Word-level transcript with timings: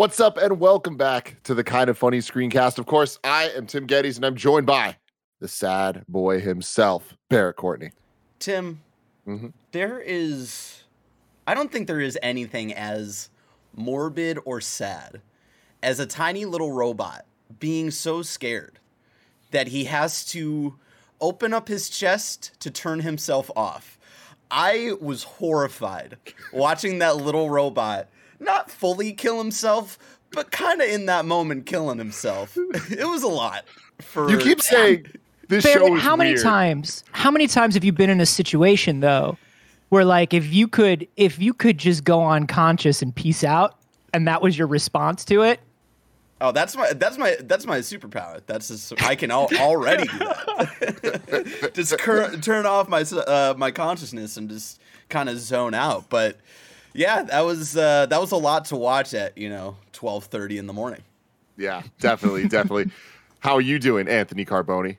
What's 0.00 0.18
up, 0.18 0.38
and 0.38 0.58
welcome 0.58 0.96
back 0.96 1.36
to 1.42 1.52
the 1.52 1.62
Kind 1.62 1.90
of 1.90 1.98
Funny 1.98 2.20
Screencast. 2.20 2.78
Of 2.78 2.86
course, 2.86 3.18
I 3.22 3.50
am 3.50 3.66
Tim 3.66 3.86
Gettys, 3.86 4.16
and 4.16 4.24
I'm 4.24 4.34
joined 4.34 4.66
by 4.66 4.96
the 5.40 5.46
sad 5.46 6.06
boy 6.08 6.40
himself, 6.40 7.18
Barrett 7.28 7.56
Courtney. 7.56 7.90
Tim, 8.38 8.80
Mhm. 9.28 9.52
there 9.72 10.00
is. 10.00 10.84
I 11.46 11.52
don't 11.52 11.70
think 11.70 11.86
there 11.86 12.00
is 12.00 12.18
anything 12.22 12.72
as 12.72 13.28
morbid 13.74 14.38
or 14.46 14.62
sad 14.62 15.20
as 15.82 16.00
a 16.00 16.06
tiny 16.06 16.46
little 16.46 16.72
robot 16.72 17.26
being 17.58 17.90
so 17.90 18.22
scared 18.22 18.78
that 19.50 19.68
he 19.68 19.84
has 19.84 20.24
to 20.28 20.78
open 21.20 21.52
up 21.52 21.68
his 21.68 21.90
chest 21.90 22.52
to 22.60 22.70
turn 22.70 23.00
himself 23.00 23.50
off. 23.54 23.98
I 24.50 24.94
was 24.98 25.24
horrified 25.24 26.16
watching 26.54 27.00
that 27.00 27.18
little 27.18 27.50
robot 27.50 28.08
not 28.40 28.70
fully 28.70 29.12
kill 29.12 29.38
himself, 29.38 29.98
but 30.32 30.50
kind 30.50 30.80
of 30.80 30.88
in 30.88 31.06
that 31.06 31.24
moment 31.24 31.66
killing 31.66 31.98
himself. 31.98 32.56
it 32.56 33.06
was 33.08 33.22
a 33.22 33.28
lot. 33.28 33.64
For 34.00 34.30
You 34.30 34.38
keep 34.38 34.60
saying 34.62 35.06
this 35.48 35.64
Barrett, 35.64 35.86
show 35.88 35.96
is 35.96 36.02
how 36.02 36.16
many 36.16 36.30
weird. 36.30 36.42
times? 36.42 37.04
How 37.12 37.30
many 37.30 37.46
times 37.46 37.74
have 37.74 37.84
you 37.84 37.92
been 37.92 38.10
in 38.10 38.20
a 38.20 38.26
situation 38.26 39.00
though, 39.00 39.36
where 39.90 40.04
like 40.04 40.32
if 40.32 40.52
you 40.52 40.66
could, 40.68 41.06
if 41.16 41.38
you 41.38 41.52
could 41.52 41.76
just 41.78 42.04
go 42.04 42.26
unconscious 42.26 43.02
and 43.02 43.14
peace 43.14 43.44
out, 43.44 43.76
and 44.14 44.26
that 44.26 44.40
was 44.42 44.56
your 44.56 44.66
response 44.68 45.24
to 45.26 45.42
it? 45.42 45.60
Oh, 46.42 46.52
that's 46.52 46.74
my 46.74 46.90
that's 46.94 47.18
my 47.18 47.36
that's 47.40 47.66
my 47.66 47.80
superpower. 47.80 48.40
That's 48.46 48.68
just, 48.68 49.02
I 49.02 49.14
can 49.14 49.30
al- 49.30 49.50
already 49.58 50.04
do 50.06 50.18
that. 50.18 51.70
just 51.74 51.98
cur- 51.98 52.34
turn 52.38 52.64
off 52.64 52.88
my 52.88 53.02
uh, 53.02 53.54
my 53.58 53.70
consciousness 53.70 54.38
and 54.38 54.48
just 54.48 54.80
kind 55.10 55.28
of 55.28 55.38
zone 55.38 55.74
out. 55.74 56.08
But 56.08 56.38
yeah, 56.92 57.22
that 57.22 57.40
was 57.40 57.76
uh, 57.76 58.06
that 58.06 58.20
was 58.20 58.32
a 58.32 58.36
lot 58.36 58.66
to 58.66 58.76
watch 58.76 59.14
at 59.14 59.36
you 59.36 59.48
know 59.48 59.76
twelve 59.92 60.24
thirty 60.24 60.58
in 60.58 60.66
the 60.66 60.72
morning. 60.72 61.02
Yeah, 61.56 61.82
definitely, 62.00 62.48
definitely. 62.48 62.90
How 63.40 63.54
are 63.54 63.60
you 63.60 63.78
doing, 63.78 64.08
Anthony 64.08 64.44
Carboni? 64.44 64.96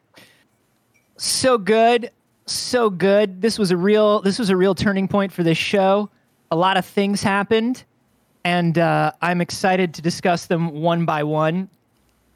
So 1.17 1.57
good, 1.57 2.11
so 2.45 2.89
good. 2.89 3.41
This 3.41 3.59
was 3.59 3.71
a 3.71 3.77
real, 3.77 4.21
this 4.21 4.39
was 4.39 4.49
a 4.49 4.57
real 4.57 4.73
turning 4.73 5.07
point 5.07 5.31
for 5.31 5.43
this 5.43 5.57
show. 5.57 6.09
A 6.49 6.55
lot 6.55 6.77
of 6.77 6.85
things 6.85 7.21
happened, 7.21 7.83
and 8.43 8.77
uh, 8.77 9.11
I'm 9.21 9.41
excited 9.41 9.93
to 9.93 10.01
discuss 10.01 10.47
them 10.47 10.81
one 10.81 11.05
by 11.05 11.23
one 11.23 11.69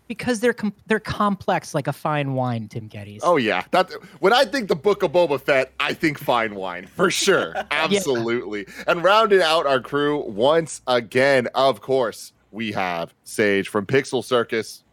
because 0.08 0.40
they're 0.40 0.54
com- 0.54 0.74
they're 0.88 1.00
complex 1.00 1.74
like 1.74 1.88
a 1.88 1.94
fine 1.94 2.34
wine. 2.34 2.68
Tim 2.68 2.90
Gettys. 2.90 3.20
Oh 3.24 3.38
yeah, 3.38 3.64
that 3.72 3.92
when 4.20 4.34
I 4.34 4.46
think 4.46 4.70
the 4.70 4.76
Book 4.76 5.04
of 5.04 5.12
Boba 5.12 5.40
Fett, 5.40 5.72
I 5.80 5.94
think 5.94 6.18
fine 6.18 6.56
wine 6.56 6.88
for 6.88 7.12
sure, 7.12 7.54
absolutely. 7.72 8.68
And 8.88 9.04
rounding 9.04 9.42
out 9.42 9.66
our 9.66 9.80
crew 9.80 10.24
once 10.30 10.82
again, 10.88 11.48
of 11.56 11.82
course, 11.82 12.34
we 12.52 12.72
have 12.72 13.14
Sage 13.24 13.68
from 13.68 13.86
Pixel 13.86 14.24
Circus. 14.24 14.84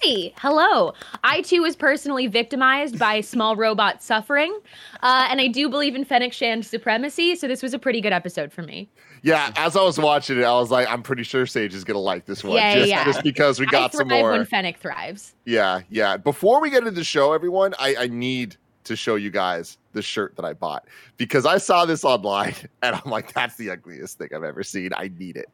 Hey, 0.00 0.32
hello. 0.38 0.94
I 1.24 1.42
too 1.42 1.62
was 1.62 1.74
personally 1.74 2.28
victimized 2.28 3.00
by 3.00 3.20
small 3.20 3.56
robot 3.56 4.00
suffering, 4.00 4.56
uh, 5.02 5.26
and 5.28 5.40
I 5.40 5.48
do 5.48 5.68
believe 5.68 5.96
in 5.96 6.04
Fennec 6.04 6.32
Shand 6.32 6.64
supremacy. 6.64 7.34
So 7.34 7.48
this 7.48 7.64
was 7.64 7.74
a 7.74 7.80
pretty 7.80 8.00
good 8.00 8.12
episode 8.12 8.52
for 8.52 8.62
me. 8.62 8.88
Yeah, 9.22 9.52
as 9.56 9.74
I 9.76 9.82
was 9.82 9.98
watching 9.98 10.38
it, 10.38 10.44
I 10.44 10.52
was 10.52 10.70
like, 10.70 10.86
I'm 10.88 11.02
pretty 11.02 11.24
sure 11.24 11.46
Sage 11.46 11.74
is 11.74 11.82
gonna 11.82 11.98
like 11.98 12.26
this 12.26 12.44
one, 12.44 12.54
Yeah, 12.58 12.74
just, 12.76 12.88
yeah. 12.88 13.04
just 13.04 13.22
because 13.24 13.58
we 13.58 13.66
got 13.66 13.92
I 13.92 13.98
some 13.98 14.06
more. 14.06 14.30
when 14.30 14.44
Fennec 14.44 14.78
thrives. 14.78 15.34
Yeah, 15.44 15.80
yeah. 15.90 16.16
Before 16.16 16.60
we 16.60 16.70
get 16.70 16.78
into 16.78 16.92
the 16.92 17.02
show, 17.02 17.32
everyone, 17.32 17.74
I, 17.80 17.96
I 17.98 18.06
need 18.06 18.56
to 18.84 18.94
show 18.94 19.16
you 19.16 19.30
guys 19.30 19.78
the 19.94 20.00
shirt 20.00 20.36
that 20.36 20.44
I 20.44 20.52
bought 20.52 20.86
because 21.16 21.44
I 21.44 21.58
saw 21.58 21.84
this 21.84 22.04
online 22.04 22.54
and 22.82 22.94
I'm 22.94 23.10
like, 23.10 23.32
that's 23.34 23.56
the 23.56 23.70
ugliest 23.70 24.18
thing 24.18 24.28
I've 24.32 24.44
ever 24.44 24.62
seen. 24.62 24.90
I 24.96 25.10
need 25.18 25.36
it. 25.36 25.48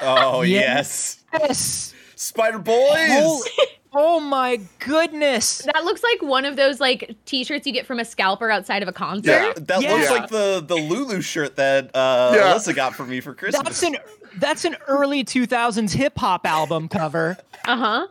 Oh 0.00 0.42
yes, 0.46 1.22
yes. 1.32 1.94
Spider 2.16 2.58
Boys. 2.58 3.08
Holy- 3.10 3.50
oh 3.94 4.20
my 4.20 4.60
goodness. 4.78 5.58
That 5.62 5.84
looks 5.84 6.02
like 6.02 6.22
one 6.22 6.44
of 6.44 6.56
those 6.56 6.80
like 6.80 7.14
T-shirts 7.24 7.66
you 7.66 7.72
get 7.72 7.86
from 7.86 7.98
a 7.98 8.04
scalper 8.04 8.50
outside 8.50 8.82
of 8.82 8.88
a 8.88 8.92
concert. 8.92 9.30
Yeah. 9.30 9.52
that 9.56 9.82
Yeah. 9.82 9.92
looks 9.94 10.10
like 10.10 10.28
the 10.28 10.62
the 10.66 10.76
Lulu 10.76 11.20
shirt 11.20 11.56
that 11.56 11.94
uh, 11.94 12.32
Yeah. 12.34 12.54
Alyssa 12.54 12.74
got 12.74 12.94
for 12.94 13.04
me 13.06 13.20
for 13.20 13.34
Christmas. 13.34 13.62
That's 13.64 13.82
an 13.82 13.96
that's 14.38 14.64
an 14.64 14.76
early 14.88 15.24
2000s 15.24 15.92
hip 15.94 16.16
hop 16.18 16.46
album 16.46 16.88
cover, 16.88 17.36
Uh 17.66 17.76
huh. 17.76 18.06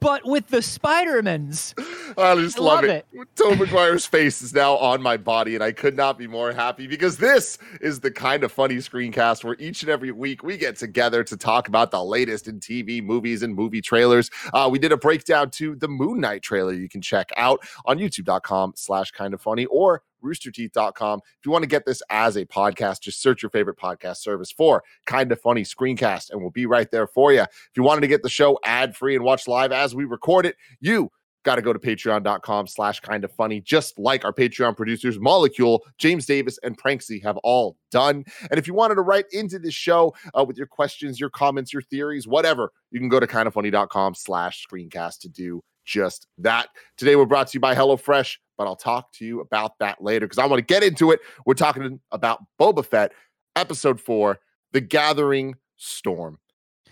But 0.00 0.24
with 0.26 0.48
the 0.48 0.62
Spider-Mans. 0.62 1.74
I 2.18 2.34
just 2.36 2.58
I 2.58 2.62
love, 2.62 2.82
love 2.82 2.84
it. 2.84 3.06
Tom 3.36 3.54
McGuire's 3.54 4.06
face 4.06 4.42
is 4.42 4.52
now 4.52 4.76
on 4.76 5.00
my 5.00 5.16
body, 5.16 5.54
and 5.54 5.62
I 5.62 5.72
could 5.72 5.96
not 5.96 6.18
be 6.18 6.26
more 6.26 6.52
happy 6.52 6.86
because 6.86 7.16
this 7.16 7.58
is 7.80 8.00
the 8.00 8.10
kind 8.10 8.44
of 8.44 8.52
funny 8.52 8.76
screencast 8.76 9.44
where 9.44 9.56
each 9.58 9.82
and 9.82 9.90
every 9.90 10.10
week 10.10 10.42
we 10.42 10.56
get 10.56 10.76
together 10.76 11.24
to 11.24 11.36
talk 11.36 11.68
about 11.68 11.90
the 11.90 12.02
latest 12.02 12.48
in 12.48 12.60
TV, 12.60 13.02
movies, 13.02 13.42
and 13.42 13.54
movie 13.54 13.80
trailers. 13.80 14.30
Uh, 14.52 14.68
we 14.70 14.78
did 14.78 14.92
a 14.92 14.96
breakdown 14.96 15.50
to 15.50 15.74
the 15.76 15.88
Moon 15.88 16.20
Knight 16.20 16.42
trailer 16.42 16.72
you 16.72 16.88
can 16.88 17.00
check 17.00 17.30
out 17.36 17.60
on 17.84 17.98
youtube.com 17.98 18.72
slash 18.76 19.10
kind 19.10 19.34
of 19.34 19.40
funny 19.40 19.66
or 19.66 20.02
roosterteeth.com. 20.22 21.20
If 21.24 21.46
you 21.46 21.52
want 21.52 21.62
to 21.62 21.68
get 21.68 21.84
this 21.86 22.02
as 22.10 22.36
a 22.36 22.44
podcast, 22.46 23.00
just 23.02 23.20
search 23.20 23.42
your 23.42 23.50
favorite 23.50 23.78
podcast 23.78 24.18
service 24.18 24.50
for 24.50 24.82
kind 25.06 25.30
of 25.32 25.40
funny 25.40 25.62
screencast, 25.62 26.30
and 26.30 26.40
we'll 26.40 26.50
be 26.50 26.66
right 26.66 26.90
there 26.90 27.06
for 27.06 27.32
you. 27.32 27.42
If 27.42 27.70
you 27.76 27.82
wanted 27.82 28.02
to 28.02 28.08
get 28.08 28.22
the 28.22 28.28
show 28.28 28.58
ad 28.64 28.96
free 28.96 29.14
and 29.14 29.24
watch 29.24 29.48
live 29.48 29.72
as 29.72 29.94
we 29.94 30.04
record 30.04 30.46
it, 30.46 30.56
you 30.80 31.10
got 31.44 31.56
to 31.56 31.62
go 31.62 31.72
to 31.72 31.78
patreon.com 31.78 32.66
slash 32.66 33.00
kind 33.00 33.24
of 33.24 33.32
funny, 33.32 33.60
just 33.60 33.98
like 33.98 34.24
our 34.24 34.32
Patreon 34.32 34.76
producers, 34.76 35.18
Molecule, 35.18 35.82
James 35.98 36.26
Davis, 36.26 36.58
and 36.62 36.80
Pranksy 36.80 37.22
have 37.22 37.36
all 37.38 37.76
done. 37.90 38.24
And 38.50 38.58
if 38.58 38.66
you 38.66 38.74
wanted 38.74 38.96
to 38.96 39.02
write 39.02 39.26
into 39.32 39.58
this 39.58 39.74
show 39.74 40.14
uh, 40.38 40.44
with 40.44 40.56
your 40.56 40.66
questions, 40.66 41.18
your 41.18 41.30
comments, 41.30 41.72
your 41.72 41.82
theories, 41.82 42.26
whatever, 42.26 42.72
you 42.90 43.00
can 43.00 43.08
go 43.08 43.20
to 43.20 43.26
kindafunny.com 43.26 44.14
slash 44.14 44.66
screencast 44.66 45.20
to 45.20 45.28
do 45.28 45.62
just 45.84 46.26
that. 46.38 46.68
Today, 46.96 47.16
we're 47.16 47.26
brought 47.26 47.48
to 47.48 47.54
you 47.54 47.60
by 47.60 47.74
HelloFresh, 47.74 48.38
but 48.56 48.66
I'll 48.66 48.76
talk 48.76 49.12
to 49.14 49.24
you 49.24 49.40
about 49.40 49.78
that 49.78 50.02
later 50.02 50.26
because 50.26 50.38
I 50.38 50.46
want 50.46 50.58
to 50.58 50.64
get 50.64 50.82
into 50.82 51.10
it. 51.10 51.20
We're 51.46 51.54
talking 51.54 52.00
about 52.10 52.40
Boba 52.60 52.84
Fett, 52.84 53.12
episode 53.56 54.00
four, 54.00 54.38
The 54.72 54.80
Gathering 54.80 55.56
Storm. 55.76 56.38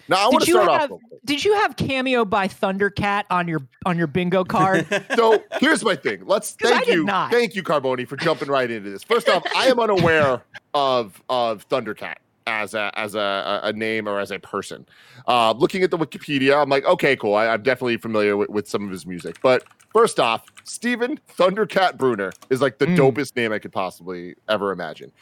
Now, 0.08 0.16
I 0.16 0.24
want 0.24 0.40
Did 0.40 0.46
to 0.46 0.50
you 0.50 0.62
start 0.62 0.80
have 0.80 0.92
off. 0.92 1.00
Did 1.24 1.44
you 1.44 1.54
have 1.54 1.76
cameo 1.76 2.24
by 2.24 2.48
Thundercat 2.48 3.24
on 3.30 3.46
your 3.46 3.60
on 3.86 3.96
your 3.96 4.08
bingo 4.08 4.42
card? 4.56 4.86
So 5.14 5.40
here's 5.60 5.84
my 5.84 5.94
thing. 5.94 6.22
Let's 6.26 6.52
thank 6.60 6.88
you, 6.88 7.04
not. 7.04 7.30
thank 7.30 7.54
you, 7.54 7.62
Carboni, 7.62 8.08
for 8.08 8.16
jumping 8.16 8.48
right 8.48 8.68
into 8.68 8.90
this. 8.90 9.04
First 9.04 9.28
off, 9.28 9.44
I 9.54 9.66
am 9.66 9.78
unaware 9.78 10.42
of 10.74 11.22
of 11.28 11.68
Thundercat 11.68 12.16
as 12.50 12.74
a 12.74 12.90
as 12.98 13.14
a, 13.14 13.60
a 13.62 13.72
name 13.72 14.08
or 14.08 14.18
as 14.20 14.30
a 14.30 14.38
person. 14.38 14.86
Uh, 15.28 15.52
looking 15.52 15.82
at 15.82 15.90
the 15.90 15.98
Wikipedia, 15.98 16.60
I'm 16.60 16.68
like, 16.68 16.84
okay, 16.84 17.16
cool. 17.16 17.34
I, 17.34 17.46
I'm 17.48 17.62
definitely 17.62 17.96
familiar 17.96 18.36
with, 18.36 18.48
with 18.50 18.68
some 18.68 18.84
of 18.84 18.90
his 18.90 19.06
music. 19.06 19.36
But 19.42 19.62
first 19.92 20.18
off, 20.18 20.44
Stephen 20.64 21.18
Thundercat 21.38 21.96
Bruner 21.96 22.32
is 22.50 22.60
like 22.60 22.78
the 22.78 22.86
Mm. 22.86 22.96
dopest 22.96 23.36
name 23.36 23.52
I 23.52 23.58
could 23.58 23.72
possibly 23.72 24.34
ever 24.48 24.72
imagine. 24.72 25.12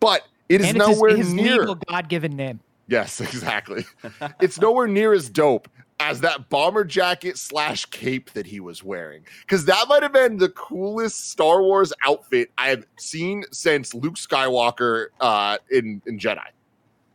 But 0.00 0.22
it 0.48 0.60
is 0.62 0.68
and 0.68 0.76
it's 0.78 0.86
his, 0.88 0.96
nowhere 0.96 1.16
his 1.16 1.34
near. 1.34 1.58
legal 1.60 1.74
God-given 1.74 2.34
name. 2.36 2.60
Yes, 2.86 3.20
exactly. 3.28 3.84
it's 4.40 4.58
nowhere 4.58 4.86
near 4.88 5.12
as 5.12 5.28
dope 5.28 5.68
as 6.00 6.20
that 6.20 6.48
bomber 6.48 6.84
jacket 6.84 7.36
slash 7.36 7.84
cape 7.86 8.30
that 8.30 8.46
he 8.46 8.60
was 8.60 8.84
wearing. 8.84 9.24
Because 9.40 9.64
that 9.64 9.86
might 9.88 10.02
have 10.04 10.12
been 10.12 10.36
the 10.38 10.48
coolest 10.50 11.28
Star 11.30 11.60
Wars 11.60 11.92
outfit 12.06 12.50
I 12.56 12.68
have 12.68 12.86
seen 13.00 13.42
since 13.50 13.92
Luke 13.94 14.14
Skywalker 14.14 15.08
uh, 15.20 15.58
in, 15.72 16.00
in 16.06 16.18
Jedi. 16.18 16.38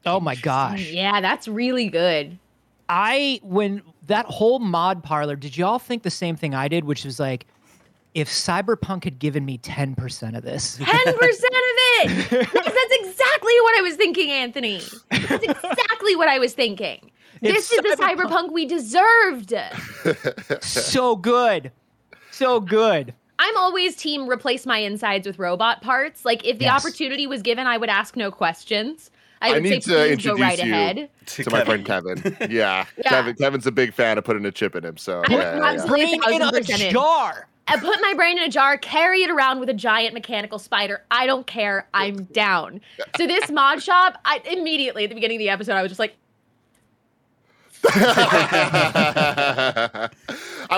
Oh 0.05 0.19
my 0.19 0.35
gosh. 0.35 0.89
Yeah, 0.91 1.21
that's 1.21 1.47
really 1.47 1.89
good. 1.89 2.37
I 2.89 3.39
when 3.43 3.81
that 4.07 4.25
whole 4.25 4.59
mod 4.59 5.03
parlor, 5.03 5.35
did 5.35 5.57
y'all 5.57 5.79
think 5.79 6.03
the 6.03 6.11
same 6.11 6.35
thing 6.35 6.53
I 6.53 6.67
did, 6.67 6.83
which 6.83 7.05
was 7.05 7.19
like 7.19 7.45
if 8.13 8.29
Cyberpunk 8.29 9.05
had 9.05 9.17
given 9.17 9.43
me 9.43 9.57
10% 9.57 10.37
of 10.37 10.43
this. 10.43 10.75
Ten 10.83 10.85
percent 10.85 11.15
of 11.15 11.21
it. 11.23 12.11
Yes, 12.11 12.29
that's 12.29 12.93
exactly 12.99 13.53
what 13.61 13.79
I 13.79 13.81
was 13.81 13.95
thinking, 13.95 14.29
Anthony. 14.29 14.81
That's 15.09 15.43
exactly 15.43 16.15
what 16.15 16.27
I 16.27 16.37
was 16.37 16.53
thinking. 16.53 17.09
It's 17.41 17.69
This 17.69 17.71
is 17.71 17.97
the 17.97 18.03
cyberpunk. 18.03 18.29
cyberpunk 18.29 18.51
we 18.51 18.65
deserved. 18.65 19.53
so 20.61 21.15
good. 21.15 21.71
So 22.31 22.59
good. 22.59 23.13
I'm 23.39 23.57
always 23.57 23.95
team 23.95 24.29
replace 24.29 24.65
my 24.65 24.77
insides 24.77 25.25
with 25.25 25.39
robot 25.39 25.81
parts. 25.81 26.23
Like 26.23 26.45
if 26.45 26.59
the 26.59 26.65
Yes. 26.65 26.85
opportunity 26.85 27.25
was 27.27 27.41
given, 27.41 27.65
I 27.67 27.77
would 27.77 27.89
ask 27.89 28.15
no 28.15 28.31
questions. 28.31 29.09
I 29.43 29.49
I 29.49 29.53
would 29.53 29.63
say 29.63 29.69
need 29.69 29.81
to 29.83 29.89
please 29.89 29.95
go 29.95 30.05
introduce 30.05 30.41
right 30.41 30.63
you 30.63 30.71
ahead. 30.71 31.09
to 31.25 31.49
my 31.51 31.65
friend 31.65 31.85
Kevin. 31.85 32.37
Yeah. 32.49 32.85
Yeah. 32.97 33.09
Kevin 33.09 33.35
Kevin's 33.35 33.67
a 33.67 33.71
big 33.71 33.93
fan 33.93 34.17
of 34.17 34.23
putting 34.23 34.45
a 34.45 34.51
chip 34.51 34.75
in 34.75 34.85
him. 34.85 34.97
So 34.97 35.21
I 35.27 35.29
yeah, 35.29 35.35
would 35.35 35.41
yeah, 35.43 35.57
yeah. 35.57 35.63
absolutely- 35.73 36.05
Brain 36.05 36.13
in 36.13 36.21
thousand 36.21 36.41
a 36.55 36.59
percent 36.59 36.81
in. 36.81 36.93
jar. 36.93 37.47
I 37.67 37.75
uh, 37.75 37.79
put 37.79 37.97
my 38.01 38.13
brain 38.15 38.37
in 38.37 38.43
a 38.43 38.49
jar, 38.49 38.77
carry 38.77 39.23
it 39.23 39.29
around 39.29 39.59
with 39.59 39.69
a 39.69 39.73
giant 39.73 40.13
mechanical 40.13 40.59
spider. 40.59 41.01
I 41.11 41.25
don't 41.25 41.47
care. 41.47 41.87
I'm 41.93 42.23
down. 42.25 42.81
So 43.17 43.25
this 43.27 43.49
mod 43.49 43.81
shop, 43.81 44.17
I 44.25 44.41
immediately 44.45 45.03
at 45.05 45.09
the 45.09 45.15
beginning 45.15 45.37
of 45.37 45.39
the 45.39 45.49
episode, 45.49 45.73
I 45.73 45.81
was 45.81 45.89
just 45.91 45.99
like, 45.99 46.15
I 47.85 50.09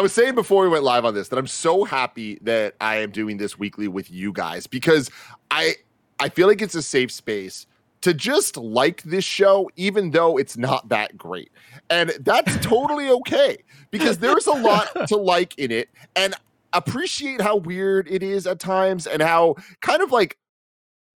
was 0.02 0.12
saying 0.14 0.34
before 0.36 0.64
we 0.64 0.70
went 0.70 0.84
live 0.84 1.06
on 1.06 1.14
this 1.14 1.28
that 1.30 1.38
I'm 1.38 1.46
so 1.48 1.84
happy 1.84 2.40
that 2.42 2.74
I 2.82 2.98
am 2.98 3.12
doing 3.12 3.38
this 3.38 3.58
weekly 3.60 3.88
with 3.88 4.10
you 4.12 4.32
guys 4.34 4.66
because 4.68 5.10
I 5.52 5.76
I 6.20 6.30
feel 6.30 6.48
like 6.48 6.62
it's 6.64 6.74
a 6.76 6.82
safe 6.82 7.12
space 7.12 7.68
to 8.06 8.14
just 8.14 8.56
like 8.56 9.02
this 9.02 9.24
show, 9.24 9.68
even 9.78 10.12
though 10.12 10.38
it's 10.38 10.56
not 10.56 10.90
that 10.90 11.18
great. 11.18 11.52
And 11.90 12.12
that's 12.20 12.56
totally 12.62 13.10
okay 13.10 13.58
because 13.90 14.20
there's 14.20 14.46
a 14.46 14.54
lot 14.54 15.08
to 15.08 15.18
like 15.18 15.58
in 15.58 15.72
it. 15.72 15.90
And 16.16 16.36
appreciate 16.72 17.42
how 17.42 17.56
weird 17.56 18.08
it 18.08 18.22
is 18.22 18.46
at 18.46 18.60
times 18.60 19.08
and 19.08 19.24
how 19.24 19.56
kind 19.82 20.04
of 20.04 20.12
like 20.12 20.38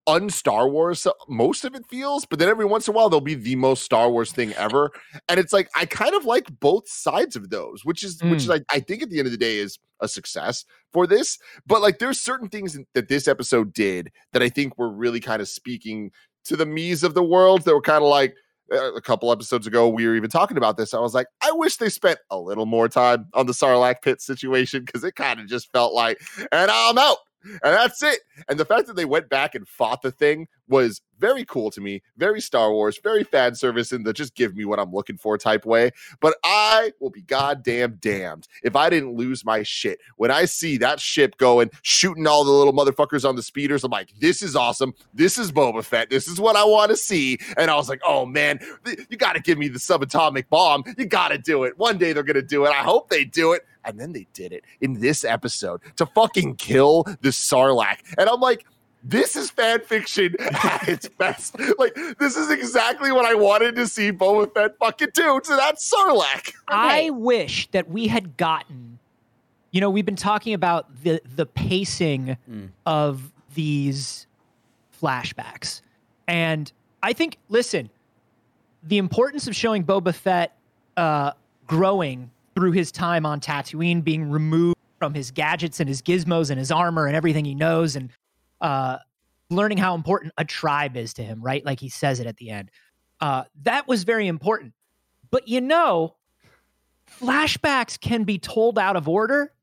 un 0.08 0.32
Star 0.32 0.68
Wars 0.68 1.06
most 1.28 1.64
of 1.64 1.76
it 1.76 1.86
feels, 1.88 2.26
but 2.26 2.40
then 2.40 2.50
every 2.50 2.66
once 2.66 2.88
in 2.88 2.96
a 2.96 2.98
while 2.98 3.08
there'll 3.08 3.22
be 3.22 3.36
the 3.36 3.56
most 3.56 3.84
Star 3.84 4.10
Wars 4.10 4.32
thing 4.32 4.52
ever. 4.54 4.90
And 5.28 5.40
it's 5.40 5.54
like 5.54 5.70
I 5.76 5.86
kind 5.86 6.16
of 6.16 6.26
like 6.26 6.48
both 6.60 6.90
sides 6.90 7.36
of 7.36 7.52
those, 7.52 7.86
which 7.86 8.04
is 8.04 8.20
mm. 8.20 8.32
which 8.32 8.40
is 8.40 8.48
like 8.48 8.64
I 8.72 8.80
think 8.80 9.04
at 9.04 9.12
the 9.12 9.20
end 9.20 9.28
of 9.28 9.32
the 9.32 9.38
day 9.38 9.58
is 9.58 9.78
a 10.02 10.08
success 10.08 10.66
for 10.92 11.06
this. 11.06 11.38
But 11.68 11.82
like 11.82 12.00
there's 12.00 12.20
certain 12.20 12.50
things 12.50 12.78
that 12.94 13.10
this 13.10 13.28
episode 13.28 13.74
did 13.74 14.12
that 14.34 14.42
I 14.42 14.50
think 14.50 14.78
were 14.78 14.92
really 14.92 15.20
kind 15.20 15.42
of 15.42 15.48
speaking 15.48 16.12
to 16.46 16.56
the 16.56 16.66
me's 16.66 17.04
of 17.04 17.14
the 17.14 17.24
world 17.24 17.64
that 17.64 17.74
were 17.74 17.82
kind 17.82 18.04
of 18.04 18.10
like 18.10 18.36
uh, 18.72 18.94
a 18.94 19.02
couple 19.02 19.32
episodes 19.32 19.66
ago 19.66 19.90
we 19.90 20.06
were 20.06 20.16
even 20.16 20.30
talking 20.30 20.58
about 20.58 20.78
this 20.78 20.94
i 20.94 21.00
was 21.00 21.14
like 21.14 21.28
i 21.42 21.52
wish 21.52 21.78
they 21.78 21.90
spent 21.90 22.20
a 22.30 22.38
little 22.38 22.66
more 22.66 22.88
time 22.88 23.26
on 23.34 23.46
the 23.46 23.54
sarlacc 23.54 24.02
pit 24.04 24.22
situation 24.22 24.84
because 24.86 25.04
it 25.04 25.16
kind 25.16 25.40
of 25.40 25.48
just 25.48 25.72
felt 25.72 25.94
like 25.94 26.20
and 26.52 26.70
i'm 26.72 26.98
out 26.98 27.18
and 27.44 27.60
that's 27.62 28.04
it. 28.04 28.20
And 28.48 28.60
the 28.60 28.66
fact 28.66 28.88
that 28.88 28.96
they 28.96 29.06
went 29.06 29.30
back 29.30 29.56
and 29.56 29.68
fought 29.68 30.02
the 30.02 30.12
thing 30.12 30.48
was 30.70 31.02
very 31.20 31.44
cool 31.46 31.70
to 31.72 31.82
me, 31.82 32.02
very 32.18 32.40
Star 32.40 32.72
Wars, 32.72 33.00
very 33.04 33.24
fan 33.24 33.54
service 33.54 33.92
in 33.92 34.04
the 34.04 34.14
just 34.14 34.36
give 34.36 34.56
me 34.56 34.66
what 34.66 34.80
I'm 34.80 34.92
looking 34.92 35.18
for 35.18 35.38
type 35.38 35.66
way. 35.66 35.92
But 36.22 36.38
I 36.44 36.94
will 37.00 37.10
be 37.10 37.22
goddamn 37.22 37.98
damned 38.00 38.48
if 38.64 38.76
I 38.76 38.90
didn't 38.90 39.16
lose 39.16 39.44
my 39.44 39.64
shit 39.64 40.00
when 40.16 40.32
I 40.32 40.46
see 40.46 40.78
that 40.78 41.00
ship 41.00 41.38
going, 41.38 41.70
shooting 41.82 42.28
all 42.28 42.44
the 42.44 42.52
little 42.52 42.74
motherfuckers 42.74 43.28
on 43.28 43.36
the 43.36 43.44
speeders. 43.44 43.84
I'm 43.84 43.92
like, 43.92 44.14
this 44.20 44.42
is 44.42 44.56
awesome. 44.56 44.94
This 45.14 45.38
is 45.38 45.52
Boba 45.52 45.84
Fett. 45.84 46.10
This 46.10 46.28
is 46.28 46.40
what 46.40 46.56
I 46.56 46.64
want 46.64 46.92
to 46.92 46.98
see. 46.98 47.38
And 47.58 47.70
I 47.70 47.76
was 47.76 47.90
like, 47.90 48.02
oh 48.06 48.26
man, 48.26 48.60
you 49.10 49.18
got 49.18 49.34
to 49.34 49.42
give 49.42 49.58
me 49.58 49.68
the 49.68 49.80
subatomic 49.80 50.50
bomb. 50.50 50.84
You 50.98 51.06
got 51.06 51.30
to 51.30 51.38
do 51.38 51.64
it. 51.64 51.78
One 51.78 51.98
day 51.98 52.14
they're 52.14 52.24
going 52.24 52.36
to 52.36 52.42
do 52.42 52.66
it. 52.66 52.70
I 52.70 52.84
hope 52.84 53.10
they 53.10 53.26
do 53.26 53.54
it. 53.54 53.66
And 53.86 54.00
then 54.00 54.12
they 54.12 54.28
did 54.34 54.52
it 54.52 54.64
in 54.82 55.00
this 55.00 55.24
episode 55.24 55.82
to 55.96 56.06
fucking 56.06 56.56
kill 56.56 57.04
the 57.22 57.30
Sarlacc. 57.30 58.00
And 58.18 58.30
I'm 58.30 58.42
like, 58.42 58.66
this 59.04 59.36
is 59.36 59.50
fan 59.50 59.82
fiction 59.82 60.36
at 60.40 60.88
its 60.88 61.08
best. 61.08 61.56
Like, 61.78 61.96
this 62.20 62.36
is 62.36 62.50
exactly 62.52 63.12
what 63.12 63.26
I 63.26 63.34
wanted 63.34 63.76
to 63.76 63.88
see 63.88 64.12
Boba 64.12 64.54
Fett 64.54 64.78
fucking 64.78 65.10
do 65.14 65.40
to 65.40 65.56
that 65.56 65.78
Sarlacc. 65.78 66.54
I 66.68 67.10
wish 67.12 67.70
that 67.72 67.90
we 67.90 68.08
had 68.08 68.38
gotten, 68.38 69.00
you 69.72 69.82
know, 69.82 69.90
we've 69.90 70.06
been 70.06 70.16
talking 70.16 70.54
about 70.54 71.04
the 71.04 71.22
the 71.36 71.46
pacing 71.46 72.38
mm. 72.50 72.70
of 72.86 73.32
these 73.56 74.28
flashbacks. 75.02 75.82
And 76.28 76.72
I 77.02 77.14
think, 77.14 77.38
listen, 77.48 77.90
the 78.84 78.98
importance 78.98 79.48
of 79.48 79.56
showing 79.56 79.84
Boba 79.84 80.14
Fett 80.14 80.56
uh, 80.98 81.32
growing 81.68 82.30
through 82.56 82.74
his 82.74 82.92
time 82.92 83.26
on 83.26 83.40
Tatooine, 83.40 84.04
being 84.04 84.30
removed 84.30 84.78
from 84.98 85.14
his 85.14 85.32
gadgets 85.32 85.80
and 85.80 85.88
his 85.88 86.02
gizmos 86.02 86.50
and 86.50 86.60
his 86.60 86.72
armor 86.72 87.06
and 87.06 87.16
everything 87.16 87.46
he 87.46 87.56
knows, 87.56 87.96
and 87.96 88.10
uh, 88.62 88.98
learning 89.50 89.78
how 89.78 89.96
important 89.96 90.34
a 90.38 90.46
tribe 90.46 90.96
is 90.98 91.14
to 91.16 91.24
him, 91.24 91.42
right? 91.42 91.66
Like 91.66 91.80
he 91.80 91.90
says 91.90 92.20
it 92.20 92.28
at 92.28 92.38
the 92.38 92.50
end. 92.50 92.72
Uh, 93.20 93.44
that 93.64 93.88
was 93.88 94.04
very 94.04 94.28
important. 94.28 94.74
But 95.32 95.48
you 95.48 95.62
know, 95.62 96.16
flashbacks 97.20 98.00
can 98.00 98.24
be 98.24 98.38
told 98.38 98.78
out 98.80 98.96
of 98.96 99.08
order. 99.08 99.54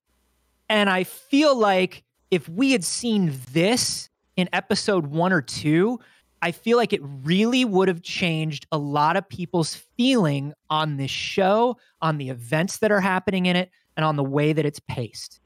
And 0.68 0.90
I 0.90 1.04
feel 1.04 1.56
like 1.56 2.02
if 2.30 2.48
we 2.48 2.72
had 2.72 2.84
seen 2.84 3.32
this 3.52 4.08
in 4.36 4.48
episode 4.52 5.06
one 5.06 5.32
or 5.32 5.42
two, 5.42 6.00
I 6.42 6.52
feel 6.52 6.76
like 6.76 6.92
it 6.92 7.00
really 7.02 7.64
would 7.64 7.88
have 7.88 8.02
changed 8.02 8.66
a 8.70 8.78
lot 8.78 9.16
of 9.16 9.28
people's 9.28 9.74
feeling 9.96 10.52
on 10.68 10.96
this 10.96 11.10
show, 11.10 11.78
on 12.02 12.18
the 12.18 12.28
events 12.28 12.78
that 12.78 12.92
are 12.92 13.00
happening 13.00 13.46
in 13.46 13.56
it, 13.56 13.70
and 13.96 14.04
on 14.04 14.16
the 14.16 14.24
way 14.24 14.52
that 14.52 14.66
it's 14.66 14.80
paced. 14.80 15.40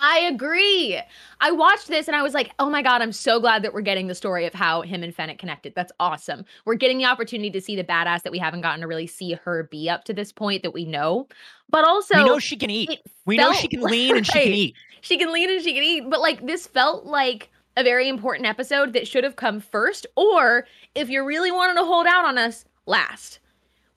I 0.00 0.20
agree. 0.20 1.00
I 1.40 1.50
watched 1.50 1.88
this 1.88 2.06
and 2.06 2.16
I 2.16 2.22
was 2.22 2.32
like, 2.32 2.52
oh 2.58 2.70
my 2.70 2.82
God, 2.82 3.02
I'm 3.02 3.12
so 3.12 3.40
glad 3.40 3.62
that 3.62 3.74
we're 3.74 3.80
getting 3.80 4.06
the 4.06 4.14
story 4.14 4.46
of 4.46 4.54
how 4.54 4.82
him 4.82 5.02
and 5.02 5.14
Fennec 5.14 5.38
connected. 5.38 5.74
That's 5.74 5.90
awesome. 5.98 6.44
We're 6.64 6.76
getting 6.76 6.98
the 6.98 7.06
opportunity 7.06 7.50
to 7.50 7.60
see 7.60 7.74
the 7.74 7.84
badass 7.84 8.22
that 8.22 8.30
we 8.30 8.38
haven't 8.38 8.60
gotten 8.60 8.80
to 8.80 8.86
really 8.86 9.08
see 9.08 9.32
her 9.44 9.64
be 9.64 9.90
up 9.90 10.04
to 10.04 10.14
this 10.14 10.30
point 10.30 10.62
that 10.62 10.72
we 10.72 10.84
know. 10.84 11.26
But 11.68 11.84
also, 11.84 12.16
we 12.16 12.24
know 12.24 12.38
she 12.38 12.56
can 12.56 12.70
eat. 12.70 13.00
We 13.26 13.36
know 13.36 13.52
she 13.52 13.68
can 13.68 13.80
lean 13.82 14.16
and 14.16 14.26
she 14.26 14.32
can 14.32 14.52
eat. 14.52 14.76
She 15.00 15.18
can 15.18 15.32
lean 15.32 15.50
and 15.50 15.62
she 15.62 15.74
can 15.74 15.82
eat. 15.82 16.08
But 16.08 16.20
like, 16.20 16.46
this 16.46 16.66
felt 16.66 17.04
like 17.04 17.50
a 17.76 17.82
very 17.82 18.08
important 18.08 18.46
episode 18.46 18.92
that 18.92 19.06
should 19.06 19.24
have 19.24 19.36
come 19.36 19.60
first, 19.60 20.06
or 20.16 20.66
if 20.94 21.08
you're 21.08 21.24
really 21.24 21.50
wanting 21.50 21.76
to 21.76 21.84
hold 21.84 22.06
out 22.06 22.24
on 22.24 22.38
us, 22.38 22.64
last. 22.86 23.40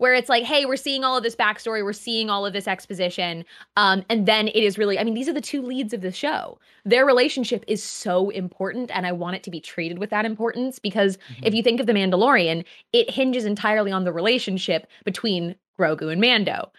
Where 0.02 0.16
it's 0.16 0.30
like, 0.30 0.46
hey, 0.46 0.66
we're 0.66 0.78
seeing 0.78 1.04
all 1.04 1.16
of 1.16 1.22
this 1.22 1.36
backstory, 1.36 1.84
we're 1.84 1.94
seeing 1.94 2.28
all 2.28 2.44
of 2.44 2.54
this 2.54 2.68
exposition, 2.68 3.46
um, 3.78 4.04
and 4.10 4.26
then 4.26 4.48
it 4.48 4.64
is 4.64 4.80
really, 4.80 4.98
I 4.98 5.04
mean, 5.04 5.14
these 5.14 5.30
are 5.30 5.34
the 5.34 5.42
two 5.42 5.62
leads 5.62 5.94
of 5.94 6.02
the 6.02 6.12
show. 6.12 6.58
Their 6.86 7.06
relationship 7.06 7.64
is 7.68 7.84
so 7.84 8.32
important, 8.32 8.90
and 8.92 9.06
I 9.06 9.12
want 9.12 9.36
it 9.36 9.44
to 9.44 9.52
be 9.52 9.62
treated 9.62 10.00
with 10.00 10.10
that 10.10 10.26
importance 10.26 10.80
because 10.80 11.18
mm-hmm. 11.18 11.44
if 11.44 11.54
you 11.54 11.62
think 11.62 11.80
of 11.80 11.86
The 11.86 11.94
Mandalorian, 11.94 12.66
it 12.92 13.12
hinges 13.12 13.46
entirely 13.46 13.92
on 13.92 14.04
the 14.04 14.12
relationship 14.12 14.88
between 15.06 15.54
Grogu 15.78 16.12
and 16.12 16.20
Mando 16.20 16.72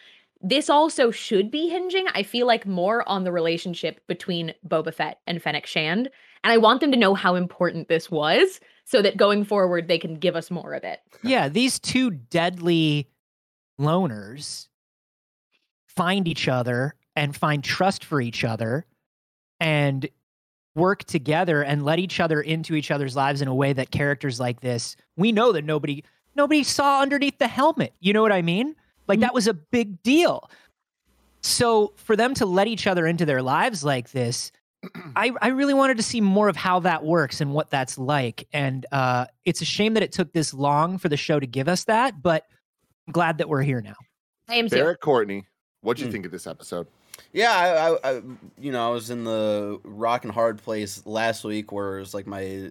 this 0.43 0.69
also 0.69 1.11
should 1.11 1.51
be 1.51 1.69
hinging, 1.69 2.07
I 2.15 2.25
feel 2.25 2.47
like, 2.47 2.67
more 2.67 3.09
on 3.09 3.23
the 3.23 3.31
relationship 3.31 4.05
between 4.09 4.53
Boba 4.67 4.93
Fett 4.93 5.21
and 5.27 5.41
Fennec 5.41 5.67
Shand. 5.67 6.11
And 6.43 6.53
I 6.53 6.59
want 6.59 6.81
them 6.81 6.91
to 6.91 6.99
know 6.99 7.15
how 7.15 7.37
important 7.37 7.89
this 7.89 8.11
was 8.11 8.61
so 8.85 9.01
that 9.03 9.17
going 9.17 9.45
forward, 9.45 9.87
they 9.87 9.99
can 9.99 10.17
give 10.17 10.35
us 10.35 10.51
more 10.51 10.75
of 10.75 10.83
it. 10.83 11.01
Yeah, 11.23 11.49
these 11.49 11.79
two 11.79 12.11
deadly 12.11 13.09
loners 13.81 14.69
find 15.87 16.27
each 16.27 16.49
other 16.49 16.95
and 17.17 17.37
find 17.37 17.63
trust 17.63 18.05
for 18.05 18.21
each 18.21 18.45
other 18.45 18.87
and 19.61 20.09
work 20.75 21.05
together 21.05 21.63
and 21.63 21.85
let 21.85 21.99
each 21.99 22.19
other 22.19 22.41
into 22.41 22.75
each 22.75 22.91
other's 22.91 23.15
lives 23.15 23.43
in 23.43 23.49
a 23.49 23.55
way 23.55 23.73
that 23.73 23.91
characters 23.91 24.41
like 24.41 24.61
this 24.61 24.97
we 25.17 25.31
know 25.31 25.53
that 25.53 25.65
nobody 25.65 26.03
nobody 26.35 26.63
saw 26.63 27.03
underneath 27.03 27.39
the 27.39 27.47
helmet 27.47 27.93
you 28.01 28.13
know 28.13 28.23
what 28.23 28.33
i 28.33 28.41
mean 28.41 28.75
like 29.07 29.17
mm-hmm. 29.17 29.23
that 29.23 29.35
was 29.35 29.47
a 29.47 29.53
big 29.53 30.03
deal 30.03 30.51
so 31.43 31.93
for 31.97 32.17
them 32.17 32.33
to 32.33 32.47
let 32.47 32.67
each 32.67 32.87
other 32.87 33.07
into 33.07 33.27
their 33.27 33.43
lives 33.43 33.85
like 33.85 34.11
this 34.13 34.51
I, 35.17 35.33
I 35.41 35.49
really 35.49 35.75
wanted 35.75 35.99
to 35.99 36.03
see 36.03 36.21
more 36.21 36.49
of 36.49 36.57
how 36.57 36.81
that 36.81 37.05
works 37.05 37.41
and 37.41 37.53
what 37.53 37.71
that's 37.71 37.99
like. 37.99 38.49
And 38.53 38.85
uh, 38.91 39.27
it's 39.45 39.61
a 39.61 39.65
shame 39.65 39.95
that 39.95 40.03
it 40.03 40.11
took 40.11 40.33
this 40.33 40.53
long 40.53 40.99
for 40.99 41.09
the 41.09 41.17
show 41.17 41.39
to 41.39 41.47
give 41.47 41.69
us 41.69 41.85
that, 41.85 42.21
but 42.21 42.47
I'm 43.07 43.13
glad 43.13 43.39
that 43.39 43.49
we're 43.49 43.63
here 43.63 43.81
now. 43.81 43.97
I 44.49 44.57
am 44.57 44.69
Barrett 44.69 45.01
Courtney, 45.01 45.47
what 45.83 45.97
do 45.97 46.05
you 46.05 46.09
mm. 46.09 46.13
think 46.13 46.25
of 46.25 46.33
this 46.33 46.47
episode? 46.47 46.87
Yeah, 47.33 47.51
I, 47.53 48.11
I, 48.11 48.17
I, 48.17 48.23
you 48.59 48.73
know, 48.73 48.89
I 48.89 48.93
was 48.93 49.11
in 49.11 49.25
the 49.25 49.81
rock 49.85 50.25
and 50.25 50.33
hard 50.33 50.63
place 50.63 51.05
last 51.05 51.45
week 51.45 51.73
where 51.73 51.97
it 51.97 52.01
was 52.01 52.15
like 52.15 52.27
my 52.27 52.71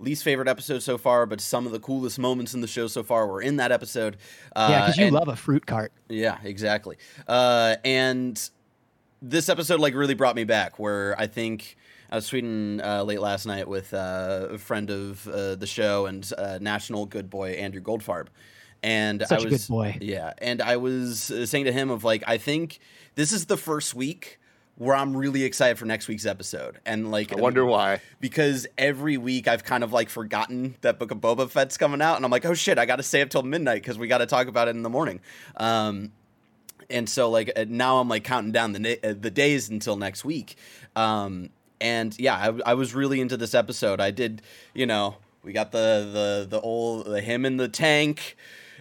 least 0.00 0.24
favorite 0.24 0.48
episode 0.48 0.82
so 0.82 0.98
far, 0.98 1.24
but 1.24 1.40
some 1.40 1.66
of 1.66 1.72
the 1.72 1.80
coolest 1.80 2.18
moments 2.18 2.54
in 2.54 2.60
the 2.60 2.66
show 2.66 2.86
so 2.88 3.02
far 3.02 3.26
were 3.26 3.40
in 3.40 3.56
that 3.56 3.72
episode. 3.72 4.16
Uh, 4.54 4.68
yeah, 4.70 4.80
because 4.82 4.98
you 4.98 5.06
and, 5.06 5.14
love 5.14 5.28
a 5.28 5.36
fruit 5.36 5.66
cart. 5.66 5.92
Yeah, 6.08 6.38
exactly. 6.42 6.96
Uh, 7.26 7.76
and 7.84 8.50
this 9.22 9.48
episode 9.48 9.80
like 9.80 9.94
really 9.94 10.14
brought 10.14 10.36
me 10.36 10.44
back 10.44 10.78
where 10.78 11.14
I 11.18 11.26
think 11.26 11.76
I 12.10 12.16
was 12.16 12.28
tweeting 12.28 12.84
uh, 12.84 13.04
late 13.04 13.20
last 13.20 13.46
night 13.46 13.68
with 13.68 13.94
uh, 13.94 14.48
a 14.50 14.58
friend 14.58 14.90
of 14.90 15.26
uh, 15.28 15.54
the 15.54 15.66
show 15.66 16.06
and 16.06 16.30
uh, 16.36 16.58
national 16.60 17.06
good 17.06 17.30
boy 17.30 17.50
Andrew 17.52 17.80
Goldfarb. 17.80 18.26
And 18.82 19.22
Such 19.26 19.32
I 19.32 19.44
was, 19.44 19.44
a 19.44 19.48
good 19.48 19.68
boy. 19.68 19.98
Yeah. 20.00 20.32
And 20.38 20.62
I 20.62 20.76
was 20.76 21.30
uh, 21.30 21.46
saying 21.46 21.64
to 21.64 21.72
him 21.72 21.90
of 21.90 22.04
like, 22.04 22.22
I 22.26 22.38
think 22.38 22.78
this 23.14 23.32
is 23.32 23.46
the 23.46 23.56
first 23.56 23.94
week 23.94 24.38
where 24.78 24.94
I'm 24.94 25.16
really 25.16 25.42
excited 25.42 25.76
for 25.76 25.86
next 25.86 26.06
week's 26.06 26.24
episode. 26.24 26.78
And 26.86 27.10
like, 27.10 27.32
I 27.32 27.40
wonder 27.40 27.66
why. 27.66 28.00
Because 28.20 28.66
every 28.78 29.16
week 29.16 29.48
I've 29.48 29.64
kind 29.64 29.82
of 29.82 29.92
like 29.92 30.08
forgotten 30.08 30.76
that 30.82 31.00
Book 31.00 31.10
of 31.10 31.18
Boba 31.18 31.50
Fett's 31.50 31.76
coming 31.76 32.00
out, 32.00 32.16
and 32.16 32.24
I'm 32.24 32.30
like, 32.30 32.46
oh 32.46 32.54
shit, 32.54 32.78
I 32.78 32.86
got 32.86 32.96
to 32.96 33.02
stay 33.02 33.20
up 33.20 33.28
till 33.28 33.42
midnight 33.42 33.82
because 33.82 33.98
we 33.98 34.06
got 34.06 34.18
to 34.18 34.26
talk 34.26 34.46
about 34.46 34.68
it 34.68 34.76
in 34.76 34.82
the 34.82 34.88
morning. 34.88 35.20
Um, 35.56 36.12
and 36.88 37.08
so 37.08 37.28
like 37.28 37.50
uh, 37.56 37.66
now 37.68 37.98
I'm 37.98 38.08
like 38.08 38.22
counting 38.22 38.52
down 38.52 38.72
the 38.72 38.98
uh, 39.02 39.14
the 39.18 39.30
days 39.32 39.68
until 39.68 39.96
next 39.96 40.24
week. 40.24 40.56
Um, 40.94 41.50
and 41.80 42.18
yeah, 42.18 42.36
I, 42.36 42.70
I 42.70 42.74
was 42.74 42.94
really 42.94 43.20
into 43.20 43.36
this 43.36 43.54
episode. 43.54 44.00
I 44.00 44.12
did, 44.12 44.42
you 44.74 44.86
know, 44.86 45.16
we 45.42 45.52
got 45.52 45.72
the 45.72 46.08
the 46.12 46.46
the 46.48 46.60
old 46.60 47.06
the 47.06 47.20
him 47.20 47.44
in 47.44 47.56
the 47.56 47.68
tank 47.68 48.36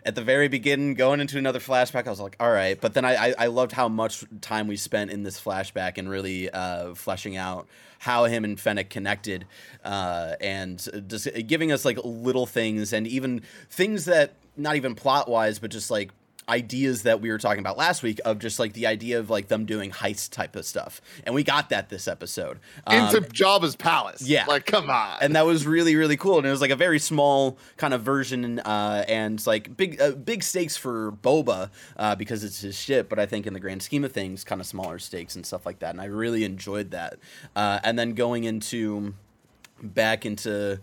at 0.07 0.15
the 0.15 0.23
very 0.23 0.47
beginning 0.47 0.93
going 0.93 1.19
into 1.19 1.37
another 1.37 1.59
flashback 1.59 2.07
i 2.07 2.09
was 2.09 2.19
like 2.19 2.37
all 2.39 2.51
right. 2.51 2.79
But 2.79 2.93
then 2.93 3.05
i 3.05 3.27
i, 3.27 3.35
I 3.37 3.47
loved 3.47 3.73
how 3.73 3.89
much 3.89 4.23
time 4.41 4.67
we 4.67 4.77
spent 4.77 5.11
in 5.11 5.23
this 5.23 5.39
flashback 5.39 5.97
and 5.97 6.09
really 6.09 6.49
uh, 6.49 6.95
fleshing 6.95 7.35
out 7.35 7.67
how 7.99 8.25
him 8.25 8.45
and 8.45 8.59
fennec 8.59 8.89
connected 8.89 9.45
uh, 9.83 10.35
and 10.39 10.87
just 11.07 11.27
giving 11.47 11.71
us 11.71 11.83
like 11.83 11.99
little 12.03 12.45
things 12.45 12.93
and 12.93 13.05
even 13.05 13.41
things 13.69 14.05
that 14.05 14.33
not 14.55 14.75
even 14.77 14.95
plot 14.95 15.29
wise 15.29 15.59
but 15.59 15.69
just 15.71 15.91
like 15.91 16.11
ideas 16.49 17.03
that 17.03 17.19
we 17.19 17.29
were 17.29 17.37
talking 17.37 17.59
about 17.59 17.77
last 17.77 18.03
week 18.03 18.19
of 18.23 18.39
just 18.39 18.57
like 18.59 18.73
the 18.73 18.87
idea 18.87 19.19
of 19.19 19.29
like 19.29 19.47
them 19.49 19.65
doing 19.65 19.91
heist 19.91 20.31
type 20.31 20.55
of 20.55 20.65
stuff, 20.65 21.01
and 21.25 21.35
we 21.35 21.43
got 21.43 21.69
that 21.69 21.89
this 21.89 22.07
episode 22.07 22.59
Um, 22.85 23.05
into 23.15 23.21
Jabba's 23.21 23.75
palace. 23.75 24.21
yeah. 24.21 24.45
like 24.47 24.65
come 24.65 24.89
on. 24.89 25.17
and 25.21 25.35
that 25.35 25.45
was 25.45 25.65
really 25.67 25.95
really 25.95 26.15
cool 26.17 26.37
and 26.37 26.47
it 26.47 26.51
was 26.51 26.61
like 26.61 26.71
a 26.71 26.75
very 26.75 26.99
small 26.99 27.57
kind 27.75 27.93
of 27.93 28.01
version 28.01 28.59
uh, 28.59 29.03
and 29.07 29.45
like 29.45 29.75
big 29.75 29.99
uh, 30.01 30.11
big 30.11 30.41
stakes 30.43 30.77
for 30.77 31.11
boba 31.11 31.69
uh, 31.97 32.15
because 32.15 32.43
it's 32.43 32.61
his 32.61 32.75
ship 32.77 33.09
but 33.09 33.19
i 33.19 33.25
think 33.25 33.45
in 33.45 33.53
the 33.53 33.59
grand 33.59 33.81
scheme 33.81 34.03
of 34.03 34.11
things 34.11 34.43
kind 34.43 34.61
of 34.61 34.67
smaller 34.67 34.99
stakes 34.99 35.35
and 35.35 35.45
stuff 35.45 35.65
like 35.65 35.79
that 35.79 35.89
and 35.91 35.99
i 36.01 36.05
really 36.05 36.43
enjoyed 36.43 36.91
that 36.91 37.17
uh, 37.55 37.79
and 37.83 37.97
then 37.99 38.13
going 38.13 38.43
into 38.45 39.13
back 39.81 40.25
into 40.25 40.79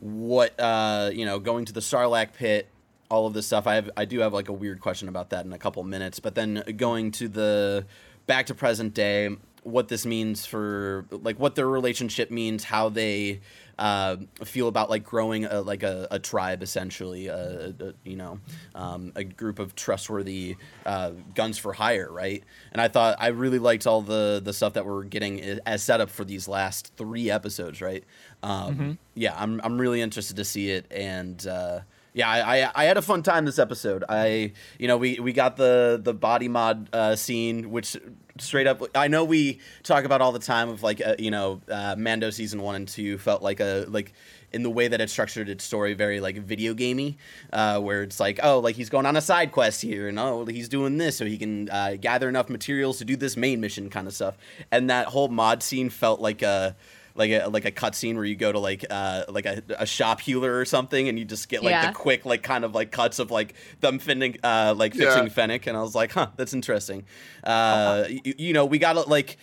what 0.00 0.58
uh, 0.58 1.10
you 1.12 1.24
know 1.24 1.38
going 1.38 1.64
to 1.64 1.72
the 1.72 1.80
sarlacc 1.80 2.32
pit 2.32 2.66
all 3.12 3.26
of 3.26 3.34
this 3.34 3.46
stuff. 3.46 3.66
I 3.66 3.74
have 3.74 3.90
i 3.96 4.04
do 4.04 4.20
have 4.20 4.32
like 4.32 4.48
a 4.48 4.52
weird 4.52 4.80
question 4.80 5.08
about 5.08 5.30
that 5.30 5.44
in 5.44 5.52
a 5.52 5.58
couple 5.58 5.82
minutes 5.84 6.18
but 6.20 6.34
then 6.34 6.62
going 6.76 7.10
to 7.12 7.28
the 7.28 7.86
back 8.26 8.46
to 8.46 8.54
present 8.54 8.94
day 8.94 9.36
what 9.64 9.88
this 9.88 10.04
means 10.04 10.44
for 10.44 11.06
like 11.10 11.38
what 11.38 11.54
their 11.54 11.68
relationship 11.68 12.30
means 12.30 12.64
how 12.64 12.88
they 12.88 13.40
uh, 13.78 14.16
feel 14.44 14.68
about 14.68 14.90
like 14.90 15.04
growing 15.04 15.44
a, 15.44 15.60
like 15.60 15.82
a, 15.82 16.08
a 16.10 16.18
tribe 16.18 16.62
essentially 16.62 17.28
a, 17.28 17.74
a, 17.78 17.94
you 18.04 18.16
know 18.16 18.38
um, 18.74 19.12
a 19.14 19.24
group 19.24 19.58
of 19.58 19.74
trustworthy 19.74 20.56
uh, 20.84 21.10
guns 21.34 21.58
for 21.58 21.72
hire 21.72 22.10
right? 22.10 22.42
And 22.72 22.80
i 22.80 22.88
thought 22.88 23.16
i 23.18 23.28
really 23.28 23.58
liked 23.58 23.86
all 23.86 24.02
the 24.02 24.40
the 24.42 24.52
stuff 24.52 24.72
that 24.74 24.84
we're 24.84 25.04
getting 25.04 25.40
as 25.64 25.82
setup 25.82 26.10
for 26.10 26.24
these 26.24 26.48
last 26.48 26.92
three 26.96 27.30
episodes 27.30 27.80
right? 27.80 28.04
Um, 28.42 28.98
yeah 29.14 29.34
i'm, 29.36 29.60
I'm 29.62 29.80
really 29.80 30.00
interested 30.00 30.36
to 30.36 30.44
see 30.44 30.70
it 30.70 30.86
and 30.90 31.46
uh, 31.46 31.80
yeah, 32.14 32.28
I, 32.28 32.70
I 32.74 32.84
had 32.84 32.96
a 32.98 33.02
fun 33.02 33.22
time 33.22 33.44
this 33.44 33.58
episode. 33.58 34.04
I 34.08 34.52
you 34.78 34.86
know 34.86 34.96
we 34.98 35.18
we 35.18 35.32
got 35.32 35.56
the 35.56 36.00
the 36.02 36.12
body 36.12 36.48
mod 36.48 36.88
uh, 36.92 37.16
scene, 37.16 37.70
which 37.70 37.96
straight 38.38 38.66
up 38.66 38.82
I 38.94 39.08
know 39.08 39.24
we 39.24 39.60
talk 39.82 40.04
about 40.04 40.20
all 40.20 40.32
the 40.32 40.38
time 40.38 40.68
of 40.68 40.82
like 40.82 41.00
uh, 41.04 41.16
you 41.18 41.30
know 41.30 41.62
uh, 41.70 41.96
Mando 41.96 42.30
season 42.30 42.60
one 42.62 42.74
and 42.74 42.86
two 42.86 43.16
felt 43.18 43.42
like 43.42 43.60
a 43.60 43.86
like 43.88 44.12
in 44.52 44.62
the 44.62 44.70
way 44.70 44.86
that 44.86 45.00
it 45.00 45.08
structured 45.08 45.48
its 45.48 45.64
story 45.64 45.94
very 45.94 46.20
like 46.20 46.36
video 46.36 46.74
gamey, 46.74 47.16
uh, 47.52 47.80
where 47.80 48.02
it's 48.02 48.20
like 48.20 48.40
oh 48.42 48.58
like 48.58 48.76
he's 48.76 48.90
going 48.90 49.06
on 49.06 49.16
a 49.16 49.22
side 49.22 49.50
quest 49.50 49.80
here 49.80 50.08
and 50.08 50.18
oh 50.18 50.44
he's 50.44 50.68
doing 50.68 50.98
this 50.98 51.16
so 51.16 51.24
he 51.24 51.38
can 51.38 51.70
uh, 51.70 51.96
gather 51.98 52.28
enough 52.28 52.50
materials 52.50 52.98
to 52.98 53.06
do 53.06 53.16
this 53.16 53.38
main 53.38 53.58
mission 53.60 53.88
kind 53.88 54.06
of 54.06 54.12
stuff, 54.12 54.36
and 54.70 54.90
that 54.90 55.06
whole 55.08 55.28
mod 55.28 55.62
scene 55.62 55.88
felt 55.88 56.20
like 56.20 56.42
a 56.42 56.76
like 57.14 57.30
a 57.30 57.46
like 57.48 57.64
a 57.64 57.70
cutscene 57.72 58.14
where 58.16 58.24
you 58.24 58.36
go 58.36 58.50
to 58.52 58.58
like 58.58 58.84
uh 58.90 59.24
like 59.28 59.46
a, 59.46 59.62
a 59.78 59.86
shop 59.86 60.20
healer 60.20 60.58
or 60.58 60.64
something 60.64 61.08
and 61.08 61.18
you 61.18 61.24
just 61.24 61.48
get 61.48 61.62
like 61.62 61.72
Yeah. 61.72 61.88
the 61.88 61.92
quick 61.94 62.24
like 62.24 62.42
kind 62.42 62.64
of 62.64 62.74
like 62.74 62.90
cuts 62.90 63.18
of 63.18 63.30
like 63.30 63.54
them 63.80 63.98
finning 63.98 64.38
uh 64.42 64.74
like 64.76 64.94
fixing 64.94 65.24
Yeah. 65.24 65.28
Fennec 65.28 65.66
and 65.66 65.76
I 65.76 65.82
was 65.82 65.94
like 65.94 66.12
huh 66.12 66.28
that's 66.36 66.54
interesting 66.54 67.04
uh 67.44 68.04
y- 68.08 68.20
you 68.38 68.52
know 68.52 68.64
we 68.64 68.78
got 68.78 69.08
like 69.08 69.36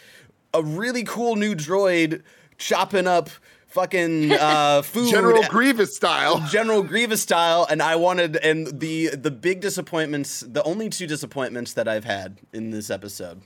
a 0.53 0.63
really 0.63 1.03
cool 1.03 1.35
new 1.35 1.53
droid 1.53 2.23
chopping 2.57 3.05
up 3.07 3.29
fucking 3.67 4.31
uh 4.31 4.81
food 4.83 5.11
General 5.11 5.43
Grievous 5.43 5.95
style. 5.95 6.43
General 6.49 6.81
Grievous 6.81 7.21
style, 7.21 7.67
and 7.69 7.83
I 7.83 7.95
wanted 7.97 8.35
and 8.37 8.79
the 8.79 9.09
the 9.09 9.29
big 9.29 9.61
disappointments, 9.61 10.39
the 10.39 10.63
only 10.63 10.89
two 10.89 11.05
disappointments 11.05 11.73
that 11.73 11.87
I've 11.87 12.03
had 12.05 12.39
in 12.51 12.71
this 12.71 12.89
episode, 12.89 13.41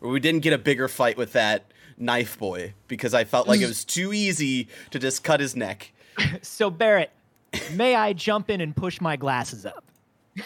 where 0.00 0.10
we 0.10 0.18
didn't 0.18 0.40
get 0.40 0.52
a 0.52 0.58
bigger 0.58 0.88
fight 0.88 1.16
with 1.16 1.32
that 1.34 1.66
knife 2.02 2.38
boy 2.38 2.74
because 2.88 3.14
I 3.14 3.24
felt 3.24 3.48
like 3.48 3.60
it 3.60 3.66
was 3.66 3.84
too 3.84 4.12
easy 4.12 4.68
to 4.90 4.98
just 4.98 5.24
cut 5.24 5.40
his 5.40 5.56
neck. 5.56 5.92
So 6.42 6.68
Barrett, 6.68 7.10
may 7.72 7.94
I 7.94 8.12
jump 8.12 8.50
in 8.50 8.60
and 8.60 8.76
push 8.76 9.00
my 9.00 9.16
glasses 9.16 9.64
up? 9.64 9.84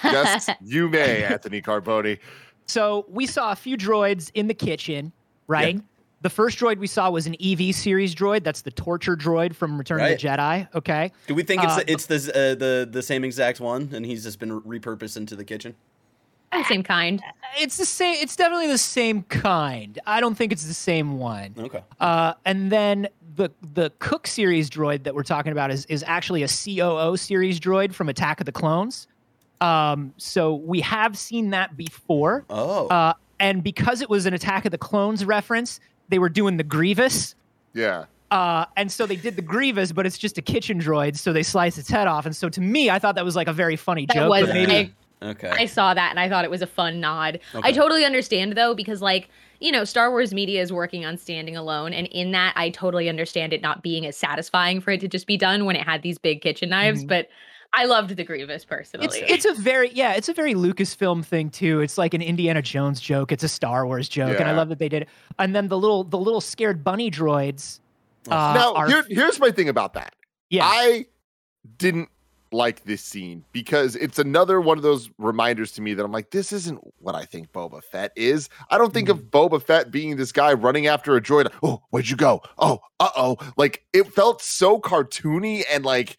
yes, 0.04 0.48
you 0.64 0.88
may, 0.88 1.24
Anthony 1.24 1.60
Carboni. 1.60 2.18
So 2.66 3.04
we 3.08 3.26
saw 3.26 3.50
a 3.52 3.56
few 3.56 3.76
droids 3.76 4.30
in 4.34 4.46
the 4.46 4.54
kitchen, 4.54 5.12
right? 5.48 5.74
Yeah. 5.76 5.80
The 6.22 6.30
first 6.30 6.58
droid 6.58 6.78
we 6.78 6.86
saw 6.86 7.10
was 7.10 7.26
an 7.26 7.36
EV 7.44 7.74
series 7.74 8.14
droid. 8.14 8.42
That's 8.44 8.62
the 8.62 8.70
torture 8.70 9.16
droid 9.16 9.54
from 9.54 9.76
Return 9.78 9.98
Right. 9.98 10.12
of 10.12 10.20
the 10.20 10.26
Jedi. 10.28 10.68
Okay. 10.74 11.12
Do 11.26 11.34
we 11.34 11.42
think 11.42 11.62
it's 11.62 11.72
Uh, 11.78 11.82
it's 11.86 12.06
the 12.06 12.16
uh, 12.16 12.54
the 12.54 12.88
the 12.90 13.02
same 13.02 13.22
exact 13.24 13.60
one, 13.60 13.90
and 13.92 14.04
he's 14.06 14.22
just 14.24 14.38
been 14.40 14.60
repurposed 14.62 15.16
into 15.16 15.36
the 15.36 15.44
kitchen? 15.44 15.74
The 16.52 16.64
same 16.64 16.82
kind. 16.82 17.22
It's 17.58 17.76
the 17.76 17.84
same. 17.84 18.16
It's 18.20 18.36
definitely 18.36 18.68
the 18.68 18.78
same 18.78 19.22
kind. 19.24 19.98
I 20.06 20.20
don't 20.20 20.34
think 20.34 20.52
it's 20.52 20.64
the 20.64 20.74
same 20.74 21.18
one. 21.18 21.54
Okay. 21.58 21.82
Uh, 22.00 22.34
and 22.44 22.70
then 22.72 23.08
the 23.34 23.50
the 23.74 23.92
Cook 23.98 24.26
series 24.26 24.70
droid 24.70 25.02
that 25.04 25.14
we're 25.14 25.22
talking 25.22 25.52
about 25.52 25.70
is 25.70 25.84
is 25.86 26.02
actually 26.06 26.42
a 26.42 26.48
COO 26.48 27.16
series 27.16 27.60
droid 27.60 27.92
from 27.92 28.08
Attack 28.08 28.40
of 28.40 28.46
the 28.46 28.52
Clones. 28.52 29.06
Um, 29.60 30.12
so 30.16 30.54
we 30.54 30.80
have 30.80 31.16
seen 31.18 31.50
that 31.50 31.76
before. 31.76 32.44
Oh. 32.50 32.86
Uh, 32.88 33.14
and 33.40 33.62
because 33.62 34.00
it 34.00 34.08
was 34.08 34.24
an 34.26 34.32
Attack 34.34 34.64
of 34.64 34.70
the 34.70 34.78
Clones 34.78 35.24
reference, 35.24 35.80
they 36.08 36.18
were 36.18 36.28
doing 36.28 36.56
the 36.56 36.64
Grievous. 36.64 37.34
Yeah. 37.74 38.04
Uh, 38.30 38.64
and 38.76 38.90
so 38.90 39.06
they 39.06 39.16
did 39.16 39.36
the 39.36 39.42
Grievous, 39.42 39.92
but 39.92 40.04
it's 40.06 40.18
just 40.18 40.36
a 40.38 40.42
kitchen 40.42 40.80
droid, 40.80 41.16
so 41.16 41.32
they 41.32 41.42
slice 41.42 41.78
its 41.78 41.88
head 41.88 42.06
off. 42.06 42.26
And 42.26 42.34
so 42.34 42.48
to 42.48 42.60
me, 42.60 42.90
I 42.90 42.98
thought 42.98 43.14
that 43.14 43.24
was 43.24 43.36
like 43.36 43.46
a 43.48 43.52
very 43.52 43.76
funny 43.76 44.04
That 44.06 44.14
joke. 44.14 44.30
was 44.30 44.46
but 44.46 44.54
maybe 44.54 44.72
I, 44.76 44.90
okay. 45.22 45.48
I 45.50 45.66
saw 45.66 45.94
that 45.94 46.10
and 46.10 46.20
I 46.20 46.28
thought 46.28 46.44
it 46.44 46.50
was 46.50 46.62
a 46.62 46.66
fun 46.66 47.00
nod. 47.00 47.40
Okay. 47.54 47.68
I 47.68 47.72
totally 47.72 48.04
understand 48.04 48.56
though 48.56 48.74
because 48.74 49.00
like 49.02 49.28
you 49.60 49.72
know 49.72 49.84
Star 49.84 50.10
Wars 50.10 50.34
media 50.34 50.60
is 50.62 50.72
working 50.72 51.04
on 51.04 51.16
standing 51.16 51.56
alone, 51.56 51.92
and 51.92 52.06
in 52.08 52.32
that 52.32 52.52
I 52.56 52.70
totally 52.70 53.08
understand 53.08 53.52
it 53.52 53.62
not 53.62 53.82
being 53.82 54.04
as 54.06 54.16
satisfying 54.16 54.80
for 54.80 54.90
it 54.92 55.00
to 55.00 55.08
just 55.08 55.26
be 55.26 55.36
done 55.36 55.64
when 55.64 55.76
it 55.76 55.82
had 55.82 56.02
these 56.02 56.18
big 56.18 56.40
kitchen 56.42 56.68
knives. 56.68 57.04
Mhm. 57.04 57.08
But 57.08 57.28
I 57.72 57.84
loved 57.84 58.16
the 58.16 58.24
Grievous 58.24 58.64
personally. 58.64 59.06
It's 59.06 59.44
it's 59.44 59.44
a 59.44 59.60
very 59.60 59.90
yeah, 59.90 60.12
it's 60.12 60.28
a 60.28 60.32
very 60.32 60.54
Lucasfilm 60.54 61.24
thing 61.24 61.50
too. 61.50 61.80
It's 61.80 61.98
like 61.98 62.14
an 62.14 62.22
Indiana 62.22 62.62
Jones 62.62 63.00
joke. 63.00 63.32
It's 63.32 63.44
a 63.44 63.48
Star 63.48 63.86
Wars 63.86 64.08
joke, 64.08 64.38
and 64.38 64.48
I 64.48 64.52
love 64.52 64.68
that 64.68 64.78
they 64.78 64.88
did 64.88 65.02
it. 65.02 65.08
And 65.38 65.54
then 65.54 65.68
the 65.68 65.76
little 65.78 66.04
the 66.04 66.18
little 66.18 66.40
scared 66.40 66.84
bunny 66.84 67.10
droids. 67.10 67.80
Uh, 68.28 68.54
now, 68.56 68.74
are, 68.74 68.88
here, 68.88 69.04
here's 69.08 69.38
my 69.38 69.50
thing 69.50 69.68
about 69.68 69.94
that. 69.94 70.14
yeah, 70.50 70.64
I 70.64 71.06
didn't 71.78 72.08
like 72.52 72.84
this 72.84 73.02
scene 73.02 73.44
because 73.52 73.96
it's 73.96 74.18
another 74.18 74.60
one 74.60 74.76
of 74.78 74.82
those 74.82 75.10
reminders 75.18 75.72
to 75.72 75.82
me 75.82 75.94
that 75.94 76.04
I'm 76.04 76.12
like, 76.12 76.30
this 76.30 76.52
isn't 76.52 76.80
what 77.00 77.14
I 77.14 77.24
think 77.24 77.52
Boba 77.52 77.82
Fett 77.82 78.12
is. 78.16 78.48
I 78.70 78.78
don't 78.78 78.94
think 78.94 79.08
of 79.08 79.22
Mm. 79.24 79.30
Boba 79.30 79.62
Fett 79.62 79.90
being 79.90 80.16
this 80.16 80.32
guy 80.32 80.52
running 80.52 80.86
after 80.86 81.16
a 81.16 81.20
droid. 81.20 81.50
Oh, 81.62 81.82
where'd 81.90 82.08
you 82.08 82.16
go? 82.16 82.42
Oh, 82.58 82.80
uh 83.00 83.10
oh. 83.16 83.36
Like 83.56 83.84
it 83.92 84.12
felt 84.12 84.42
so 84.42 84.78
cartoony 84.80 85.64
and 85.70 85.84
like 85.84 86.16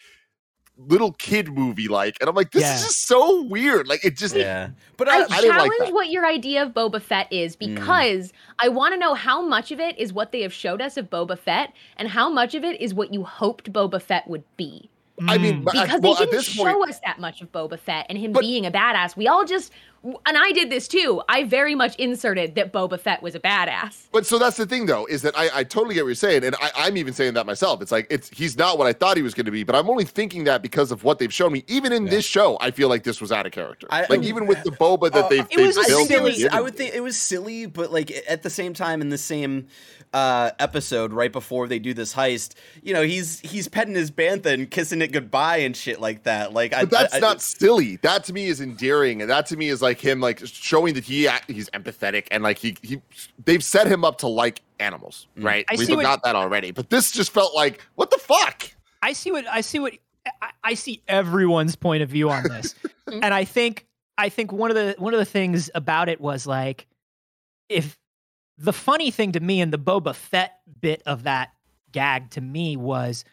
little 0.78 1.14
kid 1.14 1.48
movie 1.50 1.88
like. 1.88 2.18
And 2.20 2.30
I'm 2.30 2.36
like, 2.36 2.52
this 2.52 2.62
Yeah. 2.62 2.76
is 2.76 2.84
just 2.84 3.08
so 3.08 3.44
weird. 3.44 3.88
Like 3.88 4.06
it 4.06 4.16
just 4.16 4.36
yeah. 4.36 4.70
But 4.98 5.08
I, 5.08 5.22
I, 5.22 5.24
I 5.24 5.42
didn't 5.42 5.58
like 5.58 5.72
challenge 5.72 5.74
that. 5.80 5.94
what 5.94 6.10
your 6.12 6.26
idea 6.26 6.62
of 6.64 6.74
Boba 6.74 7.02
Fett 7.02 7.32
is 7.34 7.56
Mm. 7.56 7.76
because 7.76 8.32
I 8.60 8.68
want 8.70 8.94
to 8.94 9.00
know 9.00 9.14
how 9.16 9.42
much 9.42 9.72
of 9.72 9.80
it 9.80 9.98
is 9.98 10.14
what 10.14 10.32
they 10.32 10.42
have 10.42 10.54
showed 10.54 10.82
us 10.82 10.98
of 10.98 11.10
Boba 11.10 11.38
Fett 11.40 11.74
and 11.96 12.10
how 12.10 12.30
much 12.30 12.54
of 12.54 12.64
it 12.64 12.80
is 12.80 12.94
what 12.94 13.14
you 13.14 13.24
hoped 13.24 13.72
Boba 13.74 14.00
Fett 14.02 14.28
would 14.28 14.44
be. 14.58 14.90
I 15.28 15.38
mean, 15.40 15.64
Mm. 15.64 15.76
I- 15.76 15.86
Because 15.86 16.02
well, 16.02 16.14
they 16.14 16.20
didn't 16.26 16.32
this 16.32 16.46
show 16.46 16.64
point, 16.64 16.90
us 16.92 17.00
that 17.06 17.20
much 17.20 17.42
of 17.42 17.52
Boba 17.52 17.80
Fett 17.80 18.06
and 18.10 18.18
him 18.18 18.34
But- 18.34 18.42
being 18.42 18.66
a 18.68 18.72
badass. 18.72 19.16
We 19.18 19.28
all 19.28 19.46
just, 19.46 19.72
and 20.04 20.38
I 20.38 20.52
did 20.52 20.70
this 20.70 20.88
too. 20.88 21.24
I 21.28 21.44
very 21.44 21.74
much 21.74 21.96
inserted 21.96 22.54
that 22.54 22.72
Boba 22.72 23.00
Fett 23.00 23.24
was 23.24 23.34
a 23.34 23.40
badass. 23.40 24.04
But 24.12 24.28
so 24.28 24.38
that's 24.38 24.58
the 24.58 24.68
thing, 24.68 24.86
though, 24.86 25.06
is 25.08 25.24
that 25.24 25.36
I, 25.36 25.50
I 25.56 25.64
totally 25.64 25.96
get 25.96 26.04
what 26.04 26.10
you're 26.10 26.16
saying, 26.16 26.44
and 26.44 26.56
I, 26.62 26.70
I'm 26.76 26.98
even 26.98 27.14
saying 27.14 27.34
that 27.34 27.48
myself. 27.48 27.82
It's 27.82 27.92
like 27.92 28.06
it's 28.12 28.30
he's 28.30 28.58
not 28.60 28.78
what 28.78 28.86
I 28.86 28.94
thought 28.94 29.18
he 29.18 29.24
was 29.24 29.34
going 29.34 29.46
to 29.48 29.52
be, 29.52 29.64
but 29.64 29.76
I'm 29.76 29.90
only 29.90 30.06
thinking 30.06 30.44
that 30.44 30.62
because 30.62 30.92
of 30.92 31.04
what 31.04 31.18
they've 31.18 31.34
shown 31.34 31.52
me. 31.52 31.64
Even 31.68 31.92
in 31.92 32.04
Yeah. 32.06 32.12
this 32.12 32.26
show, 32.26 32.56
I 32.62 32.70
feel 32.70 32.88
like 32.88 33.02
this 33.04 33.20
was 33.20 33.32
out 33.32 33.48
of 33.48 33.52
character. 33.54 33.88
I- 33.90 34.06
like 34.10 34.22
even 34.22 34.46
with 34.46 34.64
the 34.64 34.72
boba 34.72 35.12
that 35.12 35.26
Oh, 35.26 35.30
they've, 35.30 35.40
it 35.50 35.50
they've 35.58 35.66
was 35.66 35.76
built 35.88 36.08
think 36.08 36.12
it 36.12 36.22
was. 36.22 36.38
given 36.38 36.54
I 36.54 36.62
would 36.62 36.76
think 36.76 36.94
it 36.94 37.02
was 37.02 37.18
silly, 37.18 37.66
but 37.66 37.92
like 37.92 38.12
at 38.30 38.44
the 38.44 38.52
same 38.52 38.76
time, 38.76 39.02
in 39.02 39.10
the 39.10 39.18
same 39.18 39.66
uh, 40.14 40.52
episode, 40.60 41.14
right 41.14 41.32
before 41.32 41.68
they 41.68 41.80
do 41.80 41.94
this 41.94 42.14
heist, 42.14 42.54
you 42.82 42.94
know, 42.94 43.02
he's 43.04 43.40
he's 43.42 43.68
petting 43.68 43.94
his 43.96 44.10
bantha 44.12 44.48
and 44.48 44.70
kissing 44.72 45.02
it 45.02 45.12
goodbye 45.12 45.58
and 45.58 45.76
shit 45.76 46.00
like 46.02 46.24
that. 46.24 46.54
Like, 46.54 46.74
I, 46.74 46.86
that's 46.86 47.14
I- 47.14 47.18
I- 47.18 47.20
not 47.20 47.42
silly. 47.42 47.98
That 47.98 48.24
to 48.26 48.34
me 48.34 48.48
is 48.48 48.62
endearing, 48.62 49.22
and 49.22 49.30
that 49.30 49.46
to 49.48 49.58
me 49.58 49.70
is 49.70 49.82
like 49.82 50.00
him, 50.00 50.20
like 50.22 50.42
showing 50.46 50.94
that 50.96 51.04
he 51.04 51.28
he's 51.48 51.70
empathetic 51.72 52.28
and 52.32 52.44
like 52.44 52.58
he 52.58 52.78
he 52.82 53.02
they've 53.46 53.64
set 53.64 53.88
him 53.88 54.04
up 54.06 54.18
to 54.20 54.28
like 54.28 54.62
animals, 54.80 55.28
Mm. 55.38 55.44
right? 55.44 55.66
I 55.70 55.76
We've 55.78 55.90
got 56.02 56.24
that 56.24 56.36
already, 56.36 56.72
but 56.72 56.90
this 56.90 57.12
just 57.12 57.32
felt 57.32 57.54
like 57.56 57.82
what 57.96 58.10
the 58.12 58.18
fuck. 58.18 58.64
I 59.02 59.14
see 59.14 59.32
what 59.32 59.46
I 59.48 59.62
see 59.62 59.80
what 59.80 59.94
I, 60.42 60.50
I 60.64 60.74
see 60.74 61.02
everyone's 61.08 61.76
point 61.76 62.04
of 62.04 62.10
view 62.10 62.30
on 62.30 62.44
this, 62.44 62.74
and 63.08 63.34
I 63.34 63.44
think 63.44 63.86
I 64.18 64.30
think 64.30 64.52
one 64.52 64.72
of 64.72 64.76
the 64.76 64.96
one 64.98 65.14
of 65.14 65.20
the 65.20 65.26
things 65.26 65.70
about 65.76 66.10
it 66.10 66.20
was 66.22 66.48
like 66.48 66.88
if 67.70 67.98
the 68.58 68.74
funny 68.74 69.12
thing 69.12 69.32
to 69.34 69.40
me 69.40 69.62
and 69.62 69.72
the 69.72 69.80
Boba 69.80 70.16
Fett 70.16 70.60
bit 70.82 71.02
of 71.06 71.24
that 71.24 71.52
gag 71.92 72.30
to 72.32 72.42
me 72.42 72.76
was, 72.76 73.24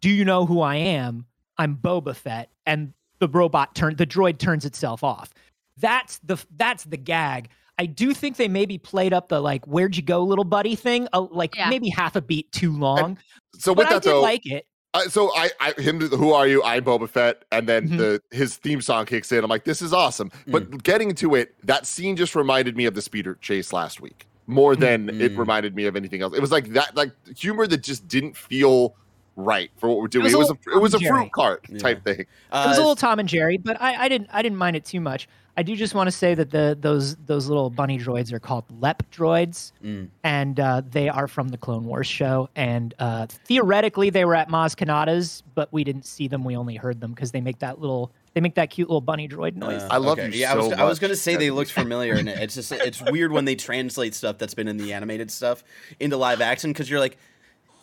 do 0.00 0.08
you 0.10 0.24
know 0.24 0.46
who 0.46 0.60
I 0.60 0.76
am? 0.76 1.26
I'm 1.58 1.76
Boba 1.76 2.16
Fett, 2.16 2.50
and 2.66 2.92
the 3.18 3.28
robot 3.28 3.74
turn 3.74 3.96
the 3.96 4.06
droid 4.06 4.38
turns 4.38 4.64
itself 4.64 5.04
off. 5.04 5.34
That's 5.76 6.18
the 6.18 6.42
that's 6.56 6.84
the 6.84 6.96
gag. 6.96 7.50
I 7.78 7.86
do 7.86 8.12
think 8.14 8.36
they 8.36 8.48
maybe 8.48 8.78
played 8.78 9.12
up 9.12 9.28
the 9.28 9.40
like 9.40 9.66
"Where'd 9.66 9.96
you 9.96 10.02
go, 10.02 10.22
little 10.24 10.44
buddy?" 10.44 10.74
thing, 10.74 11.06
uh, 11.12 11.26
like 11.30 11.54
Yeah. 11.54 11.68
maybe 11.68 11.90
half 11.90 12.16
a 12.16 12.22
beat 12.22 12.50
too 12.52 12.72
long. 12.72 13.18
So 13.58 13.72
with 13.72 13.88
but 13.88 13.94
with 13.94 13.96
I 13.96 13.98
did 14.00 14.02
though, 14.04 14.22
like 14.22 14.46
it. 14.46 14.66
Uh, 14.92 15.02
so 15.02 15.30
I, 15.36 15.50
I, 15.60 15.72
him, 15.80 16.00
who 16.00 16.32
are 16.32 16.48
you? 16.48 16.64
I'm 16.64 16.82
Boba 16.82 17.08
Fett, 17.08 17.44
and 17.52 17.68
then 17.68 17.88
Mhm. 17.90 17.98
the 17.98 18.22
his 18.30 18.56
theme 18.56 18.80
song 18.80 19.04
kicks 19.06 19.30
in. 19.30 19.44
I'm 19.44 19.50
like, 19.50 19.64
this 19.64 19.82
is 19.82 19.92
awesome. 19.92 20.32
But 20.46 20.82
getting 20.82 21.14
to 21.16 21.34
it, 21.34 21.54
that 21.64 21.86
scene 21.86 22.16
just 22.16 22.34
reminded 22.34 22.76
me 22.76 22.86
of 22.86 22.94
the 22.94 23.02
speeder 23.02 23.36
chase 23.40 23.72
last 23.72 24.00
week 24.00 24.26
more 24.50 24.76
than 24.76 25.08
it 25.20 25.32
Mm. 25.34 25.38
reminded 25.38 25.74
me 25.74 25.86
of 25.86 25.96
anything 25.96 26.22
else. 26.22 26.34
It 26.34 26.40
was 26.40 26.50
like 26.52 26.68
that, 26.72 26.94
like 26.96 27.12
humor 27.36 27.66
that 27.66 27.82
just 27.82 28.06
didn't 28.08 28.36
feel 28.36 28.94
right 29.36 29.70
for 29.78 29.88
what 29.88 29.98
we're 29.98 30.08
doing. 30.08 30.24
was 30.24 30.34
It 30.34 30.38
was 30.38 30.50
a, 30.50 30.54
it 30.76 30.80
was 30.82 30.94
a 30.94 30.98
Tom 30.98 31.06
and 31.06 31.08
Jerry. 31.08 31.20
fruit 31.22 31.32
cart 31.32 31.64
Yeah. 31.68 31.78
type 31.78 32.04
thing. 32.04 32.20
It 32.20 32.26
was 32.52 32.66
a 32.66 32.68
Uh, 32.68 32.76
little 32.78 32.96
Tom 32.96 33.18
and 33.20 33.28
Jerry, 33.28 33.56
but 33.56 33.80
I, 33.80 34.04
I 34.04 34.08
didn't 34.08 34.28
I 34.32 34.42
didn't 34.42 34.58
mind 34.58 34.76
it 34.76 34.84
too 34.84 35.00
much. 35.00 35.28
I 35.56 35.62
do 35.62 35.74
just 35.76 35.94
want 35.94 36.06
to 36.08 36.12
say 36.12 36.34
that 36.34 36.50
the 36.50 36.76
those 36.80 37.16
those 37.26 37.46
little 37.48 37.70
bunny 37.70 37.98
droids 37.98 38.32
are 38.32 38.38
called 38.38 38.64
Lep 38.80 39.02
droids, 39.10 39.72
Mm. 39.84 40.08
and 40.24 40.58
uh, 40.60 40.82
they 40.90 41.08
are 41.08 41.26
from 41.26 41.48
the 41.48 41.56
Clone 41.58 41.84
Wars 41.84 42.06
show. 42.06 42.48
And 42.56 42.92
uh, 42.98 43.26
theoretically, 43.46 44.10
they 44.10 44.24
were 44.24 44.34
at 44.34 44.48
Maz 44.48 44.74
Kanata's, 44.76 45.42
but 45.54 45.72
we 45.72 45.84
didn't 45.84 46.06
see 46.06 46.28
them. 46.28 46.44
We 46.44 46.56
only 46.56 46.76
heard 46.76 47.00
them 47.00 47.12
because 47.12 47.30
they 47.32 47.40
make 47.40 47.58
that 47.60 47.80
little 47.80 48.12
they 48.34 48.40
make 48.40 48.54
that 48.54 48.70
cute 48.70 48.88
little 48.88 49.00
bunny 49.00 49.28
droid 49.28 49.56
noise. 49.56 49.82
Uh, 49.82 49.88
I 49.90 49.96
love 49.96 50.18
you 50.18 50.24
Yeah, 50.26 50.52
I 50.52 50.56
was, 50.56 50.66
so 50.66 50.72
I 50.74 50.84
was 50.84 50.98
gonna 50.98 51.16
say 51.16 51.36
they 51.36 51.50
looked 51.50 51.72
familiar, 51.72 52.14
and 52.14 52.28
it's 52.28 52.54
just 52.54 52.70
it's 52.72 53.02
weird 53.02 53.32
when 53.32 53.44
they 53.44 53.56
translate 53.56 54.14
stuff 54.14 54.38
that's 54.38 54.54
been 54.54 54.68
in 54.68 54.76
the 54.76 54.92
animated 54.92 55.30
stuff 55.30 55.64
into 55.98 56.16
live 56.16 56.40
action 56.40 56.72
because 56.72 56.88
you're 56.90 57.00
like. 57.00 57.16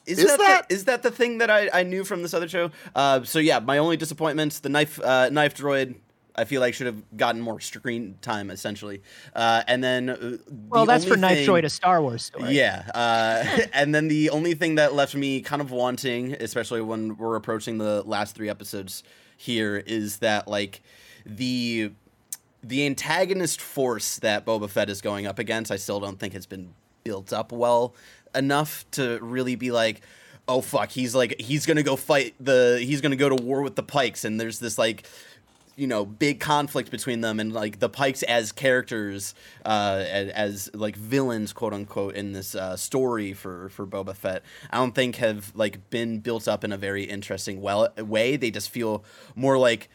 Is, 0.05 0.19
Is 0.19 0.25
that, 0.27 0.37
that- 0.39 0.69
The, 0.69 0.73
is 0.75 0.85
that 0.85 1.03
the 1.03 1.11
thing 1.11 1.39
that 1.39 1.49
I, 1.51 1.69
I 1.73 1.83
knew 1.83 2.05
from 2.05 2.21
this 2.21 2.33
other 2.33 2.47
show? 2.47 2.71
Uh, 2.95 3.25
so 3.25 3.39
yeah, 3.39 3.59
my 3.59 3.79
only 3.79 3.97
disappointments: 3.97 4.59
the 4.59 4.69
knife 4.69 5.01
uh, 5.03 5.27
knife 5.29 5.53
droid. 5.53 5.95
I 6.33 6.45
feel 6.45 6.61
like 6.61 6.75
should 6.75 6.85
have 6.85 7.17
gotten 7.17 7.41
more 7.41 7.59
screen 7.59 8.15
time, 8.21 8.49
essentially. 8.51 9.01
Uh, 9.35 9.63
and 9.67 9.83
then, 9.83 10.09
uh, 10.09 10.15
the 10.15 10.39
well, 10.69 10.85
that's 10.85 11.03
for 11.03 11.13
only 11.15 11.21
Knife 11.21 11.37
thing- 11.39 11.47
Droid, 11.49 11.63
a 11.65 11.69
Star 11.69 11.99
Wars 12.01 12.23
story. 12.23 12.53
Yeah, 12.53 12.83
uh, 12.93 13.43
and 13.73 13.93
then 13.93 14.07
the 14.07 14.29
only 14.29 14.53
thing 14.53 14.75
that 14.75 14.93
left 14.93 15.13
me 15.15 15.41
kind 15.41 15.61
of 15.63 15.71
wanting, 15.71 16.33
especially 16.33 16.79
when 16.81 17.17
we're 17.17 17.35
approaching 17.35 17.77
the 17.79 18.03
last 18.03 18.35
three 18.35 18.49
episodes 18.49 19.03
here, 19.37 19.77
is 19.85 20.17
that 20.17 20.47
like 20.47 20.81
the 21.25 21.91
the 22.63 22.85
antagonist 22.85 23.61
force 23.61 24.17
that 24.19 24.45
Boba 24.45 24.69
Fett 24.69 24.89
is 24.89 25.01
going 25.01 25.25
up 25.25 25.39
against. 25.39 25.71
I 25.71 25.77
still 25.77 25.99
don't 25.99 26.19
think 26.19 26.33
has 26.33 26.45
been 26.45 26.73
built 27.03 27.31
up 27.31 27.51
well 27.51 27.95
enough 28.35 28.85
to 28.91 29.19
really 29.21 29.55
be 29.55 29.71
like. 29.71 30.01
Oh 30.49 30.61
fuck! 30.61 30.91
He's 30.91 31.13
like 31.13 31.41
he's 31.41 31.65
gonna 31.65 31.83
go 31.83 31.97
fight 31.97 32.33
the 32.39 32.77
he's 32.81 33.01
gonna 33.01 33.17
go 33.17 33.27
to 33.27 33.35
war 33.35 33.61
with 33.61 33.75
the 33.75 33.83
Pikes, 33.83 34.23
and 34.23 34.39
there's 34.39 34.59
this 34.59 34.77
like 34.77 35.05
you 35.77 35.87
know 35.87 36.05
big 36.05 36.39
conflict 36.39 36.89
between 36.91 37.21
them 37.21 37.39
and 37.39 37.53
like 37.53 37.79
the 37.79 37.87
pikes 37.87 38.23
as 38.23 38.51
characters 38.51 39.33
uh 39.63 40.03
as, 40.09 40.29
as 40.31 40.69
like 40.73 40.95
villains 40.95 41.53
quote 41.53 41.71
unquote 41.73 42.15
in 42.15 42.33
this 42.33 42.55
uh 42.55 42.75
story 42.75 43.31
for 43.31 43.69
for 43.69 43.85
boba 43.85 44.15
fett 44.15 44.41
i 44.71 44.77
don't 44.77 44.95
think 44.95 45.17
have 45.17 45.51
like 45.55 45.89
been 45.91 46.19
built 46.19 46.47
up 46.47 46.63
in 46.63 46.71
a 46.71 46.77
very 46.77 47.03
interesting 47.03 47.61
well 47.61 47.87
way 47.99 48.35
they 48.35 48.49
just 48.51 48.69
feel 48.71 49.03
more 49.35 49.57
like 49.57 49.87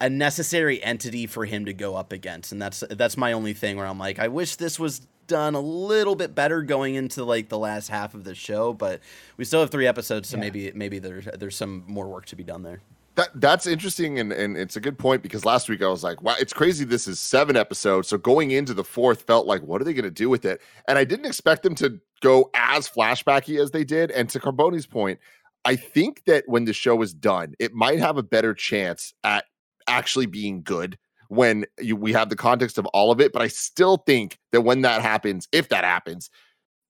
a 0.00 0.08
necessary 0.08 0.82
entity 0.82 1.26
for 1.26 1.44
him 1.44 1.66
to 1.66 1.72
go 1.74 1.94
up 1.96 2.12
against 2.12 2.50
and 2.50 2.60
that's 2.60 2.82
that's 2.90 3.16
my 3.18 3.32
only 3.32 3.52
thing 3.52 3.76
where 3.76 3.86
i'm 3.86 3.98
like 3.98 4.18
i 4.18 4.28
wish 4.28 4.56
this 4.56 4.78
was 4.80 5.00
done 5.26 5.54
a 5.54 5.60
little 5.60 6.14
bit 6.14 6.34
better 6.34 6.62
going 6.62 6.94
into 6.94 7.24
like 7.24 7.48
the 7.48 7.58
last 7.58 7.88
half 7.88 8.14
of 8.14 8.24
the 8.24 8.34
show 8.34 8.72
but 8.72 9.00
we 9.36 9.44
still 9.44 9.60
have 9.60 9.70
three 9.70 9.86
episodes 9.86 10.28
so 10.30 10.36
Yeah. 10.36 10.40
maybe 10.42 10.72
maybe 10.74 10.98
there's 10.98 11.26
there's 11.34 11.56
some 11.56 11.84
more 11.86 12.06
work 12.08 12.26
to 12.26 12.36
be 12.36 12.44
done 12.44 12.62
there 12.62 12.80
That 13.16 13.30
that's 13.34 13.66
interesting 13.66 14.18
and, 14.18 14.30
and 14.30 14.56
it's 14.56 14.76
a 14.76 14.80
good 14.80 14.98
point 14.98 15.22
because 15.22 15.44
last 15.44 15.68
week 15.68 15.82
I 15.82 15.88
was 15.88 16.04
like, 16.04 16.22
wow, 16.22 16.36
it's 16.38 16.52
crazy 16.52 16.84
this 16.84 17.08
is 17.08 17.18
seven 17.18 17.56
episodes. 17.56 18.08
So 18.08 18.18
going 18.18 18.50
into 18.50 18.74
the 18.74 18.84
fourth 18.84 19.22
felt 19.22 19.46
like, 19.46 19.62
what 19.62 19.80
are 19.80 19.84
they 19.84 19.94
gonna 19.94 20.10
do 20.10 20.28
with 20.28 20.44
it? 20.44 20.60
And 20.86 20.98
I 20.98 21.04
didn't 21.04 21.26
expect 21.26 21.62
them 21.62 21.74
to 21.76 21.98
go 22.20 22.50
as 22.54 22.88
flashbacky 22.88 23.60
as 23.60 23.70
they 23.70 23.84
did. 23.84 24.10
And 24.10 24.28
to 24.30 24.38
Carboni's 24.38 24.86
point, 24.86 25.18
I 25.64 25.76
think 25.76 26.24
that 26.26 26.44
when 26.46 26.64
the 26.64 26.72
show 26.72 27.00
is 27.02 27.12
done, 27.12 27.54
it 27.58 27.72
might 27.72 27.98
have 27.98 28.18
a 28.18 28.22
better 28.22 28.54
chance 28.54 29.14
at 29.24 29.46
actually 29.88 30.26
being 30.26 30.62
good 30.62 30.98
when 31.28 31.64
you, 31.80 31.96
we 31.96 32.12
have 32.12 32.28
the 32.28 32.36
context 32.36 32.78
of 32.78 32.86
all 32.86 33.10
of 33.10 33.20
it. 33.20 33.32
But 33.32 33.42
I 33.42 33.48
still 33.48 33.96
think 33.98 34.38
that 34.52 34.60
when 34.60 34.82
that 34.82 35.02
happens, 35.02 35.48
if 35.52 35.68
that 35.70 35.84
happens, 35.84 36.30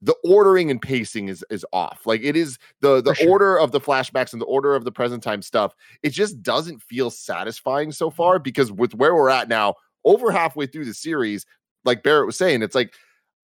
the 0.07 0.15
ordering 0.25 0.71
and 0.71 0.81
pacing 0.81 1.29
is 1.29 1.45
is 1.51 1.67
off. 1.73 2.07
Like 2.07 2.23
it 2.23 2.37
is 2.37 2.59
the 2.81 3.03
the 3.03 3.15
sure. 3.15 3.29
order 3.29 3.59
of 3.59 3.73
the 3.73 3.81
flashbacks 3.81 4.33
and 4.33 4.41
the 4.41 4.47
order 4.47 4.75
of 4.75 4.85
the 4.85 4.93
present 4.93 5.23
time 5.23 5.43
stuff. 5.43 5.75
It 6.04 6.11
just 6.11 6.43
doesn't 6.43 6.80
feel 6.80 7.11
satisfying 7.11 7.91
so 7.91 8.09
far 8.09 8.39
because 8.39 8.71
with 8.71 8.95
where 8.95 9.17
we're 9.17 9.30
at 9.30 9.49
now, 9.49 9.75
over 10.04 10.30
halfway 10.30 10.67
through 10.67 10.85
the 10.85 10.95
series, 10.95 11.45
like 11.85 12.04
Barrett 12.04 12.26
was 12.26 12.39
saying, 12.39 12.63
it's 12.63 12.75
like 12.76 12.95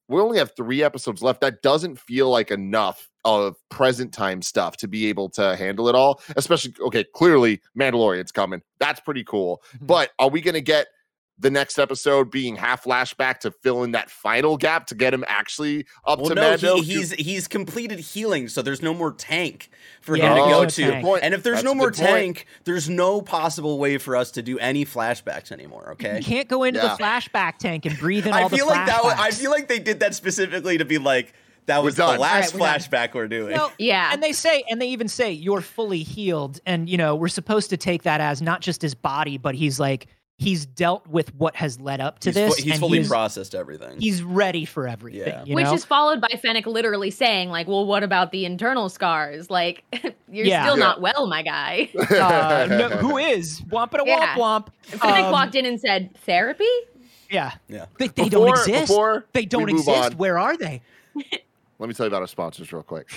we 0.09 0.21
only 0.21 0.39
have 0.39 0.55
three 0.57 0.85
episodes 0.85 1.21
left. 1.21 1.41
That 1.41 1.63
doesn't 1.63 1.99
feel 1.99 2.31
like 2.31 2.53
enough 2.53 3.11
of 3.25 3.57
present 3.69 4.13
time 4.13 4.41
stuff 4.41 4.77
to 4.79 4.89
be 4.89 5.07
able 5.07 5.31
to 5.31 5.57
handle 5.57 5.89
it 5.89 5.97
all. 5.97 6.21
Especially, 6.37 6.75
okay, 6.81 7.05
clearly 7.13 7.61
Mandalorian's 7.77 8.33
coming. 8.33 8.63
That's 8.79 9.01
pretty 9.01 9.25
cool. 9.25 9.63
Mhm. 9.79 9.89
But 9.89 10.11
are 10.21 10.29
we 10.29 10.41
going 10.41 10.55
to 10.55 10.61
get 10.61 10.87
the 11.43 11.51
next 11.51 11.79
episode 11.79 12.31
being 12.31 12.57
half 12.57 12.85
flashback 12.85 13.41
to 13.41 13.51
fill 13.51 13.83
in 13.83 13.93
that 13.93 14.09
final 14.11 14.57
gap 14.57 14.87
to 14.87 14.95
get 14.95 15.13
him 15.13 15.25
actually 15.29 15.85
up 16.07 16.19
Well, 16.21 16.29
to 16.31 16.35
no, 16.35 16.51
Mando? 16.51 16.77
he, 16.77 16.83
he's 16.95 17.13
he's 17.13 17.49
completed 17.49 17.99
healing, 17.99 18.49
so 18.49 18.63
there's 18.63 18.81
no 18.81 18.95
more 18.95 19.13
tank 19.13 19.69
for 20.01 20.17
Yeah, 20.17 20.31
him 20.31 20.45
to 20.45 20.51
go 20.51 20.61
oh, 20.61 20.65
to. 20.67 20.91
tank. 20.91 21.05
Point. 21.05 21.23
And 21.25 21.35
if 21.35 21.43
there's 21.43 21.57
That's 21.57 21.65
no 21.65 21.75
more 21.75 21.91
good 21.91 21.99
point. 22.07 22.11
tank, 22.37 22.47
there's 22.65 22.89
no 22.89 23.21
possible 23.21 23.79
way 23.79 23.99
for 23.99 24.17
us 24.17 24.31
to 24.33 24.43
do 24.43 24.59
any 24.59 24.85
flashbacks 24.85 25.53
anymore. 25.53 25.91
Okay. 25.93 26.17
You 26.19 26.23
can't 26.25 26.49
go 26.49 26.63
into 26.63 26.81
Yeah. 26.81 26.97
the 26.97 27.03
flashback 27.03 27.59
tank 27.59 27.85
and 27.87 27.99
breathe 27.99 28.27
in 28.27 28.33
I 28.33 28.43
all 28.43 28.49
the 28.49 28.57
feel 28.57 28.67
like 28.69 28.87
that. 28.87 29.05
Was, 29.05 29.15
I 29.19 29.31
feel 29.33 29.51
like 29.51 29.69
they 29.69 29.79
did 29.81 30.01
that 30.01 30.15
specifically 30.15 30.79
to 30.79 30.85
be 30.85 30.99
like 30.99 31.35
that 31.67 31.79
We're 31.79 31.85
was 31.87 31.95
the 31.97 32.07
last 32.07 32.19
All 32.19 32.25
right, 32.25 32.53
we're 32.55 32.59
done. 32.59 32.79
flashback 32.81 33.15
we're 33.15 33.29
doing. 33.29 33.53
Well, 33.53 33.73
Yeah. 33.79 34.11
and 34.13 34.23
they 34.23 34.33
say, 34.33 34.65
and 34.71 34.81
they 34.81 34.89
even 34.89 35.09
say, 35.09 35.31
you're 35.33 35.61
fully 35.61 36.03
healed, 36.03 36.61
and 36.67 36.89
you 36.89 36.97
know 36.97 37.15
we're 37.15 37.29
supposed 37.29 37.71
to 37.71 37.77
take 37.77 38.03
that 38.05 38.21
as 38.21 38.41
not 38.43 38.61
just 38.63 38.83
his 38.83 38.95
body, 38.95 39.39
but 39.39 39.55
he's 39.55 39.79
like 39.81 40.07
he's 40.39 40.67
dealt 40.67 41.07
with 41.07 41.33
what 41.37 41.55
has 41.57 41.81
led 41.81 42.01
up 42.01 42.19
to 42.21 42.31
he's, 42.31 42.35
fu- 42.37 42.41
this, 42.47 42.57
he's 42.57 42.73
and 42.73 42.81
fully 42.81 42.99
he's, 42.99 43.09
processed 43.09 43.55
everything. 43.55 44.01
he's 44.01 44.23
ready 44.23 44.65
for 44.65 44.89
everything. 44.89 45.21
Yeah. 45.29 45.45
you 45.45 45.55
Which 45.55 45.65
know? 45.67 45.75
is 45.75 45.85
followed 45.85 46.21
by 46.21 46.29
Fennec 46.43 46.67
literally 46.67 47.11
saying, 47.13 47.51
like, 47.51 47.69
well, 47.69 47.87
what 47.87 48.03
about 48.03 48.33
the 48.33 48.45
internal 48.45 48.89
scars? 48.89 49.51
Like, 49.51 49.85
you're 50.29 50.45
Yeah. 50.47 50.65
still 50.65 50.77
Yeah. 50.79 50.85
not 50.85 51.01
well, 51.01 51.27
my 51.29 51.43
guy. 51.43 51.91
uh, 52.11 52.67
no, 52.69 52.89
who 52.89 53.19
is 53.19 53.61
womp 53.63 53.95
a 53.95 54.03
Yeah. 54.05 54.35
womp 54.35 54.67
womp? 54.67 54.99
Fennec 54.99 55.25
Um, 55.27 55.33
walked 55.33 55.55
in 55.55 55.65
and 55.65 55.81
said, 55.81 56.11
therapy? 56.25 56.65
Yeah, 57.31 57.53
yeah. 57.69 57.87
they, 57.99 58.09
they 58.09 58.29
Before- 58.29 58.47
don't 58.47 58.59
exist. 58.59 58.89
before 58.89 59.25
they 59.33 59.45
don't 59.47 59.69
exist. 59.71 59.89
on. 60.13 60.13
Where 60.19 60.39
are 60.39 60.57
they? 60.57 60.83
Let 61.79 61.89
me 61.89 61.95
tell 61.95 62.05
you 62.07 62.09
about 62.09 62.23
our 62.23 62.27
sponsors 62.29 62.73
real 62.73 62.83
quick. 62.83 63.11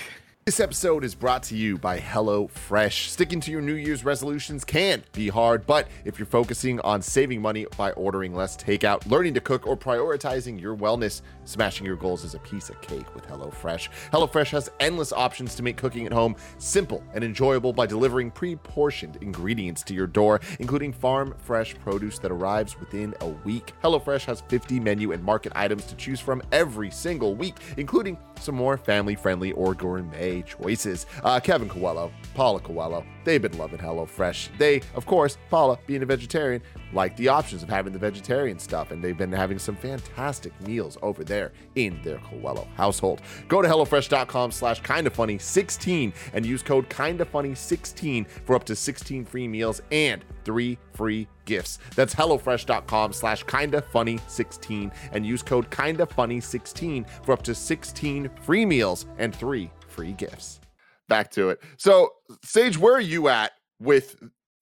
This 0.46 0.60
episode 0.60 1.02
is 1.02 1.16
brought 1.16 1.42
to 1.44 1.56
you 1.56 1.76
by 1.76 1.98
HelloFresh. 1.98 3.08
Sticking 3.08 3.40
to 3.40 3.50
your 3.50 3.60
New 3.60 3.74
Year's 3.74 4.04
resolutions 4.04 4.64
can 4.64 5.02
be 5.12 5.26
hard, 5.26 5.66
but 5.66 5.88
if 6.04 6.20
you're 6.20 6.26
focusing 6.26 6.78
on 6.82 7.02
saving 7.02 7.42
money 7.42 7.66
by 7.76 7.90
ordering 7.94 8.32
less 8.32 8.56
takeout, 8.56 9.04
learning 9.10 9.34
to 9.34 9.40
cook, 9.40 9.66
or 9.66 9.76
prioritizing 9.76 10.60
your 10.60 10.76
wellness, 10.76 11.22
smashing 11.46 11.84
your 11.84 11.96
goals 11.96 12.22
is 12.22 12.34
a 12.34 12.38
piece 12.38 12.68
of 12.68 12.80
cake 12.80 13.12
with 13.12 13.26
HelloFresh. 13.26 13.88
HelloFresh 14.12 14.50
has 14.50 14.70
endless 14.78 15.12
options 15.12 15.56
to 15.56 15.64
make 15.64 15.76
cooking 15.76 16.06
at 16.06 16.12
home 16.12 16.36
simple 16.58 17.02
and 17.12 17.24
enjoyable 17.24 17.72
by 17.72 17.84
delivering 17.84 18.30
pre 18.30 18.54
portioned 18.54 19.18
ingredients 19.22 19.82
to 19.82 19.94
your 19.94 20.06
door, 20.06 20.40
including 20.60 20.92
farm 20.92 21.34
fresh 21.38 21.74
produce 21.80 22.20
that 22.20 22.30
arrives 22.30 22.78
within 22.78 23.16
a 23.20 23.26
week. 23.26 23.72
HelloFresh 23.82 24.24
has 24.26 24.42
50 24.42 24.78
menu 24.78 25.10
and 25.10 25.24
market 25.24 25.50
items 25.56 25.86
to 25.86 25.96
choose 25.96 26.20
from 26.20 26.40
every 26.52 26.92
single 26.92 27.34
week, 27.34 27.56
including 27.78 28.16
some 28.38 28.54
more 28.54 28.76
family 28.76 29.16
friendly 29.16 29.50
or 29.50 29.74
gourmet 29.74 30.35
choices. 30.42 31.06
Uh, 31.22 31.40
Kevin 31.40 31.68
Coelho, 31.68 32.12
Paula 32.34 32.60
Coelho, 32.60 33.04
they've 33.24 33.42
been 33.42 33.56
loving 33.58 33.78
HelloFresh. 33.78 34.56
They, 34.58 34.80
of 34.94 35.06
course, 35.06 35.38
Paula, 35.50 35.78
being 35.86 36.02
a 36.02 36.06
vegetarian, 36.06 36.62
like 36.92 37.16
the 37.16 37.28
options 37.28 37.62
of 37.62 37.68
having 37.68 37.92
the 37.92 37.98
vegetarian 37.98 38.58
stuff, 38.58 38.90
and 38.90 39.02
they've 39.02 39.16
been 39.16 39.32
having 39.32 39.58
some 39.58 39.76
fantastic 39.76 40.58
meals 40.62 40.96
over 41.02 41.24
there 41.24 41.52
in 41.74 42.00
their 42.02 42.18
Coelho 42.18 42.66
household. 42.76 43.20
Go 43.48 43.62
to 43.62 43.68
HelloFresh.com 43.68 44.52
slash 44.52 44.80
kindafunny16 44.82 46.12
and 46.32 46.46
use 46.46 46.62
code 46.62 46.88
kindafunny16 46.88 48.26
for 48.44 48.56
up 48.56 48.64
to 48.64 48.76
16 48.76 49.24
free 49.24 49.48
meals 49.48 49.82
and 49.90 50.24
three 50.44 50.78
free 50.94 51.28
gifts. 51.44 51.78
That's 51.94 52.14
HelloFresh.com 52.14 53.12
slash 53.12 53.44
kindafunny16 53.44 54.92
and 55.12 55.26
use 55.26 55.42
code 55.42 55.70
kindafunny16 55.70 57.06
for 57.24 57.32
up 57.32 57.42
to 57.42 57.54
16 57.54 58.30
free 58.42 58.66
meals 58.66 59.06
and 59.18 59.34
three 59.34 59.70
free 59.96 60.12
gifts. 60.12 60.60
Back 61.08 61.30
to 61.32 61.50
it. 61.50 61.62
So, 61.76 62.12
Sage, 62.44 62.78
where 62.78 62.94
are 62.94 63.00
you 63.00 63.28
at 63.28 63.52
with 63.80 64.16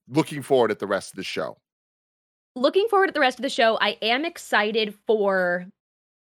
looking 0.08 0.42
forward 0.42 0.70
at 0.70 0.78
the 0.78 0.86
rest 0.86 1.12
of 1.12 1.16
the 1.16 1.24
show? 1.24 1.58
Looking 2.54 2.86
forward 2.88 3.08
at 3.08 3.14
the 3.14 3.20
rest 3.20 3.38
of 3.38 3.42
the 3.42 3.48
show, 3.48 3.76
I 3.80 3.98
am 4.00 4.24
excited 4.24 4.94
for 5.06 5.66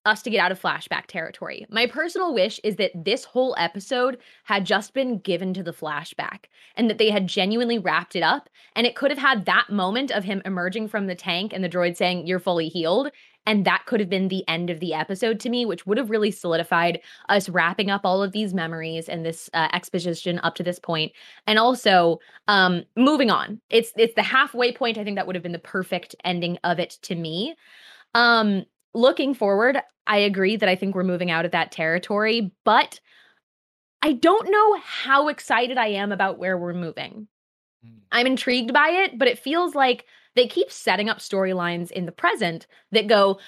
us 0.05 0.21
to 0.21 0.29
get 0.29 0.39
out 0.39 0.51
of 0.51 0.61
flashback 0.61 1.05
territory. 1.07 1.65
My 1.69 1.85
personal 1.85 2.33
wish 2.33 2.59
is 2.63 2.77
that 2.77 2.91
this 2.95 3.25
whole 3.25 3.55
episode 3.57 4.17
had 4.45 4.65
just 4.65 4.93
been 4.93 5.19
given 5.19 5.53
to 5.53 5.63
the 5.63 5.73
flashback 5.73 6.45
and 6.75 6.89
that 6.89 6.97
they 6.97 7.09
had 7.09 7.27
genuinely 7.27 7.79
wrapped 7.79 8.15
it 8.15 8.23
up. 8.23 8.49
And 8.75 8.87
it 8.87 8.95
could 8.95 9.11
have 9.11 9.17
had 9.17 9.45
that 9.45 9.69
moment 9.69 10.11
of 10.11 10.23
him 10.23 10.41
emerging 10.45 10.87
from 10.87 11.07
the 11.07 11.15
tank 11.15 11.51
and 11.53 11.63
the 11.63 11.69
droid 11.69 11.97
saying, 11.97 12.27
You're 12.27 12.39
fully 12.39 12.69
healed. 12.69 13.09
And 13.49 13.65
that 13.65 13.87
could 13.87 13.99
have 13.99 14.09
been 14.09 14.27
the 14.27 14.47
end 14.47 14.69
of 14.69 14.79
the 14.79 14.93
episode 14.93 15.39
to 15.39 15.49
me, 15.49 15.65
which 15.65 15.87
would 15.87 15.97
have 15.97 16.11
really 16.11 16.29
solidified 16.29 16.99
us 17.29 17.49
wrapping 17.49 17.89
up 17.89 18.01
all 18.03 18.21
of 18.21 18.31
these 18.31 18.53
memories 18.53 19.09
and 19.09 19.25
this 19.25 19.49
uh, 19.55 19.69
exposition 19.73 20.39
up 20.43 20.53
to 20.53 20.61
this 20.61 20.77
point, 20.77 21.13
and 21.47 21.57
also 21.57 22.19
um, 22.47 22.83
moving 22.95 23.31
on. 23.31 23.59
It's 23.71 23.91
it's 23.97 24.13
the 24.13 24.21
halfway 24.21 24.71
point. 24.71 24.99
I 24.99 25.03
think 25.03 25.15
that 25.15 25.25
would 25.25 25.35
have 25.35 25.41
been 25.41 25.51
the 25.51 25.57
perfect 25.57 26.15
ending 26.23 26.59
of 26.63 26.77
it 26.77 26.99
to 27.01 27.15
me. 27.15 27.55
Um, 28.13 28.65
looking 28.93 29.33
forward, 29.33 29.79
I 30.05 30.17
agree 30.17 30.55
that 30.55 30.69
I 30.69 30.75
think 30.75 30.93
we're 30.93 31.03
moving 31.03 31.31
out 31.31 31.45
of 31.45 31.51
that 31.51 31.71
territory, 31.71 32.51
but 32.65 32.99
I 34.03 34.13
don't 34.13 34.51
know 34.51 34.79
how 34.83 35.27
excited 35.27 35.79
I 35.79 35.87
am 35.87 36.11
about 36.11 36.37
where 36.37 36.55
we're 36.55 36.75
moving. 36.75 37.27
Mm. 37.85 37.99
I'm 38.11 38.27
intrigued 38.27 38.73
by 38.73 38.89
it, 38.89 39.17
but 39.17 39.27
it 39.27 39.39
feels 39.39 39.75
like 39.75 40.05
they 40.35 40.47
keep 40.47 40.71
setting 40.71 41.09
up 41.09 41.19
storylines 41.19 41.91
in 41.91 42.05
the 42.05 42.11
present 42.11 42.67
that 42.91 43.07
go, 43.07 43.39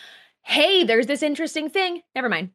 hey, 0.44 0.84
there's 0.84 1.08
this 1.08 1.24
interesting 1.24 1.70
thing. 1.70 2.02
Never 2.16 2.30
mind. 2.30 2.50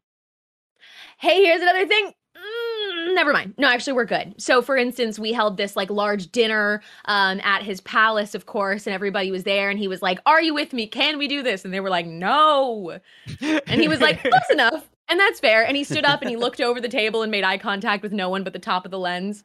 Hey, 1.18 1.44
here's 1.44 1.62
another 1.62 1.86
thing. 1.86 2.12
Mm, 2.36 3.14
never 3.14 3.32
mind. 3.32 3.54
No, 3.56 3.68
actually, 3.68 3.94
we're 3.94 4.04
good. 4.04 4.34
So, 4.38 4.60
for 4.60 4.76
instance, 4.76 5.18
we 5.18 5.32
held 5.32 5.56
this 5.56 5.76
like 5.76 5.88
large 5.90 6.30
dinner 6.30 6.82
um, 7.06 7.40
at 7.42 7.62
his 7.62 7.80
palace, 7.80 8.34
of 8.34 8.46
course, 8.46 8.86
and 8.86 8.92
everybody 8.92 9.30
was 9.30 9.44
there. 9.44 9.70
And 9.70 9.78
he 9.78 9.88
was 9.88 10.02
like, 10.02 10.18
Are 10.26 10.42
you 10.42 10.52
with 10.52 10.72
me? 10.72 10.86
Can 10.86 11.16
we 11.16 11.28
do 11.28 11.42
this? 11.42 11.64
And 11.64 11.72
they 11.72 11.80
were 11.80 11.90
like, 11.90 12.06
No. 12.06 12.98
And 13.40 13.80
he 13.80 13.88
was 13.88 14.00
like, 14.00 14.20
Close 14.22 14.50
enough. 14.50 14.88
And 15.08 15.20
that's 15.20 15.40
fair. 15.40 15.64
And 15.64 15.76
he 15.76 15.84
stood 15.84 16.04
up 16.04 16.20
and 16.20 16.28
he 16.28 16.36
looked 16.36 16.60
over 16.60 16.80
the 16.80 16.88
table 16.88 17.22
and 17.22 17.30
made 17.30 17.44
eye 17.44 17.58
contact 17.58 18.02
with 18.02 18.12
no 18.12 18.28
one 18.28 18.42
but 18.42 18.52
the 18.52 18.58
top 18.58 18.84
of 18.84 18.90
the 18.90 18.98
lens. 18.98 19.44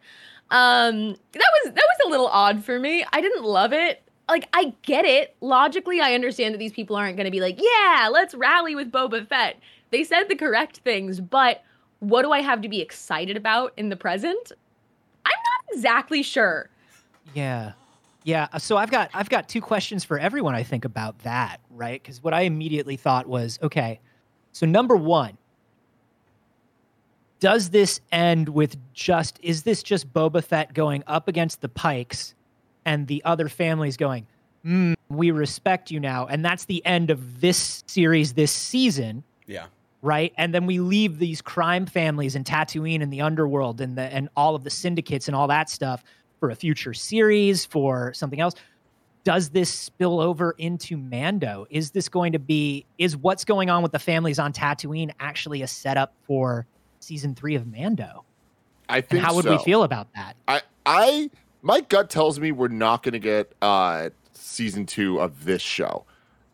Um, 0.52 1.16
that 1.32 1.52
was 1.64 1.74
that 1.74 1.76
was 1.76 2.06
a 2.06 2.10
little 2.10 2.28
odd 2.28 2.64
for 2.64 2.78
me. 2.78 3.06
I 3.12 3.22
didn't 3.22 3.44
love 3.44 3.74
it. 3.74 4.04
Like 4.30 4.48
I 4.54 4.74
get 4.84 5.06
it. 5.06 5.36
Logically, 5.42 6.02
I 6.02 6.14
understand 6.14 6.54
that 6.54 6.60
these 6.60 6.74
people 6.74 6.96
aren't 6.96 7.16
going 7.16 7.26
to 7.26 7.32
be 7.32 7.40
like, 7.40 7.60
"Yeah, 7.60 8.10
let's 8.12 8.36
rally 8.36 8.76
with 8.76 8.92
Boba 8.92 9.28
Fett." 9.28 9.58
They 9.92 10.04
said 10.04 10.26
the 10.26 10.36
correct 10.36 10.78
things, 10.80 11.20
but 11.20 11.64
what 12.00 12.24
do 12.24 12.32
I 12.32 12.42
have 12.42 12.62
to 12.62 12.70
be 12.70 12.82
excited 12.82 13.38
about 13.38 13.74
in 13.78 13.90
the 13.90 13.96
present? 13.96 14.52
I'm 15.26 15.32
not 15.32 15.76
exactly 15.76 16.22
sure. 16.22 16.70
Yeah. 17.34 17.74
Yeah, 18.24 18.48
uh, 18.54 18.60
so 18.60 18.78
I've 18.78 18.92
got 18.92 19.10
I've 19.14 19.30
got 19.30 19.50
two 19.50 19.62
questions 19.62 20.04
for 20.04 20.20
everyone 20.20 20.54
I 20.54 20.64
think 20.64 20.86
about 20.86 21.18
that, 21.20 21.60
right? 21.70 22.04
Cuz 22.04 22.22
what 22.22 22.34
I 22.34 22.42
immediately 22.42 22.98
thought 22.98 23.26
was, 23.26 23.58
okay. 23.64 24.00
So 24.52 24.66
number 24.66 24.96
1, 24.96 25.38
does 27.42 27.72
this 27.72 28.00
end 28.14 28.48
with 28.48 28.78
just 28.94 29.38
is 29.44 29.64
this 29.64 29.84
just 29.84 30.14
Boba 30.14 30.42
Fett 30.42 30.74
going 30.74 31.04
up 31.08 31.28
against 31.28 31.60
the 31.60 31.68
Pikes 31.68 32.34
and 32.86 33.08
the 33.08 33.22
other 33.26 33.50
families 33.50 33.98
going, 33.98 34.26
mm, 34.66 34.94
"We 35.10 35.32
respect 35.32 35.92
you 35.92 36.00
now." 36.00 36.28
And 36.28 36.46
that's 36.46 36.66
the 36.66 36.86
end 36.86 37.10
of 37.10 37.42
this 37.42 37.84
series 37.88 38.34
this 38.34 38.52
season 38.54 39.24
Yeah. 39.48 39.66
right? 40.04 40.34
And 40.38 40.54
then 40.54 40.66
we 40.66 40.80
leave 40.80 41.20
these 41.20 41.42
crime 41.42 41.86
families 41.86 42.36
and 42.36 42.46
Tatooine 42.46 43.02
and 43.02 43.12
the 43.12 43.22
underworld 43.22 43.82
and 43.82 43.98
the 43.98 44.04
and 44.04 44.30
all 44.38 44.56
of 44.56 44.64
the 44.64 44.70
syndicates 44.70 45.28
and 45.28 45.36
all 45.36 45.48
that 45.48 45.70
stuff 45.70 46.04
for 46.40 46.50
a 46.52 46.56
future 46.56 46.94
series 46.94 47.66
for 47.66 48.14
something 48.14 48.40
else. 48.40 48.54
Does 49.24 49.50
this 49.50 49.72
spill 49.72 50.20
over 50.20 50.56
into 50.58 50.98
Mando? 50.98 51.68
Is 51.70 51.92
this 51.92 52.10
going 52.10 52.32
to 52.34 52.40
be 52.40 52.86
is 52.98 53.16
what's 53.18 53.46
going 53.46 53.70
on 53.70 53.84
with 53.84 53.92
the 53.92 54.00
families 54.00 54.40
on 54.40 54.54
Tatooine 54.54 55.12
actually 55.20 55.62
a 55.62 55.68
setup 55.68 56.14
for 56.24 56.66
season 57.04 57.36
3 57.36 57.56
of 57.56 57.68
Mando? 57.68 58.24
I 58.90 58.98
And 58.98 59.08
think 59.08 59.24
how 59.24 59.36
would 59.36 59.46
we 59.46 59.58
feel 59.60 59.84
about 59.84 60.08
that? 60.16 60.36
I 60.48 60.62
I 60.86 61.30
my 61.62 61.82
gut 61.82 62.10
tells 62.10 62.40
me 62.40 62.52
we're 62.52 62.68
not 62.68 63.04
going 63.04 63.14
to 63.14 63.20
get 63.20 63.54
uh 63.62 64.10
season 64.34 64.86
2 64.86 65.20
of 65.20 65.46
this 65.46 65.62
show. 65.62 66.06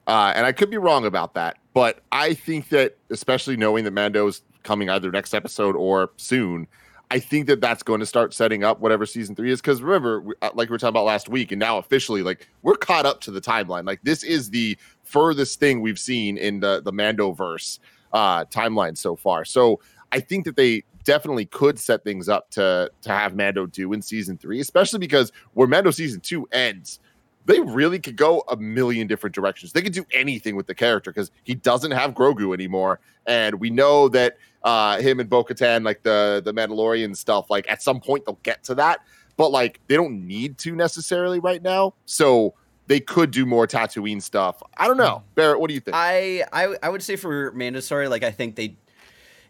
Uh 0.06 0.34
and 0.36 0.46
I 0.46 0.52
could 0.52 0.70
be 0.70 0.78
wrong 0.78 1.06
about 1.06 1.34
that, 1.36 1.58
but 1.74 2.00
I 2.12 2.34
think 2.34 2.70
that 2.70 2.98
especially 3.10 3.58
knowing 3.58 3.84
that 3.86 3.92
Mando 3.92 4.28
is 4.28 4.42
coming 4.64 4.90
either 4.90 5.12
next 5.12 5.34
episode 5.34 5.76
or 5.76 6.12
soon, 6.18 6.68
I 7.10 7.20
think 7.20 7.48
that 7.48 7.62
that's 7.62 7.84
going 7.84 8.02
to 8.02 8.06
start 8.06 8.34
setting 8.34 8.64
up 8.66 8.82
whatever 8.82 9.06
season 9.06 9.34
3 9.36 9.50
is 9.52 9.62
cuz 9.62 9.82
remember 9.82 10.22
we- 10.22 10.34
uh, 10.42 10.52
like 10.54 10.70
we 10.70 10.74
were 10.74 10.78
talking 10.78 10.90
about 10.90 11.06
last 11.06 11.30
week 11.30 11.52
and 11.52 11.60
now 11.60 11.78
officially 11.78 12.22
like 12.22 12.48
we're 12.62 12.76
caught 12.76 13.06
up 13.06 13.22
to 13.22 13.32
the 13.32 13.42
timeline. 13.42 13.86
Like 13.88 14.02
this 14.04 14.24
is 14.24 14.50
the 14.52 14.78
furthest 15.04 15.60
thing 15.60 15.82
we've 15.82 16.00
seen 16.00 16.38
in 16.38 16.60
the 16.60 16.82
the 16.82 16.92
Mando 16.92 17.32
verse 17.32 17.80
uh 18.14 18.46
timeline 18.46 18.98
so 18.98 19.16
far. 19.16 19.44
So 19.46 19.80
I 20.12 20.20
think 20.20 20.46
that 20.46 20.56
they 20.56 20.84
definitely 21.04 21.46
could 21.46 21.80
set 21.80 22.04
things 22.04 22.28
up 22.28 22.50
to 22.52 22.92
to 23.02 23.10
have 23.10 23.36
Mando 23.36 23.66
do 23.66 23.94
in 23.94 24.02
season 24.02 24.38
three, 24.38 24.60
especially 24.60 25.00
because 25.00 25.32
where 25.54 25.68
Mando 25.68 25.92
season 25.92 26.20
two 26.22 26.48
ends, 26.52 27.00
they 27.46 27.60
really 27.60 28.00
could 28.00 28.18
go 28.18 28.44
a 28.50 28.58
million 28.58 29.08
different 29.08 29.34
directions. 29.34 29.72
They 29.72 29.82
could 29.82 29.94
do 29.94 30.06
anything 30.14 30.56
with 30.56 30.68
the 30.68 30.76
character 30.76 31.12
because 31.12 31.32
he 31.44 31.56
doesn't 31.56 31.92
have 31.92 32.14
Grogu 32.14 32.54
anymore, 32.54 33.00
and 33.26 33.56
we 33.56 33.70
know 33.70 34.10
that 34.10 34.38
uh, 34.64 35.00
him 35.00 35.20
and 35.20 35.30
Bo-Katan, 35.30 35.86
like 35.86 36.04
the 36.04 36.42
the 36.44 36.54
Mandalorian 36.54 37.16
stuff, 37.16 37.50
like 37.50 37.70
at 37.70 37.82
some 37.82 38.02
point 38.02 38.26
they'll 38.26 38.40
get 38.44 38.64
to 38.66 38.76
that, 38.76 39.00
but 39.38 39.50
like 39.50 39.80
they 39.88 39.96
don't 39.96 40.28
need 40.28 40.58
to 40.60 40.76
necessarily 40.76 41.40
right 41.40 41.62
now. 41.64 41.94
So 42.06 42.54
they 42.88 43.00
could 43.00 43.32
do 43.32 43.46
more 43.46 43.68
Tatooine 43.68 44.22
stuff. 44.22 44.62
I 44.78 44.88
don't 44.88 44.98
know, 44.98 45.24
Barrett. 45.36 45.60
What 45.60 45.68
do 45.70 45.74
you 45.74 45.80
think? 45.80 45.96
I, 45.96 46.44
I 46.52 46.76
I 46.84 46.90
would 46.90 47.04
say 47.04 47.16
for 47.16 47.52
Mando's 47.52 47.86
story, 47.86 48.08
like 48.08 48.24
I 48.24 48.32
think 48.32 48.56
they, 48.56 48.76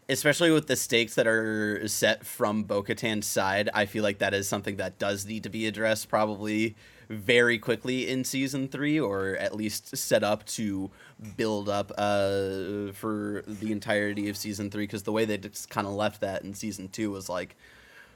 especially 0.08 0.50
with 0.50 0.66
the 0.66 0.76
stakes 0.76 1.14
that 1.14 1.26
are 1.26 1.86
set 1.86 2.24
from 2.24 2.62
Bo-Katan's 2.62 3.26
side, 3.26 3.68
I 3.74 3.86
feel 3.86 4.02
like 4.02 4.18
that 4.18 4.32
is 4.34 4.48
something 4.48 4.76
that 4.76 4.98
does 4.98 5.26
need 5.26 5.42
to 5.42 5.50
be 5.50 5.66
addressed 5.66 6.08
probably 6.08 6.76
very 7.08 7.58
quickly 7.58 8.08
in 8.08 8.24
season 8.24 8.68
three, 8.68 8.98
or 8.98 9.36
at 9.36 9.54
least 9.54 9.96
set 9.96 10.22
up 10.22 10.44
to 10.46 10.90
build 11.36 11.68
up 11.68 11.92
uh, 11.98 12.92
for 12.92 13.42
the 13.46 13.72
entirety 13.72 14.28
of 14.28 14.36
season 14.36 14.70
three. 14.70 14.84
Because 14.84 15.02
the 15.02 15.12
way 15.12 15.24
they 15.24 15.38
just 15.38 15.70
kind 15.70 15.86
of 15.86 15.92
left 15.92 16.20
that 16.20 16.42
in 16.42 16.54
season 16.54 16.88
two 16.88 17.10
was 17.10 17.28
like, 17.28 17.56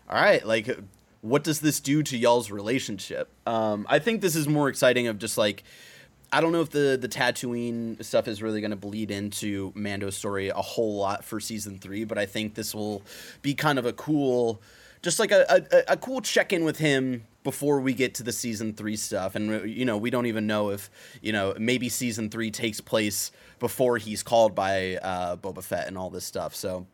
all 0.08 0.20
right, 0.20 0.46
like 0.46 0.78
what 1.22 1.44
does 1.44 1.60
this 1.60 1.80
do 1.80 2.02
to 2.02 2.18
y'all's 2.18 2.50
relationship? 2.50 3.30
Um, 3.46 3.86
I 3.88 3.98
think 3.98 4.20
this 4.20 4.34
is 4.34 4.48
more 4.48 4.68
exciting 4.68 5.06
of 5.06 5.18
just 5.18 5.38
like 5.38 5.62
I 6.32 6.40
don't 6.40 6.52
know 6.52 6.62
if 6.62 6.70
the 6.70 6.98
the 7.00 7.08
Tatooine 7.08 8.02
stuff 8.02 8.26
is 8.26 8.42
really 8.42 8.60
going 8.60 8.70
to 8.70 8.76
bleed 8.76 9.10
into 9.10 9.70
Mando's 9.74 10.16
story 10.16 10.48
a 10.48 10.54
whole 10.54 10.96
lot 10.96 11.24
for 11.24 11.38
season 11.40 11.78
three, 11.78 12.04
but 12.04 12.16
I 12.16 12.24
think 12.24 12.54
this 12.54 12.74
will 12.74 13.02
be 13.42 13.54
kind 13.54 13.78
of 13.78 13.84
a 13.84 13.92
cool, 13.92 14.62
just 15.02 15.18
like 15.18 15.30
a 15.30 15.44
a, 15.48 15.92
a 15.92 15.96
cool 15.98 16.22
check 16.22 16.52
in 16.52 16.64
with 16.64 16.78
him 16.78 17.24
before 17.44 17.80
we 17.80 17.92
get 17.92 18.14
to 18.14 18.22
the 18.22 18.32
season 18.32 18.72
three 18.72 18.96
stuff. 18.96 19.34
And 19.34 19.68
you 19.68 19.84
know, 19.84 19.98
we 19.98 20.08
don't 20.08 20.26
even 20.26 20.46
know 20.46 20.70
if 20.70 20.90
you 21.20 21.32
know 21.32 21.54
maybe 21.58 21.90
season 21.90 22.30
three 22.30 22.50
takes 22.50 22.80
place 22.80 23.30
before 23.58 23.98
he's 23.98 24.22
called 24.22 24.54
by 24.54 24.96
uh, 24.96 25.36
Boba 25.36 25.62
Fett 25.62 25.86
and 25.86 25.98
all 25.98 26.08
this 26.08 26.24
stuff. 26.24 26.54
So. 26.54 26.86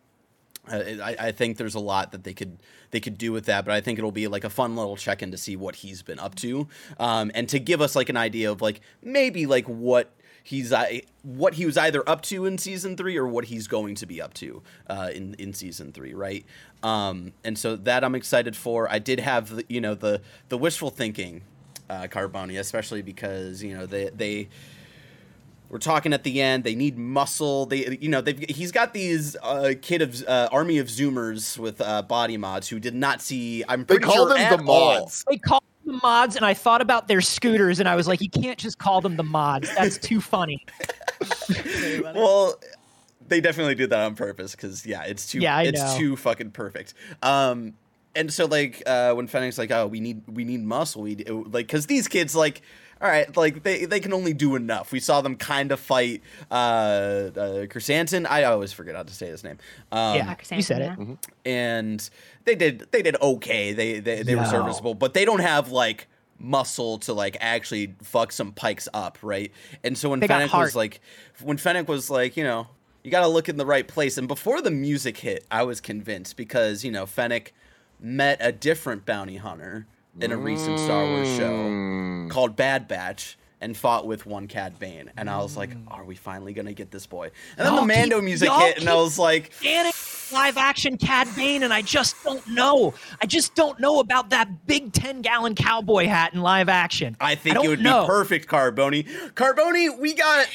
I, 0.77 1.17
I 1.19 1.33
think 1.33 1.57
there's 1.57 1.75
a 1.75 1.81
lot 1.81 2.13
that 2.13 2.25
they 2.25 2.35
could 2.35 2.59
they 2.91 3.01
could 3.01 3.19
do 3.19 3.33
with 3.33 3.47
that, 3.47 3.65
but 3.65 3.75
I 3.75 3.81
think 3.81 3.99
it'll 3.99 4.13
be 4.13 4.29
like 4.29 4.45
a 4.45 4.51
fun 4.51 4.77
little 4.77 4.97
check 4.97 5.23
in 5.23 5.31
to 5.31 5.39
see 5.39 5.57
what 5.57 5.77
he's 5.77 6.03
been 6.03 6.19
up 6.19 6.35
to, 6.37 6.69
um, 6.99 7.31
and 7.35 7.49
to 7.49 7.59
give 7.59 7.81
us 7.81 7.95
like 7.97 8.09
an 8.09 8.17
idea 8.17 8.51
of 8.51 8.63
like 8.63 8.81
maybe 9.03 9.47
like 9.47 9.67
what 9.67 10.13
he's 10.49 10.73
I 10.73 11.03
what 11.23 11.55
he 11.55 11.67
was 11.67 11.77
either 11.77 12.09
up 12.09 12.23
to 12.23 12.47
in 12.47 12.57
season 12.57 12.97
three 12.97 13.17
or 13.17 13.29
what 13.29 13.47
he's 13.47 13.69
going 13.69 13.95
to 13.97 14.07
be 14.07 14.23
up 14.23 14.33
to 14.35 14.63
uh, 14.89 15.11
in 15.15 15.35
in 15.35 15.53
season 15.53 15.93
three, 15.93 16.15
right? 16.15 16.45
Um, 16.83 17.33
and 17.45 17.59
so 17.59 17.77
that 17.77 18.05
I'm 18.05 18.15
excited 18.15 18.57
for. 18.57 18.91
I 18.91 18.99
did 18.99 19.21
have 19.21 19.57
the, 19.57 19.65
you 19.69 19.81
know 19.81 19.95
the 19.95 20.23
the 20.49 20.57
wishful 20.57 20.91
thinking, 20.91 21.43
uh, 21.91 22.07
Carboni, 22.11 22.59
especially 22.59 23.03
because 23.03 23.63
you 23.63 23.77
know 23.77 23.87
they 23.87 24.09
they 24.09 24.49
we're 25.69 25.79
talking 25.79 26.13
at 26.13 26.25
the 26.25 26.41
end. 26.41 26.65
They 26.65 26.75
need 26.75 26.97
muscle. 26.99 27.67
They, 27.67 27.99
you 28.01 28.09
know, 28.09 28.21
they've 28.21 28.39
he's 28.49 28.73
got 28.73 28.93
these 28.95 29.37
uh, 29.43 29.75
kid 29.83 30.03
of 30.03 30.23
uh, 30.27 30.49
army 30.51 30.79
of 30.79 30.87
Zoomers 30.89 31.59
with 31.59 31.81
uh, 31.81 32.03
body 32.03 32.37
mods 32.37 32.69
who 32.69 32.79
did 32.81 32.95
not 32.95 33.21
see. 33.21 33.65
I'm 33.69 33.85
they 33.85 33.99
call 33.99 34.15
sure 34.15 34.29
them 34.31 34.39
at 34.39 34.59
the 34.59 34.65
all. 34.65 35.01
mods. 35.01 35.25
They 35.29 35.37
call 35.37 35.61
them 35.85 35.95
the 35.95 36.01
mods 36.03 36.37
and 36.37 36.45
I 36.45 36.55
thought 36.55 36.81
about 36.81 37.09
their 37.09 37.21
scooters 37.21 37.81
and 37.81 37.89
I 37.89 37.97
was 37.97 38.09
like, 38.09 38.21
you 38.21 38.31
can't 38.31 38.59
just 38.59 38.79
call 38.79 39.01
them 39.01 39.17
the 39.17 39.23
mods. 39.25 39.75
That's 39.75 39.99
too 39.99 40.21
funny. 40.21 40.65
Well, 42.15 42.59
they 43.27 43.41
definitely 43.41 43.75
did 43.75 43.91
that 43.91 44.01
on 44.01 44.15
purpose 44.15 44.53
because 44.53 44.87
yeah, 44.87 45.03
it's 45.05 45.27
too 45.31 45.41
Yeah, 45.41 45.57
I 45.57 45.65
it's 45.65 45.81
know. 45.83 45.99
too 45.99 46.17
fucking 46.17 46.53
perfect. 46.53 46.95
Um, 47.23 47.75
and 48.19 48.33
so 48.33 48.47
like 48.47 48.83
uh, 48.87 49.15
when 49.15 49.27
Fennec's 49.27 49.59
like, 49.59 49.71
oh, 49.71 49.87
we 49.87 50.01
need 50.01 50.23
we 50.27 50.45
need 50.45 50.63
muscle, 50.63 51.03
we 51.03 51.17
like 51.17 51.67
because 51.67 51.87
these 51.87 52.09
kids 52.09 52.35
like. 52.35 52.63
All 53.01 53.09
right, 53.09 53.37
like 53.37 53.63
they, 53.63 53.85
they 53.85 54.01
can 54.01 54.13
only 54.13 54.33
do 54.33 54.57
enough. 54.57 54.91
We 54.91 54.99
saw 54.99 55.21
them 55.21 55.37
kind 55.37 55.71
of 55.71 55.79
fight 55.79 56.21
uh, 56.51 56.55
uh 56.55 57.67
Chrysanthemum. 57.71 58.27
I 58.29 58.43
always 58.43 58.73
forget 58.73 58.97
how 58.97 59.05
to 59.05 59.15
say 59.15 59.29
his 59.29 59.45
name. 59.45 59.59
Um, 59.93 60.17
yeah, 60.17 60.35
you 60.51 60.63
said 60.63 60.83
it. 60.83 60.99
Yeah. 60.99 61.15
and 61.45 62.11
they 62.45 62.57
did 62.57 62.89
they 62.91 63.03
did 63.03 63.15
okay. 63.23 63.73
They 63.73 64.01
they, 64.01 64.25
they 64.25 64.35
were 64.35 64.47
serviceable, 64.47 64.95
but 64.95 65.15
they 65.15 65.25
don't 65.25 65.39
have 65.39 65.71
like 65.71 66.09
muscle 66.41 66.99
to 66.99 67.13
like 67.13 67.37
actually 67.41 67.95
fuck 68.03 68.33
some 68.33 68.51
pikes 68.51 68.89
up, 68.93 69.19
right? 69.23 69.53
And 69.85 69.97
so 69.97 70.09
when 70.09 70.19
They 70.19 70.27
Fennec 70.27 70.53
was 70.53 70.75
like 70.75 71.01
when 71.43 71.57
Fennec 71.57 71.89
was 71.89 72.11
like, 72.11 72.37
you 72.37 72.43
know, 72.43 72.67
you 73.03 73.11
got 73.11 73.21
to 73.21 73.29
look 73.29 73.49
in 73.49 73.57
the 73.57 73.67
right 73.67 73.87
place. 73.87 74.19
And 74.19 74.29
before 74.29 74.61
the 74.61 74.71
music 74.71 75.19
hit, 75.19 75.47
I 75.51 75.63
was 75.63 75.81
convinced 75.81 76.37
because, 76.37 76.85
you 76.85 76.91
know, 76.91 77.07
Fennec 77.07 77.55
met 78.01 78.39
a 78.41 78.53
different 78.53 79.05
bounty 79.07 79.37
hunter 79.37 79.87
in 80.21 80.33
a 80.33 80.37
recent 80.37 80.79
Star 80.81 81.05
Wars 81.05 81.29
show 81.37 81.51
Mm. 81.53 82.31
called 82.31 82.57
Bad 82.57 82.89
Batch. 82.89 83.37
and 83.61 83.77
fought 83.77 84.07
with 84.07 84.25
one 84.25 84.47
Cad 84.47 84.79
Bane, 84.79 85.11
and 85.17 85.29
I 85.29 85.39
was 85.39 85.57
like, 85.57 85.71
"Are 85.89 86.05
we 86.05 86.15
finally 86.15 86.53
gonna 86.53 86.73
get 86.73 86.93
this 86.93 87.07
boy?" 87.07 87.33
And 87.57 87.67
then 87.67 87.73
Y'all 87.75 87.81
the 87.81 87.89
Mando 87.93 88.19
keep- 88.19 88.25
music 88.25 88.53
hit, 88.53 88.79
and 88.79 88.89
I 88.89 88.95
was 88.95 89.19
like, 89.19 89.51
live 90.33 90.57
action 90.57 90.97
Cad 90.97 91.27
Bane, 91.35 91.65
and 91.65 91.73
I 91.75 91.83
just 91.83 92.15
don't 92.23 92.47
know. 92.47 92.95
I 93.21 93.27
just 93.27 93.57
don't 93.57 93.81
know 93.81 93.99
about 93.99 94.31
that 94.31 94.69
big 94.69 94.93
10 94.93 95.23
gallon 95.23 95.57
cowboy 95.57 96.07
hat 96.07 96.35
in 96.35 96.41
live 96.41 96.69
action. 96.69 97.17
I 97.21 97.35
think 97.35 97.57
don't 97.57 97.65
it 97.65 97.69
would 97.69 97.81
know. 97.83 98.03
be 98.03 98.07
perfect, 98.07 98.49
Carboni. 98.49 99.05
Carboni, 99.35 99.99
we 99.99 100.15
got 100.15 100.47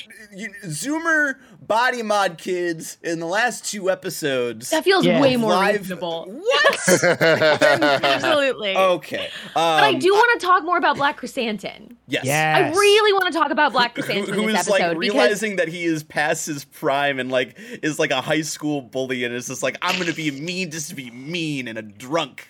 Zoomer 0.68 1.36
body 1.68 2.02
mod 2.04 2.38
kids 2.38 2.98
in 3.04 3.20
the 3.20 3.26
last 3.26 3.66
two 3.66 3.90
episodes. 3.90 4.70
That 4.70 4.84
feels 4.84 5.06
Yeah. 5.06 5.22
way 5.22 5.36
more 5.38 5.52
Live- 5.52 5.80
reasonable. 5.82 6.26
What? 6.26 6.80
Absolutely. 7.22 8.76
okay. 8.76 9.26
Um, 9.26 9.52
but 9.56 9.84
I 9.84 9.94
do 9.94 10.12
want 10.14 10.40
to 10.40 10.46
talk 10.46 10.64
more 10.64 10.78
about 10.78 10.98
Black 10.98 11.18
Chrysanthemum. 11.18 11.98
Yes. 12.08 12.26
Yeah. 12.26 12.72
I 12.74 12.78
really 12.78 13.14
want 13.14 13.32
to 13.32 13.38
talk 13.38 13.52
about 13.52 13.72
Black 13.74 13.96
Who, 13.96 14.04
Chrysanthemum 14.04 14.40
who 14.42 14.48
in 14.48 14.54
this 14.54 14.62
is 14.64 14.70
like 14.70 14.82
episode 14.82 15.00
because 15.00 15.14
realizing 15.16 15.56
that 15.58 15.68
he 15.68 15.84
is 15.86 16.04
past 16.04 16.46
his 16.46 16.66
prime 16.66 17.20
and 17.20 17.32
like 17.32 17.56
is 17.82 18.00
like 18.00 18.12
a 18.12 18.22
high 18.22 18.42
school 18.42 18.82
bully 18.82 19.24
and 19.24 19.34
is 19.34 19.48
just 19.48 19.64
like 19.64 19.78
I'm 19.82 20.00
gonna 20.00 20.14
be 20.14 20.32
mean 20.32 20.72
just 20.72 20.90
to 20.90 20.96
be 20.96 21.12
mean 21.12 21.68
and 21.68 21.78
a 21.78 21.82
drunk. 21.82 22.48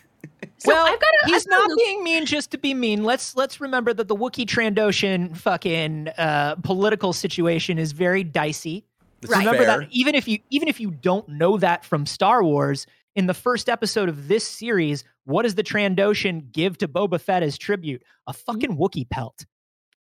so 0.57 0.73
well, 0.73 0.85
I've 0.85 0.99
got 0.99 1.09
a, 1.23 1.25
he's 1.27 1.45
I've 1.45 1.49
got 1.49 1.57
a 1.57 1.61
not 1.61 1.69
Luke- 1.69 1.79
being 1.79 2.03
mean 2.03 2.25
just 2.25 2.51
to 2.51 2.57
be 2.57 2.73
mean. 2.73 3.03
Let's 3.03 3.35
let's 3.35 3.59
remember 3.61 3.93
that 3.93 4.07
the 4.07 4.15
Wookiee 4.15 4.45
Trandoshan 4.47 5.35
fucking 5.37 6.09
uh, 6.17 6.55
political 6.63 7.13
situation 7.13 7.77
is 7.77 7.91
very 7.91 8.23
dicey. 8.23 8.85
This 9.23 9.31
Right. 9.31 9.39
Remember 9.39 9.65
fair. 9.65 9.79
that 9.79 9.87
even 9.91 10.15
if 10.15 10.27
you 10.27 10.39
even 10.49 10.67
if 10.67 10.79
you 10.79 10.91
don't 10.91 11.27
know 11.27 11.57
that 11.57 11.83
from 11.83 12.05
Star 12.05 12.43
Wars, 12.43 12.85
in 13.15 13.27
the 13.27 13.33
first 13.33 13.69
episode 13.69 14.09
of 14.09 14.27
this 14.27 14.47
series, 14.47 15.03
what 15.25 15.43
does 15.43 15.55
the 15.55 15.63
Trandoshan 15.63 16.51
give 16.51 16.77
to 16.79 16.87
Boba 16.87 17.19
Fett 17.19 17.43
as 17.43 17.57
tribute? 17.57 18.03
A 18.27 18.33
fucking 18.33 18.77
Wookiee 18.77 19.09
pelt. 19.09 19.45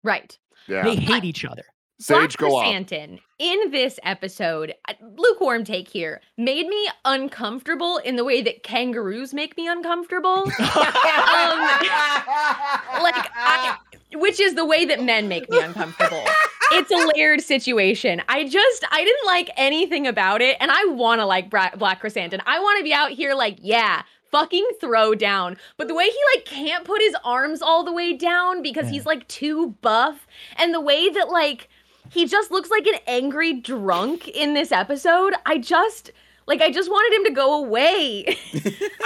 right. 0.03 0.39
yeah. 0.67 0.83
They 0.83 0.97
hate 0.97 1.25
each 1.25 1.45
other. 1.45 1.65
Sage, 2.01 2.37
Black 2.37 2.51
go 2.51 2.57
on. 2.57 2.65
Chrysanthemum 2.65 3.21
in 3.43 3.73
this 3.73 3.99
episode, 4.05 4.73
lukewarm 5.17 5.65
take 5.65 5.89
here, 5.89 6.21
made 6.39 6.69
me 6.69 6.89
uncomfortable 7.05 7.99
in 7.99 8.15
the 8.15 8.25
way 8.25 8.41
that 8.41 8.63
kangaroos 8.63 9.35
make 9.35 9.57
me 9.57 9.67
uncomfortable. 9.67 10.31
um, 10.45 10.45
like 13.03 13.17
I, 13.35 13.77
which 14.15 14.39
is 14.39 14.55
the 14.55 14.65
way 14.65 14.85
that 14.85 15.03
men 15.03 15.27
make 15.27 15.51
me 15.51 15.59
uncomfortable. 15.59 16.23
It's 16.75 16.91
a 16.91 17.11
layered 17.17 17.41
situation. 17.41 18.23
I 18.29 18.45
just 18.45 18.85
I 18.91 19.05
didn't 19.05 19.27
like 19.27 19.51
anything 19.57 20.07
about 20.07 20.43
it, 20.43 20.57
and 20.61 20.71
I 20.71 20.85
want 20.87 21.21
to 21.21 21.27
like 21.27 21.51
Bra- 21.51 21.75
Black 21.77 22.01
Chrysanthemum. 22.01 22.45
I 22.47 22.59
want 22.61 22.79
to 22.79 22.85
be 22.85 22.93
out 22.93 23.11
here 23.13 23.35
like 23.35 23.59
yeah. 23.63 24.03
Fucking 24.31 24.67
throw 24.81 25.15
down. 25.15 25.59
But 25.77 25.89
the 25.89 25.95
way 25.95 26.05
he 26.07 26.17
like 26.35 26.47
can't 26.47 26.87
put 26.87 27.03
his 27.03 27.15
arms 27.23 27.61
all 27.61 27.85
the 27.85 27.93
way 27.93 28.15
down 28.15 28.63
because 28.63 28.87
Yeah. 28.87 28.93
he's 28.93 29.05
like 29.05 29.29
too 29.29 29.77
buff. 29.83 30.27
And 30.57 30.73
the 30.73 30.81
way 30.81 31.11
that 31.11 31.29
like 31.29 31.69
he 32.09 32.27
just 32.27 32.51
looks 32.51 32.71
like 32.71 32.87
an 32.87 32.99
angry 33.07 33.53
drunk 33.53 34.29
in 34.29 34.55
this 34.55 34.73
episode. 34.73 35.35
I 35.45 35.59
just 35.59 36.13
like 36.53 36.61
I 36.61 36.71
just 36.71 36.91
wanted 36.91 37.17
him 37.17 37.25
to 37.25 37.31
go 37.33 37.65
away. 37.65 38.25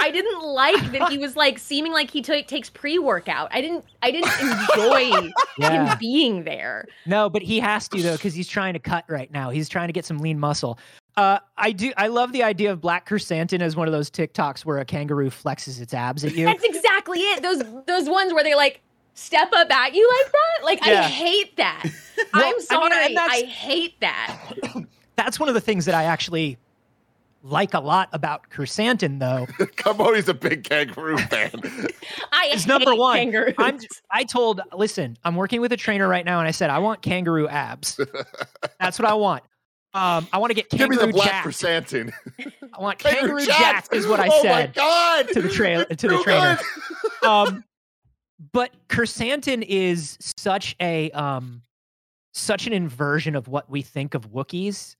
I 0.01 0.11
didn't 0.11 0.41
like 0.43 0.91
that 0.91 1.09
he 1.09 1.17
was 1.17 1.35
like 1.37 1.57
seeming 1.59 1.93
like 1.93 2.11
he 2.11 2.21
ta- 2.21 2.41
takes 2.45 2.69
pre-workout. 2.69 3.47
I 3.51 3.61
didn't 3.61 3.85
I 4.03 4.11
didn't 4.11 4.31
enjoy 4.41 5.31
Yeah. 5.57 5.91
him 5.91 5.97
being 5.97 6.43
there. 6.43 6.87
No, 7.05 7.29
but 7.29 7.41
he 7.41 7.59
has 7.59 7.87
to 7.89 8.01
though 8.01 8.13
because 8.17 8.33
he's 8.33 8.49
trying 8.49 8.73
to 8.73 8.79
cut 8.79 9.05
right 9.07 9.31
now. 9.31 9.49
He's 9.49 9.69
trying 9.69 9.87
to 9.87 9.93
get 9.93 10.05
some 10.05 10.17
lean 10.17 10.39
muscle. 10.39 10.77
Uh, 11.15 11.39
I 11.57 11.71
do. 11.71 11.93
I 11.97 12.07
love 12.07 12.31
the 12.33 12.43
idea 12.43 12.71
of 12.71 12.81
Black 12.81 13.05
Chrysanthemum 13.07 13.65
as 13.65 13.75
one 13.75 13.87
of 13.87 13.91
those 13.93 14.11
TikToks 14.11 14.65
where 14.65 14.77
a 14.79 14.85
kangaroo 14.85 15.29
flexes 15.29 15.81
its 15.81 15.93
abs 15.93 16.23
at 16.25 16.35
you. 16.35 16.45
That's 16.45 16.63
exactly 16.65 17.19
it. 17.19 17.41
Those 17.41 17.63
those 17.87 18.09
ones 18.09 18.33
where 18.33 18.43
they 18.43 18.55
like 18.55 18.81
step 19.13 19.49
up 19.53 19.71
at 19.71 19.95
you 19.95 20.07
like 20.23 20.31
that. 20.33 20.65
Like 20.65 20.79
I 20.85 21.03
hate 21.03 21.55
that. 21.57 21.85
Well, 22.33 22.43
I 22.43 22.49
I'm 22.49 22.59
sorry. 22.61 23.05
and 23.07 23.17
that's- 23.17 23.41
I 23.41 23.45
hate 23.45 23.99
that. 24.01 24.37
That's 25.15 25.39
one 25.39 25.49
of 25.49 25.55
the 25.55 25.61
things 25.61 25.85
that 25.85 25.95
I 25.95 26.03
actually 26.03 26.57
like 27.43 27.73
a 27.73 27.79
lot 27.79 28.09
about 28.13 28.49
Chrysanthemum, 28.49 29.19
though. 29.19 29.45
Carboni's 29.77 30.27
a 30.29 30.33
big 30.33 30.63
kangaroo 30.63 31.17
fan. 31.17 31.51
I 32.31 32.47
Is 32.53 32.63
hate 32.63 32.67
number 32.69 32.95
one. 32.95 33.17
kangaroos. 33.17 33.53
I'm, 33.57 33.79
I 34.11 34.23
told, 34.23 34.61
listen, 34.73 35.17
I'm 35.23 35.35
working 35.35 35.61
with 35.61 35.71
a 35.71 35.77
trainer 35.77 36.07
right 36.07 36.25
now, 36.25 36.39
and 36.39 36.47
I 36.47 36.51
said 36.51 36.69
I 36.69 36.79
want 36.79 37.01
kangaroo 37.01 37.47
abs. 37.47 37.99
That's 38.79 38.99
what 38.99 39.07
I 39.07 39.13
want. 39.13 39.43
Um, 39.93 40.27
I 40.33 40.37
want 40.37 40.51
to 40.51 40.53
get 40.53 40.69
kangaroo 40.69 40.89
Give 40.89 40.89
me 40.89 40.97
kangaroo 40.97 41.11
the 41.11 41.17
black 41.17 41.29
jacked. 41.29 41.43
chrysanthemum. 41.43 42.13
I 42.73 42.81
want 42.81 42.99
Kangaroo 42.99 43.21
kangaroo 43.21 43.45
jacked! 43.45 43.59
jacked, 43.89 43.93
is 43.93 44.05
what 44.07 44.19
I 44.19 44.27
oh 44.31 44.41
said 44.41 44.51
my 44.51 44.67
god! 44.67 45.27
to 45.29 45.41
the 45.41 45.49
trail 45.49 45.85
to 45.85 46.07
the 46.07 46.21
trainer. 46.23 46.59
um, 47.27 47.63
but 48.51 48.71
Chrysanthemum 48.89 49.63
is 49.67 50.17
such 50.37 50.75
a 50.79 51.09
um, 51.11 51.61
such 52.33 52.67
an 52.67 52.73
inversion 52.73 53.35
of 53.35 53.47
what 53.47 53.69
we 53.69 53.81
think 53.81 54.13
of 54.13 54.29
Wookiees. 54.29 54.95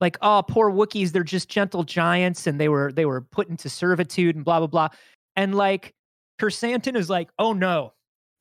Like, 0.00 0.16
oh, 0.22 0.42
poor 0.46 0.70
Wookiees, 0.70 1.12
they're 1.12 1.22
just 1.22 1.48
gentle 1.48 1.82
giants, 1.84 2.46
and 2.46 2.58
they 2.60 2.68
were 2.68 2.90
they 2.92 3.04
were 3.04 3.20
put 3.20 3.48
into 3.48 3.68
servitude 3.68 4.34
and 4.36 4.44
blah 4.44 4.58
blah 4.58 4.66
blah. 4.66 4.88
And 5.36 5.54
like, 5.54 5.94
Chrysanthemum 6.38 6.98
is 6.98 7.10
like, 7.10 7.30
oh 7.38 7.52
no, 7.52 7.92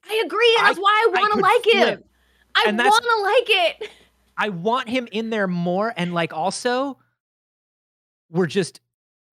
I 0.09 0.23
agree, 0.25 0.55
and 0.59 0.65
I- 0.65 0.69
that's 0.69 0.79
why 0.79 1.05
I 1.07 1.17
I 1.17 1.19
want 1.21 1.33
to 1.33 1.35
could 1.35 1.43
like 1.43 1.65
him. 1.67 1.83
flip. 1.97 2.05
I 2.55 2.63
And 2.67 2.79
that's- 2.79 2.91
want 2.91 3.03
to 3.03 3.23
like 3.23 3.81
it. 3.83 3.89
I 4.37 4.49
want 4.49 4.87
him 4.87 5.07
in 5.11 5.29
there 5.29 5.47
more. 5.47 5.93
And 5.97 6.13
like, 6.13 6.31
also, 6.33 6.97
we're 8.31 8.47
just 8.47 8.79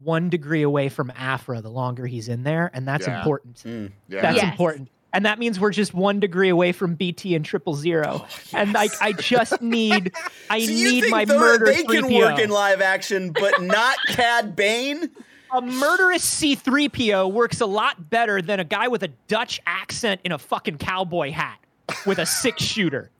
one 0.00 0.28
degree 0.28 0.62
away 0.62 0.88
from 0.88 1.12
Aphra 1.16 1.60
the 1.60 1.70
longer 1.70 2.06
he's 2.06 2.28
in 2.28 2.42
there, 2.42 2.70
and 2.74 2.86
that's 2.88 3.06
Yeah. 3.06 3.18
important. 3.18 3.62
Mm. 3.64 3.92
Yeah. 4.08 4.20
That's 4.22 4.36
Yes. 4.36 4.50
important. 4.50 4.90
And 5.12 5.24
that 5.24 5.38
means 5.38 5.58
we're 5.58 5.70
just 5.70 5.94
one 5.94 6.20
degree 6.20 6.50
away 6.50 6.72
from 6.72 6.94
BT 6.94 7.34
and 7.34 7.44
triple 7.44 7.74
zero. 7.74 8.26
Oh, 8.26 8.28
and 8.52 8.72
like 8.72 8.90
I 9.00 9.12
just 9.12 9.62
need 9.62 10.12
I 10.50 10.60
So 10.60 10.72
need 10.72 11.10
my 11.10 11.24
though 11.24 11.38
murder 11.38 11.66
they 11.66 11.84
can 11.84 12.12
work 12.12 12.38
in 12.38 12.50
live 12.50 12.80
action, 12.80 13.32
but 13.32 13.62
not 13.62 13.96
Cad 14.08 14.54
Bane? 14.56 15.10
a 15.52 15.62
murderous 15.62 16.24
C3PO 16.40 17.32
works 17.32 17.60
a 17.60 17.66
lot 17.66 18.10
better 18.10 18.42
than 18.42 18.60
a 18.60 18.64
guy 18.64 18.88
with 18.88 19.02
a 19.02 19.08
Dutch 19.28 19.60
accent 19.66 20.20
in 20.24 20.32
a 20.32 20.38
fucking 20.38 20.78
cowboy 20.78 21.30
hat 21.30 21.58
with 22.04 22.18
a 22.18 22.26
six 22.26 22.62
shooter. 22.62 23.10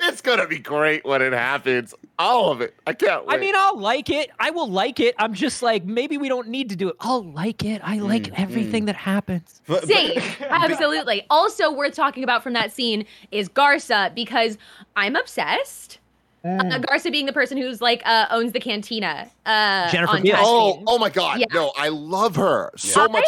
It's 0.00 0.20
gonna 0.20 0.46
be 0.46 0.58
great 0.58 1.04
when 1.04 1.22
it 1.22 1.32
happens. 1.32 1.94
All 2.18 2.50
of 2.50 2.60
it. 2.60 2.74
I 2.86 2.92
can't 2.92 3.26
wait. 3.26 3.34
I 3.34 3.38
mean, 3.38 3.54
I'll 3.56 3.78
like 3.78 4.10
it. 4.10 4.30
I 4.38 4.50
will 4.50 4.68
like 4.68 5.00
it. 5.00 5.14
I'm 5.18 5.34
just 5.34 5.62
like, 5.62 5.84
maybe 5.84 6.18
we 6.18 6.28
don't 6.28 6.48
need 6.48 6.68
to 6.70 6.76
do 6.76 6.88
it. 6.88 6.96
I'll 7.00 7.22
like 7.24 7.64
it. 7.64 7.80
I 7.84 7.98
like 7.98 8.24
Mm, 8.24 8.34
everything 8.40 8.84
that 8.86 8.96
happens. 8.96 9.60
But- 9.66 9.82
but- 9.82 9.88
Same, 9.88 10.20
absolutely. 10.48 11.24
Also, 11.30 11.72
worth 11.72 11.94
talking 11.94 12.24
about 12.24 12.42
from 12.42 12.52
that 12.54 12.72
scene 12.72 13.06
is 13.30 13.48
Garza 13.48 14.12
because 14.14 14.58
I'm 14.96 15.16
obsessed. 15.16 15.98
Mm. 16.44 16.72
Uh, 16.72 16.78
Garza 16.78 17.10
being 17.10 17.26
the 17.26 17.32
person 17.32 17.58
who's 17.58 17.80
like 17.82 18.00
uh, 18.06 18.26
owns 18.30 18.52
the 18.52 18.60
cantina. 18.60 19.28
Uh, 19.44 19.90
Jennifer 19.90 20.12
on 20.16 20.22
Oh, 20.34 20.82
oh 20.86 20.98
my 20.98 21.08
god. 21.10 21.40
Yeah. 21.40 21.46
No, 21.52 21.72
I 21.76 21.88
love 21.88 22.36
her 22.36 22.70
so 22.76 23.02
Right? 23.02 23.10
much. 23.10 23.24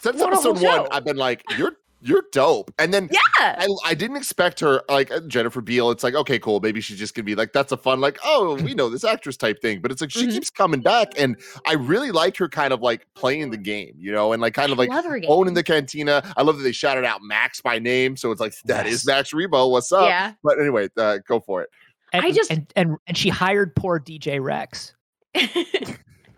Since 0.00 0.20
What 0.20 0.32
episode 0.32 0.52
one, 0.54 0.62
show. 0.62 0.88
I've 0.92 1.04
been 1.04 1.16
like, 1.16 1.42
you're 1.58 1.76
you're 2.04 2.24
dope. 2.32 2.72
And 2.78 2.92
then 2.92 3.08
Yeah. 3.12 3.18
I, 3.38 3.66
I 3.84 3.94
didn't 3.94 4.16
expect 4.16 4.58
her 4.60 4.82
like 4.88 5.10
uh, 5.10 5.20
Jennifer 5.20 5.60
Beal. 5.60 5.90
It's 5.90 6.02
like, 6.02 6.14
okay, 6.14 6.38
cool. 6.38 6.60
Maybe 6.60 6.80
she's 6.80 6.98
just 6.98 7.14
gonna 7.14 7.24
be 7.24 7.34
like, 7.34 7.52
that's 7.52 7.70
a 7.72 7.76
fun, 7.76 8.00
like, 8.00 8.18
oh, 8.24 8.56
we 8.56 8.74
know 8.76 8.88
this 8.88 9.04
actress 9.04 9.36
type 9.36 9.60
thing. 9.62 9.80
But 9.80 9.90
it's 9.92 10.00
like 10.00 10.10
she 10.10 10.26
Mhm. 10.26 10.32
keeps 10.32 10.50
coming 10.50 10.80
back. 10.80 11.08
And 11.16 11.36
I 11.66 11.74
really 11.74 12.10
like 12.10 12.36
her 12.38 12.48
kind 12.48 12.72
of 12.72 12.80
like 12.80 13.06
playing 13.14 13.50
the 13.50 13.56
game, 13.56 13.94
you 13.96 14.12
know, 14.12 14.32
and 14.32 14.42
like 14.42 14.54
kind 14.54 14.72
of 14.72 14.78
like 14.78 14.90
love 14.90 15.04
her 15.04 15.18
game. 15.18 15.30
owning 15.30 15.54
the 15.54 15.62
cantina. 15.62 16.22
I 16.36 16.42
love 16.42 16.56
that 16.58 16.64
they 16.64 16.72
shouted 16.72 17.04
out 17.04 17.20
Max 17.22 17.60
by 17.60 17.78
name. 17.78 18.16
So 18.16 18.30
it's 18.32 18.40
like 18.40 18.54
that 18.64 18.86
is 18.86 19.04
Yes. 19.04 19.06
Max 19.06 19.32
Rebo. 19.32 19.70
What's 19.70 19.92
up? 19.92 20.06
Yeah. 20.06 20.32
But 20.42 20.58
anyway, 20.60 20.88
uh, 20.96 21.18
go 21.26 21.40
for 21.40 21.62
it. 21.62 21.70
And, 22.12 22.24
I 22.24 22.30
just- 22.32 22.50
and, 22.50 22.70
and 22.76 22.96
and 23.06 23.16
she 23.16 23.28
hired 23.30 23.74
poor 23.76 23.98
DJ 24.00 24.40
Rex. 24.42 24.94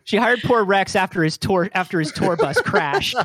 She 0.06 0.18
hired 0.18 0.40
poor 0.44 0.64
Rex 0.64 0.94
after 0.96 1.24
his 1.24 1.38
tour 1.38 1.70
after 1.72 1.98
his 1.98 2.12
tour 2.12 2.36
bus 2.36 2.60
crashed. 2.66 3.16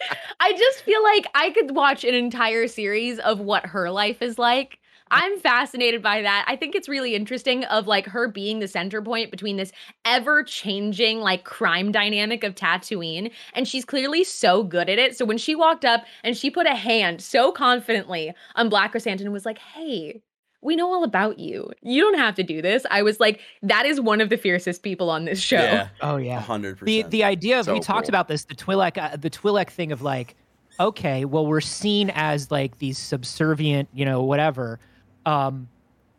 I 0.40 0.52
just 0.52 0.82
feel 0.82 1.02
like 1.02 1.26
I 1.34 1.50
could 1.50 1.74
watch 1.74 2.04
an 2.04 2.14
entire 2.14 2.68
series 2.68 3.18
of 3.18 3.40
what 3.40 3.66
her 3.66 3.90
life 3.90 4.22
is 4.22 4.38
like. 4.38 4.78
I'm 5.12 5.40
fascinated 5.40 6.02
by 6.02 6.22
that. 6.22 6.44
I 6.46 6.54
think 6.54 6.74
it's 6.74 6.88
really 6.88 7.16
interesting 7.16 7.64
of 7.64 7.88
like 7.88 8.06
her 8.06 8.28
being 8.28 8.60
the 8.60 8.68
center 8.68 9.02
point 9.02 9.32
between 9.32 9.56
this 9.56 9.72
ever 10.04 10.44
changing 10.44 11.18
like 11.18 11.44
crime 11.44 11.90
dynamic 11.90 12.44
of 12.44 12.54
Tatooine 12.54 13.32
and 13.54 13.66
she's 13.66 13.84
clearly 13.84 14.22
so 14.22 14.62
good 14.62 14.88
at 14.88 15.00
it. 15.00 15.16
So 15.16 15.24
when 15.24 15.38
she 15.38 15.56
walked 15.56 15.84
up 15.84 16.04
and 16.22 16.36
she 16.36 16.48
put 16.48 16.66
a 16.66 16.76
hand 16.76 17.20
so 17.22 17.50
confidently 17.50 18.32
on 18.54 18.68
Black 18.68 18.92
Chrysanthemum 18.92 19.26
and 19.26 19.32
was 19.32 19.44
like, 19.46 19.58
"Hey, 19.58 20.22
we 20.62 20.76
know 20.76 20.92
all 20.92 21.04
about 21.04 21.38
you. 21.38 21.70
You 21.82 22.02
don't 22.02 22.18
have 22.18 22.34
to 22.36 22.42
do 22.42 22.60
this." 22.62 22.84
I 22.90 23.02
was 23.02 23.18
like, 23.20 23.40
that 23.62 23.86
is 23.86 24.00
one 24.00 24.20
of 24.20 24.28
the 24.28 24.36
fiercest 24.36 24.82
people 24.82 25.08
on 25.10 25.24
this 25.24 25.40
show. 25.40 25.56
Yeah, 25.56 25.88
Oh 26.00 26.16
yeah. 26.16 26.40
hundred 26.40 26.78
percent. 26.78 27.10
the 27.10 27.24
idea 27.24 27.60
of 27.60 27.66
we 27.66 27.76
So 27.76 27.80
talked 27.82 28.06
cool. 28.06 28.10
about 28.10 28.28
this 28.28 28.44
the 28.44 28.54
Twi'lek 28.54 28.98
uh, 28.98 29.16
the 29.16 29.30
Twi'lek 29.30 29.70
thing 29.70 29.92
of 29.92 30.02
like 30.02 30.36
okay 30.78 31.24
well 31.26 31.46
we're 31.46 31.60
seen 31.60 32.10
as 32.14 32.50
like 32.50 32.78
these 32.78 32.96
subservient 32.96 33.88
you 33.92 34.04
know 34.04 34.22
whatever 34.22 34.78
um 35.26 35.68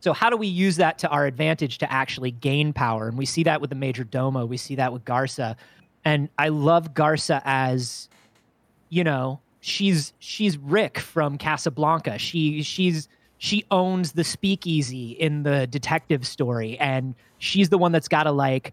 so 0.01 0.13
how 0.13 0.30
do 0.30 0.38
we 0.38 0.45
use 0.45 0.75
that 0.75 0.99
to 0.99 1.08
our 1.10 1.25
advantage 1.25 1.80
to 1.80 1.91
actually 1.91 2.30
gain 2.32 2.71
power 2.71 3.08
and 3.08 3.17
we 3.17 3.25
see 3.25 3.41
that 3.43 3.60
with 3.60 3.69
the 3.71 3.75
major 3.75 4.04
domo 4.04 4.45
we 4.45 4.58
see 4.58 4.75
that 4.75 4.93
with 4.93 5.04
Garza 5.04 5.56
and 6.06 6.30
I 6.38 6.49
love 6.49 6.93
Garza 6.93 7.41
as 7.43 8.08
you 8.89 9.04
know 9.04 9.39
she's 9.62 10.13
she's 10.19 10.58
Rick 10.60 10.99
from 10.99 11.39
Casablanca 11.39 12.19
she 12.19 12.62
she's 12.62 13.08
she 13.43 13.65
owns 13.71 14.12
the 14.12 14.23
speakeasy 14.23 15.13
in 15.13 15.41
the 15.41 15.65
detective 15.65 16.27
story 16.27 16.77
and 16.77 17.15
she's 17.39 17.69
the 17.69 17.77
one 17.77 17.91
that's 17.91 18.08
got 18.08 18.23
to 18.23 18.32
like 18.32 18.71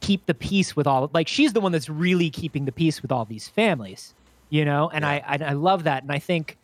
keep 0.00 0.24
the 0.24 0.32
peace 0.32 0.74
with 0.74 0.86
all 0.86 1.10
like 1.12 1.28
she's 1.28 1.52
the 1.52 1.60
one 1.60 1.70
that's 1.70 1.90
really 1.90 2.30
keeping 2.30 2.64
the 2.64 2.72
peace 2.72 3.02
with 3.02 3.12
all 3.12 3.26
these 3.26 3.46
families 3.46 4.14
you 4.48 4.64
know? 4.64 4.88
And 4.90 5.04
I, 5.04 5.22
I 5.26 5.50
i 5.50 5.52
love 5.52 5.84
that 5.84 6.02
and 6.02 6.10
i 6.10 6.18
think 6.18 6.56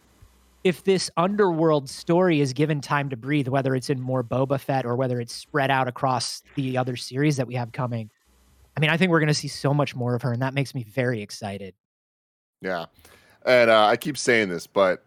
if 0.65 0.85
this 0.85 1.11
underworld 1.19 1.91
story 1.91 2.41
is 2.41 2.55
given 2.55 2.81
time 2.81 3.11
to 3.11 3.17
breathe 3.19 3.49
whether 3.49 3.75
it's 3.75 3.91
in 3.91 4.01
more 4.01 4.25
boba 4.25 4.59
fett 4.59 4.87
or 4.87 4.97
whether 4.97 5.21
it's 5.21 5.35
spread 5.35 5.71
out 5.71 5.89
across 5.89 6.43
the 6.55 6.79
other 6.79 6.97
series 6.97 7.37
that 7.37 7.47
we 7.47 7.55
have 7.55 7.71
coming 7.73 8.11
i 8.79 8.81
mean 8.81 8.89
i 8.89 8.97
think 8.97 9.11
we're 9.11 9.21
going 9.21 9.29
to 9.29 9.35
see 9.35 9.49
so 9.49 9.75
much 9.75 9.95
more 9.95 10.15
of 10.15 10.23
her 10.23 10.33
and 10.33 10.41
that 10.41 10.55
makes 10.55 10.75
me 10.75 10.85
very 10.85 11.21
excited. 11.21 11.75
Yeah. 12.63 12.87
And 13.45 13.71
uh, 13.71 13.87
I 13.87 13.97
keep 13.97 14.17
saying 14.17 14.49
this, 14.49 14.67
but 14.67 15.03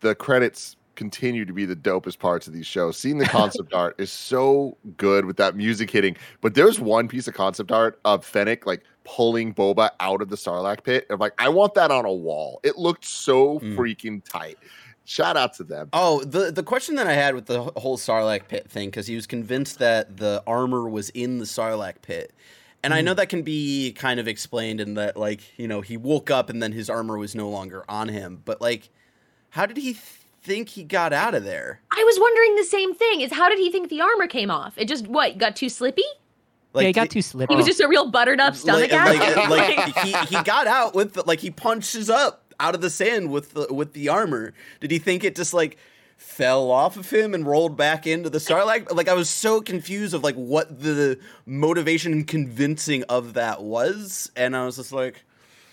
the 0.00 0.14
credits 0.14 0.76
continue 0.98 1.44
to 1.44 1.52
be 1.52 1.64
the 1.64 1.76
dopest 1.76 2.18
parts 2.18 2.48
of 2.48 2.52
these 2.52 2.66
shows. 2.66 2.98
Seeing 2.98 3.18
the 3.18 3.24
concept 3.26 3.72
art 3.72 3.94
is 3.98 4.10
so 4.10 4.76
good 4.96 5.24
with 5.24 5.36
that 5.36 5.54
music 5.54 5.90
hitting. 5.90 6.16
But 6.40 6.54
there's 6.54 6.80
one 6.80 7.06
piece 7.06 7.28
of 7.28 7.34
concept 7.34 7.70
art 7.70 8.00
of 8.04 8.26
Fennec 8.26 8.66
like 8.66 8.82
pulling 9.04 9.54
Boba 9.54 9.90
out 10.00 10.20
of 10.20 10.28
the 10.28 10.36
Sarlacc 10.36 10.82
pit. 10.82 11.06
I'm 11.08 11.20
like, 11.20 11.32
I 11.38 11.48
want 11.48 11.74
that 11.74 11.90
on 11.92 12.04
a 12.04 12.12
wall. 12.12 12.60
It 12.64 12.76
looked 12.76 13.04
so 13.04 13.60
Mm. 13.60 13.76
freaking 13.76 14.22
tight. 14.28 14.58
Shout 15.04 15.36
out 15.36 15.54
to 15.54 15.64
them. 15.64 15.88
Oh, 15.92 16.22
the 16.24 16.50
the 16.50 16.62
question 16.62 16.96
that 16.96 17.06
I 17.06 17.14
had 17.14 17.34
with 17.34 17.46
the 17.46 17.62
whole 17.76 17.96
Sarlacc 17.96 18.48
pit 18.48 18.68
thing, 18.68 18.88
because 18.88 19.06
he 19.06 19.14
was 19.14 19.26
convinced 19.26 19.78
that 19.78 20.18
the 20.18 20.42
armor 20.46 20.88
was 20.88 21.08
in 21.10 21.38
the 21.38 21.46
Sarlacc 21.46 22.02
pit. 22.02 22.34
And 22.84 22.92
I 22.92 23.00
know 23.00 23.14
that 23.14 23.28
can 23.28 23.42
be 23.42 23.92
kind 23.92 24.20
of 24.20 24.28
explained 24.28 24.80
in 24.80 24.94
that, 24.94 25.16
like, 25.16 25.58
you 25.58 25.66
know, 25.66 25.80
he 25.80 25.96
woke 25.96 26.30
up 26.30 26.48
and 26.48 26.62
then 26.62 26.72
his 26.72 26.88
armor 26.88 27.18
was 27.18 27.34
no 27.34 27.48
longer 27.48 27.84
on 27.88 28.08
him. 28.08 28.40
But, 28.44 28.60
like, 28.60 28.90
how 29.50 29.66
did 29.66 29.78
he 29.78 29.94
think 30.48 30.70
he 30.70 30.82
got 30.82 31.12
out 31.12 31.34
of 31.34 31.44
there? 31.44 31.80
I 31.92 32.02
was 32.04 32.18
wondering 32.18 32.56
the 32.56 32.64
same 32.64 32.94
thing. 32.94 33.20
Is 33.20 33.32
how 33.32 33.48
did 33.50 33.58
he 33.58 33.70
think 33.70 33.90
the 33.90 34.00
armor 34.00 34.26
came 34.26 34.50
off? 34.50 34.74
It 34.78 34.88
just 34.88 35.06
what 35.06 35.36
got 35.38 35.54
too 35.54 35.68
slippy? 35.68 36.02
Like, 36.72 36.82
yeah 36.84 36.88
he 36.88 36.92
got 36.94 37.04
it- 37.06 37.10
too 37.10 37.22
slippy 37.22 37.52
He 37.52 37.56
was 37.56 37.66
just 37.66 37.80
a 37.80 37.88
real 37.88 38.10
buttered 38.10 38.40
up 38.40 38.54
stomach 38.56 38.90
like, 38.90 39.20
like, 39.20 39.48
like, 39.48 39.96
he, 40.04 40.12
he 40.36 40.42
got 40.42 40.66
out 40.66 40.94
with 40.94 41.14
the, 41.14 41.22
like 41.26 41.40
he 41.40 41.50
punches 41.50 42.08
up 42.10 42.54
out 42.60 42.74
of 42.74 42.80
the 42.80 42.90
sand 42.90 43.30
with 43.30 43.52
the 43.52 43.72
with 43.72 43.92
the 43.92 44.08
armor. 44.08 44.52
Did 44.80 44.90
he 44.90 44.98
think 44.98 45.22
it 45.24 45.36
just 45.36 45.52
like 45.54 45.76
fell 46.16 46.70
off 46.70 46.96
of 46.96 47.10
him 47.10 47.32
and 47.34 47.46
rolled 47.46 47.76
back 47.76 48.06
into 48.06 48.30
the 48.30 48.38
Sarlacc? 48.38 48.92
Like 48.92 49.08
I 49.08 49.14
was 49.14 49.28
so 49.30 49.60
confused 49.60 50.14
of 50.14 50.22
like 50.24 50.34
what 50.34 50.80
the 50.80 51.18
motivation 51.46 52.12
and 52.12 52.26
convincing 52.26 53.04
of 53.04 53.34
that 53.34 53.62
was, 53.62 54.30
and 54.34 54.56
I 54.56 54.64
was 54.64 54.76
just 54.76 54.92
like, 54.92 55.24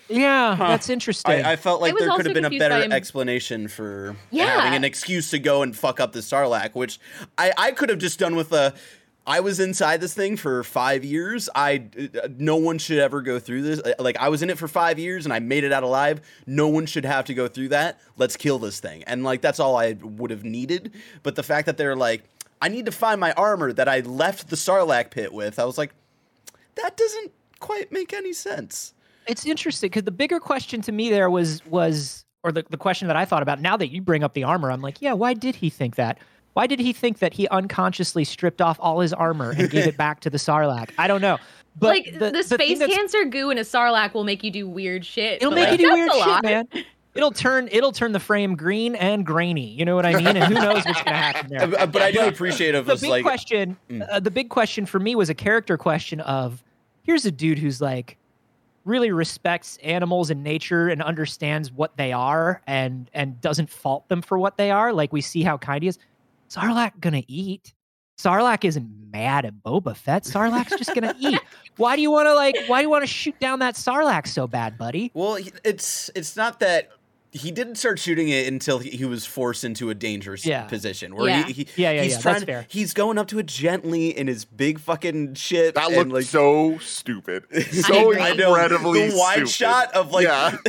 yeah 0.08 0.54
Huh. 0.56 0.68
that's 0.68 0.88
interesting 0.88 1.44
I, 1.44 1.52
I 1.52 1.56
felt 1.56 1.80
like 1.80 1.94
was 1.94 2.02
there 2.02 2.10
could 2.16 2.26
have 2.26 2.34
been 2.34 2.44
a 2.44 2.58
better 2.58 2.82
him- 2.82 2.92
explanation 2.92 3.68
for 3.68 4.16
Yeah. 4.30 4.60
having 4.60 4.76
an 4.76 4.84
excuse 4.84 5.30
to 5.30 5.38
go 5.38 5.62
and 5.62 5.76
fuck 5.76 6.00
up 6.00 6.12
the 6.12 6.20
Sarlacc, 6.20 6.74
which 6.74 6.98
I, 7.38 7.52
I 7.58 7.72
could 7.72 7.88
have 7.88 7.98
just 7.98 8.18
done 8.18 8.36
with 8.36 8.52
a. 8.52 8.74
I 9.28 9.40
was 9.40 9.58
inside 9.58 10.00
this 10.00 10.14
thing 10.14 10.36
for 10.36 10.62
five 10.62 11.04
years. 11.04 11.48
I 11.52 11.86
uh, 12.22 12.28
no 12.38 12.54
one 12.56 12.78
should 12.78 12.98
ever 12.98 13.22
go 13.22 13.40
through 13.40 13.62
this. 13.62 13.80
Like 13.98 14.16
I 14.18 14.28
was 14.28 14.40
in 14.42 14.50
it 14.50 14.56
for 14.58 14.68
five 14.68 15.00
years 15.00 15.24
and 15.26 15.32
I 15.32 15.40
made 15.40 15.64
it 15.64 15.72
out 15.72 15.82
alive. 15.82 16.20
No 16.46 16.68
one 16.68 16.86
should 16.86 17.04
have 17.04 17.24
to 17.24 17.34
go 17.34 17.48
through 17.48 17.70
that. 17.70 17.98
Let's 18.16 18.36
kill 18.36 18.60
this 18.60 18.78
thing. 18.78 19.02
And 19.02 19.24
like 19.24 19.40
that's 19.40 19.58
all 19.58 19.76
I 19.76 19.94
would 20.00 20.30
have 20.30 20.44
needed. 20.44 20.92
But 21.24 21.34
the 21.34 21.42
fact 21.42 21.66
that 21.66 21.76
they're 21.76 21.96
like, 21.96 22.22
I 22.62 22.68
need 22.68 22.86
to 22.86 22.92
find 22.92 23.18
my 23.20 23.32
armor 23.32 23.72
that 23.72 23.88
I 23.88 23.98
left 24.00 24.48
the 24.48 24.54
Sarlacc 24.56 25.10
pit 25.10 25.32
with. 25.32 25.58
I 25.58 25.64
was 25.64 25.76
like, 25.76 25.92
that 26.76 26.96
doesn't 26.96 27.32
quite 27.58 27.90
make 27.90 28.12
any 28.12 28.32
sense. 28.32 28.92
It's 29.28 29.44
interesting 29.46 29.88
because 29.88 30.04
the 30.04 30.10
bigger 30.10 30.40
question 30.40 30.80
to 30.82 30.92
me 30.92 31.10
there 31.10 31.30
was 31.30 31.64
was 31.66 32.24
or 32.44 32.52
the, 32.52 32.64
the 32.70 32.76
question 32.76 33.08
that 33.08 33.16
i 33.16 33.24
thought 33.24 33.42
about 33.42 33.60
now 33.60 33.76
that 33.76 33.88
you 33.88 34.00
bring 34.00 34.22
up 34.24 34.34
the 34.34 34.44
armor 34.44 34.70
i'm 34.70 34.80
like 34.82 35.00
yeah 35.02 35.12
why 35.12 35.34
did 35.34 35.54
he 35.56 35.70
think 35.70 35.96
that? 35.96 36.18
Why 36.54 36.66
did 36.66 36.78
he 36.80 36.94
think 36.94 37.18
that 37.18 37.34
he 37.34 37.46
unconsciously 37.48 38.24
stripped 38.24 38.62
off 38.62 38.78
all 38.80 39.00
his 39.00 39.12
armor 39.12 39.50
and 39.50 39.68
gave 39.68 39.86
it 39.86 39.98
back 39.98 40.20
to 40.20 40.30
the 40.30 40.38
sarlacc? 40.38 40.88
I 40.96 41.06
don't 41.06 41.20
know. 41.20 41.36
But 41.78 41.88
like 41.88 42.18
the, 42.18 42.30
thing 42.30 42.42
space 42.44 42.78
that's- 42.78 42.96
cancer 42.96 43.26
goo 43.26 43.50
in 43.50 43.58
a 43.58 43.60
sarlacc 43.60 44.14
will 44.14 44.24
make 44.24 44.42
you 44.42 44.50
do 44.50 44.66
weird 44.66 45.04
shit. 45.04 45.42
it'll 45.42 45.52
make 45.52 45.68
like, 45.68 45.78
you 45.78 45.86
do 45.86 45.92
weird 45.92 46.10
shit 46.12 46.42
man. 46.42 46.68
It'll 47.14 47.30
turn 47.30 47.68
it'll 47.70 47.92
turn 47.92 48.12
the 48.12 48.20
frame 48.20 48.56
green 48.56 48.94
and 48.94 49.26
grainy 49.26 49.68
you 49.68 49.84
know 49.84 49.96
what 49.96 50.06
i 50.06 50.14
mean? 50.14 50.28
And 50.34 50.44
who 50.44 50.54
knows 50.54 50.82
what's 50.86 51.02
gonna 51.02 51.16
happen 51.16 51.50
there. 51.50 51.68
But 51.88 52.00
I 52.00 52.10
do 52.10 52.20
appreciate 52.26 52.74
of 52.74 52.86
the 52.86 52.94
us 52.94 53.02
big 53.02 53.10
like 53.10 53.22
question 53.22 53.76
Mm. 53.90 54.06
uh, 54.10 54.20
the 54.20 54.30
big 54.30 54.48
question 54.48 54.86
for 54.86 54.98
me 54.98 55.14
was 55.14 55.28
a 55.28 55.34
character 55.34 55.76
question 55.76 56.20
of 56.22 56.62
here's 57.02 57.26
a 57.26 57.30
dude 57.30 57.58
who's 57.58 57.82
like 57.82 58.16
really 58.86 59.10
respects 59.10 59.76
animals 59.82 60.30
and 60.30 60.42
nature 60.42 60.88
and 60.88 61.02
understands 61.02 61.70
what 61.70 61.96
they 61.96 62.12
are 62.12 62.62
and 62.66 63.10
and 63.12 63.40
doesn't 63.40 63.68
fault 63.68 64.08
them 64.08 64.22
for 64.22 64.38
what 64.38 64.56
they 64.56 64.70
are. 64.70 64.92
Like 64.92 65.12
we 65.12 65.20
see 65.20 65.42
how 65.42 65.58
kind 65.58 65.82
he 65.82 65.88
is. 65.88 65.98
Sarlacc 66.48 67.00
gonna 67.00 67.24
eat. 67.26 67.74
Sarlacc 68.18 68.64
isn't 68.64 68.88
mad 69.10 69.44
at 69.44 69.62
boba 69.62 69.94
fett. 69.94 70.22
Sarlacc's 70.22 70.78
just 70.78 70.94
gonna 70.94 71.14
eat. 71.20 71.40
Why 71.76 71.96
do 71.96 72.02
you 72.02 72.10
want 72.10 72.26
to 72.26 72.34
like 72.34 72.56
why 72.68 72.78
do 72.78 72.84
you 72.84 72.90
want 72.90 73.02
to 73.02 73.08
shoot 73.08 73.38
down 73.40 73.58
that 73.58 73.74
sarlacc 73.74 74.26
so 74.26 74.46
bad 74.46 74.78
buddy? 74.78 75.10
Well, 75.12 75.38
it's 75.64 76.10
it's 76.14 76.36
not 76.36 76.60
that 76.60 76.90
he 77.36 77.50
didn't 77.50 77.76
start 77.76 77.98
shooting 77.98 78.28
it 78.28 78.46
until 78.48 78.78
he, 78.78 78.90
he 78.90 79.04
was 79.04 79.26
forced 79.26 79.64
into 79.64 79.90
a 79.90 79.94
dangerous 79.94 80.44
Yeah. 80.46 80.62
position. 80.64 81.14
Where 81.14 81.28
Yeah. 81.28 81.44
he, 81.46 81.52
he 81.52 81.68
Yeah, 81.76 81.90
yeah, 81.92 82.02
he's 82.02 82.12
yeah, 82.12 82.18
trying 82.20 82.32
that's 82.34 82.42
to- 82.42 82.46
fair. 82.46 82.66
He's 82.68 82.92
going 82.94 83.18
up 83.18 83.28
to 83.28 83.38
it 83.38 83.46
gently 83.46 84.16
in 84.16 84.26
his 84.26 84.44
big 84.44 84.78
fucking 84.80 85.34
ship. 85.34 85.74
That 85.74 85.86
and, 85.88 85.96
looked 85.96 86.10
like, 86.12 86.24
so 86.24 86.78
stupid. 86.78 87.44
So 87.72 88.10
agree. 88.12 88.22
I 88.22 88.32
know, 88.34 88.48
incredibly 88.54 89.08
the 89.10 89.16
wide 89.16 89.34
stupid. 89.48 89.50
shot 89.50 89.92
of 89.94 90.10
like 90.12 90.24
Yeah. 90.24 90.56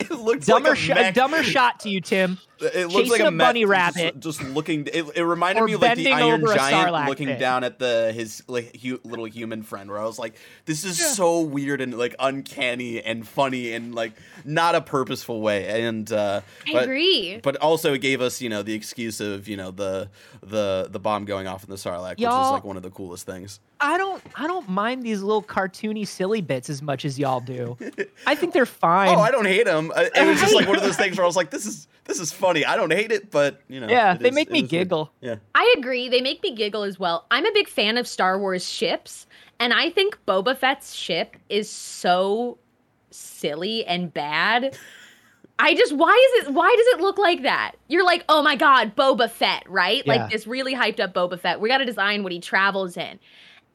it 0.00 0.10
looks 0.10 0.46
dumber 0.46 0.70
like 0.70 0.78
a 0.78 0.80
shot 0.80 0.94
mech- 0.96 1.14
dumber 1.14 1.42
shot 1.42 1.80
to 1.80 1.88
you 1.90 2.00
tim 2.00 2.38
It 2.62 2.88
looks 2.88 3.10
like 3.10 3.20
a, 3.20 3.26
a 3.26 3.30
mech 3.30 3.48
bunny 3.48 3.62
just- 3.62 3.70
rabbit. 3.70 4.20
just, 4.20 4.42
looking. 4.42 4.86
It, 4.92 5.04
it 5.16 5.22
reminded 5.24 5.64
me 5.64 5.72
of 5.74 5.80
like 5.82 5.96
the 5.96 6.04
bending 6.04 6.14
Iron 6.14 6.44
Giant 6.46 7.08
looking 7.08 7.28
pit. 7.28 7.38
down 7.38 7.64
at 7.64 7.78
the 7.78 8.12
his 8.14 8.42
like 8.46 8.76
hu- 8.76 9.00
little 9.04 9.24
human 9.24 9.62
friend. 9.62 9.90
Where 9.90 9.98
I 9.98 10.04
was 10.04 10.18
like, 10.18 10.34
this 10.64 10.84
is 10.84 10.98
so 10.98 11.40
weird 11.40 11.80
and 11.80 11.96
like 11.96 12.14
uncanny 12.18 13.02
and 13.02 13.26
funny 13.26 13.72
and 13.72 13.94
like 13.94 14.12
not 14.44 14.74
a 14.74 14.80
purposeful 14.80 15.40
way. 15.40 15.82
And 15.86 16.10
uh, 16.12 16.40
I 16.66 16.72
but- 16.72 16.82
agree. 16.84 17.40
But 17.42 17.56
also, 17.56 17.94
it 17.94 17.98
gave 18.00 18.20
us, 18.20 18.40
you 18.40 18.48
know, 18.48 18.62
the 18.62 18.74
excuse 18.74 19.20
of, 19.20 19.48
you 19.48 19.56
know, 19.56 19.70
the 19.70 20.08
the 20.42 20.88
the 20.90 20.98
bomb 21.00 21.24
going 21.24 21.46
off 21.46 21.64
in 21.64 21.70
the 21.70 21.76
Sarlacc, 21.76 22.12
which 22.18 22.20
is 22.20 22.26
like 22.26 22.64
one 22.64 22.76
of 22.76 22.82
the 22.82 22.90
coolest 22.90 23.26
things. 23.26 23.60
I 23.80 23.98
don't 23.98 24.22
I 24.36 24.46
don't 24.46 24.68
mind 24.68 25.02
these 25.02 25.22
little 25.22 25.42
cartoony 25.42 26.06
silly 26.06 26.40
bits 26.40 26.70
as 26.70 26.82
much 26.82 27.04
as 27.04 27.18
y'all 27.18 27.40
do. 27.40 27.76
I 28.26 28.34
think 28.36 28.52
they're 28.52 28.64
fine. 28.66 29.08
Oh, 29.08 29.20
I 29.20 29.30
don't 29.32 29.46
hate 29.46 29.64
them. 29.64 29.90
It 29.96 30.26
was 30.26 30.40
just 30.40 30.54
like 30.54 30.68
one 30.68 30.76
of 30.76 30.82
those 30.84 30.96
things 31.02 31.16
where 31.16 31.24
I 31.24 31.26
was 31.26 31.36
like, 31.36 31.50
this 31.50 31.66
is 31.66 31.88
this 32.04 32.20
is 32.20 32.32
funny. 32.52 32.64
I 32.64 32.76
don't 32.76 32.92
hate 32.92 33.12
it, 33.12 33.30
but 33.30 33.60
you 33.68 33.80
know, 33.80 33.88
yeah, 33.88 34.14
they 34.14 34.28
is- 34.28 34.34
make 34.34 34.50
me 34.50 34.58
is 34.60 34.62
weird. 34.62 34.70
giggle. 34.88 35.12
Yeah. 35.20 35.36
I 35.54 35.74
agree. 35.78 36.08
They 36.08 36.20
make 36.20 36.42
me 36.42 36.54
giggle 36.54 36.82
as 36.82 36.98
well. 36.98 37.26
I'm 37.30 37.46
a 37.46 37.52
big 37.52 37.68
fan 37.68 37.96
of 37.98 38.06
Star 38.06 38.38
Wars 38.38 38.68
ships, 38.68 39.26
and 39.60 39.72
I 39.72 39.90
think 39.90 40.18
Boba 40.26 40.56
Fett's 40.56 40.94
ship 40.94 41.36
is 41.48 41.68
so 41.70 42.58
silly 43.10 43.84
and 43.84 44.12
bad. 44.12 44.76
I 45.58 45.74
just 45.74 45.92
why 45.92 46.10
is 46.40 46.46
it 46.48 46.52
why 46.54 46.74
does 46.76 46.86
it 46.98 47.00
look 47.00 47.18
like 47.18 47.42
that? 47.42 47.72
You're 47.88 48.04
like, 48.04 48.24
"Oh 48.28 48.42
my 48.42 48.56
god, 48.56 48.96
Boba 48.96 49.30
Fett," 49.30 49.62
right? 49.68 50.02
Yeah. 50.06 50.12
Like 50.14 50.30
this 50.30 50.46
really 50.46 50.74
hyped 50.74 50.98
up 50.98 51.12
Boba 51.14 51.38
Fett. 51.38 51.60
We 51.60 51.68
got 51.68 51.78
to 51.78 51.84
design 51.84 52.22
what 52.22 52.32
he 52.32 52.40
travels 52.40 52.96
in. 52.96 53.02
And 53.04 53.18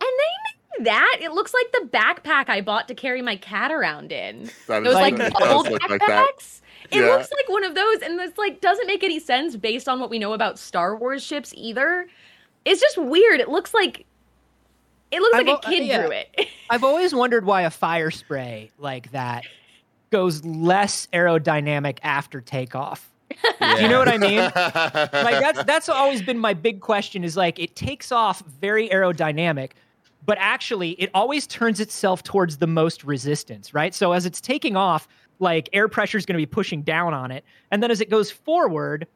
they 0.02 0.08
made 0.08 0.57
that. 0.84 1.18
It 1.22 1.32
looks 1.32 1.54
like 1.54 1.72
the 1.72 1.88
backpack 1.98 2.50
I 2.50 2.62
bought 2.62 2.88
to 2.90 2.96
carry 2.96 3.22
my 3.22 3.36
cat 3.36 3.72
around 3.72 4.12
in. 4.12 4.50
That 4.68 4.84
Those 4.84 4.94
like 4.96 5.16
that 5.18 5.34
does 5.34 5.52
old 5.52 5.70
look 5.70 5.82
like 5.90 6.02
backpacks. 6.02 6.62
It 6.92 7.00
Yeah. 7.02 7.08
looks 7.08 7.30
like 7.32 7.50
one 7.50 7.64
of 7.64 7.76
those, 7.76 8.02
and 8.02 8.20
it's 8.22 8.38
like 8.38 8.62
doesn't 8.62 8.88
make 8.88 9.04
any 9.04 9.20
sense 9.20 9.56
based 9.56 9.90
on 9.90 10.00
what 10.00 10.10
we 10.10 10.20
know 10.20 10.34
about 10.34 10.58
Star 10.60 10.96
Wars 10.96 11.24
ships 11.24 11.54
either. 11.58 12.08
It's 12.66 12.80
just 12.82 12.98
weird. 12.98 13.40
It 13.40 13.50
looks 13.50 13.74
like 13.74 14.06
it 15.12 15.22
looks 15.22 15.38
I've 15.38 15.48
like 15.48 15.64
a 15.64 15.66
al- 15.68 15.74
kid 15.74 15.86
yeah. 15.86 16.02
drew 16.02 16.12
it. 16.12 16.48
I've 16.70 16.84
always 16.84 17.14
wondered 17.14 17.46
why 17.46 17.62
a 17.64 17.70
Firespray 17.70 18.72
like 18.78 19.12
that 19.12 19.44
goes 20.12 20.44
less 20.46 21.08
aerodynamic 21.14 22.00
after 22.04 22.40
takeoff. 22.42 23.10
Do 23.60 23.82
you 23.82 23.90
know 23.90 24.00
what 24.00 24.08
I 24.08 24.18
mean? 24.18 24.40
like 24.40 24.54
that's 25.42 25.64
that's 25.66 25.90
always 25.90 26.22
been 26.22 26.40
my 26.40 26.54
big 26.54 26.80
question 26.82 27.24
is 27.24 27.36
like 27.36 27.60
it 27.60 27.76
takes 27.76 28.12
off 28.12 28.42
very 28.62 28.88
aerodynamic 28.90 29.72
but 30.28 30.38
actually 30.40 30.92
it 30.92 31.10
always 31.16 31.48
turns 31.48 31.80
itself 31.80 32.22
towards 32.22 32.58
the 32.58 32.68
most 32.68 33.04
resistance 33.04 33.74
right 33.74 33.96
so 33.96 34.12
as 34.12 34.28
it's 34.28 34.40
taking 34.40 34.76
off 34.76 35.08
like 35.40 35.70
air 35.74 35.88
pressure 35.88 36.20
is 36.20 36.26
going 36.28 36.36
to 36.36 36.42
be 36.42 36.46
pushing 36.46 36.84
down 36.84 37.16
on 37.16 37.32
it 37.32 37.44
and 37.72 37.82
then 37.82 37.90
as 37.90 38.02
it 38.02 38.12
goes 38.12 38.30
forward 38.30 39.08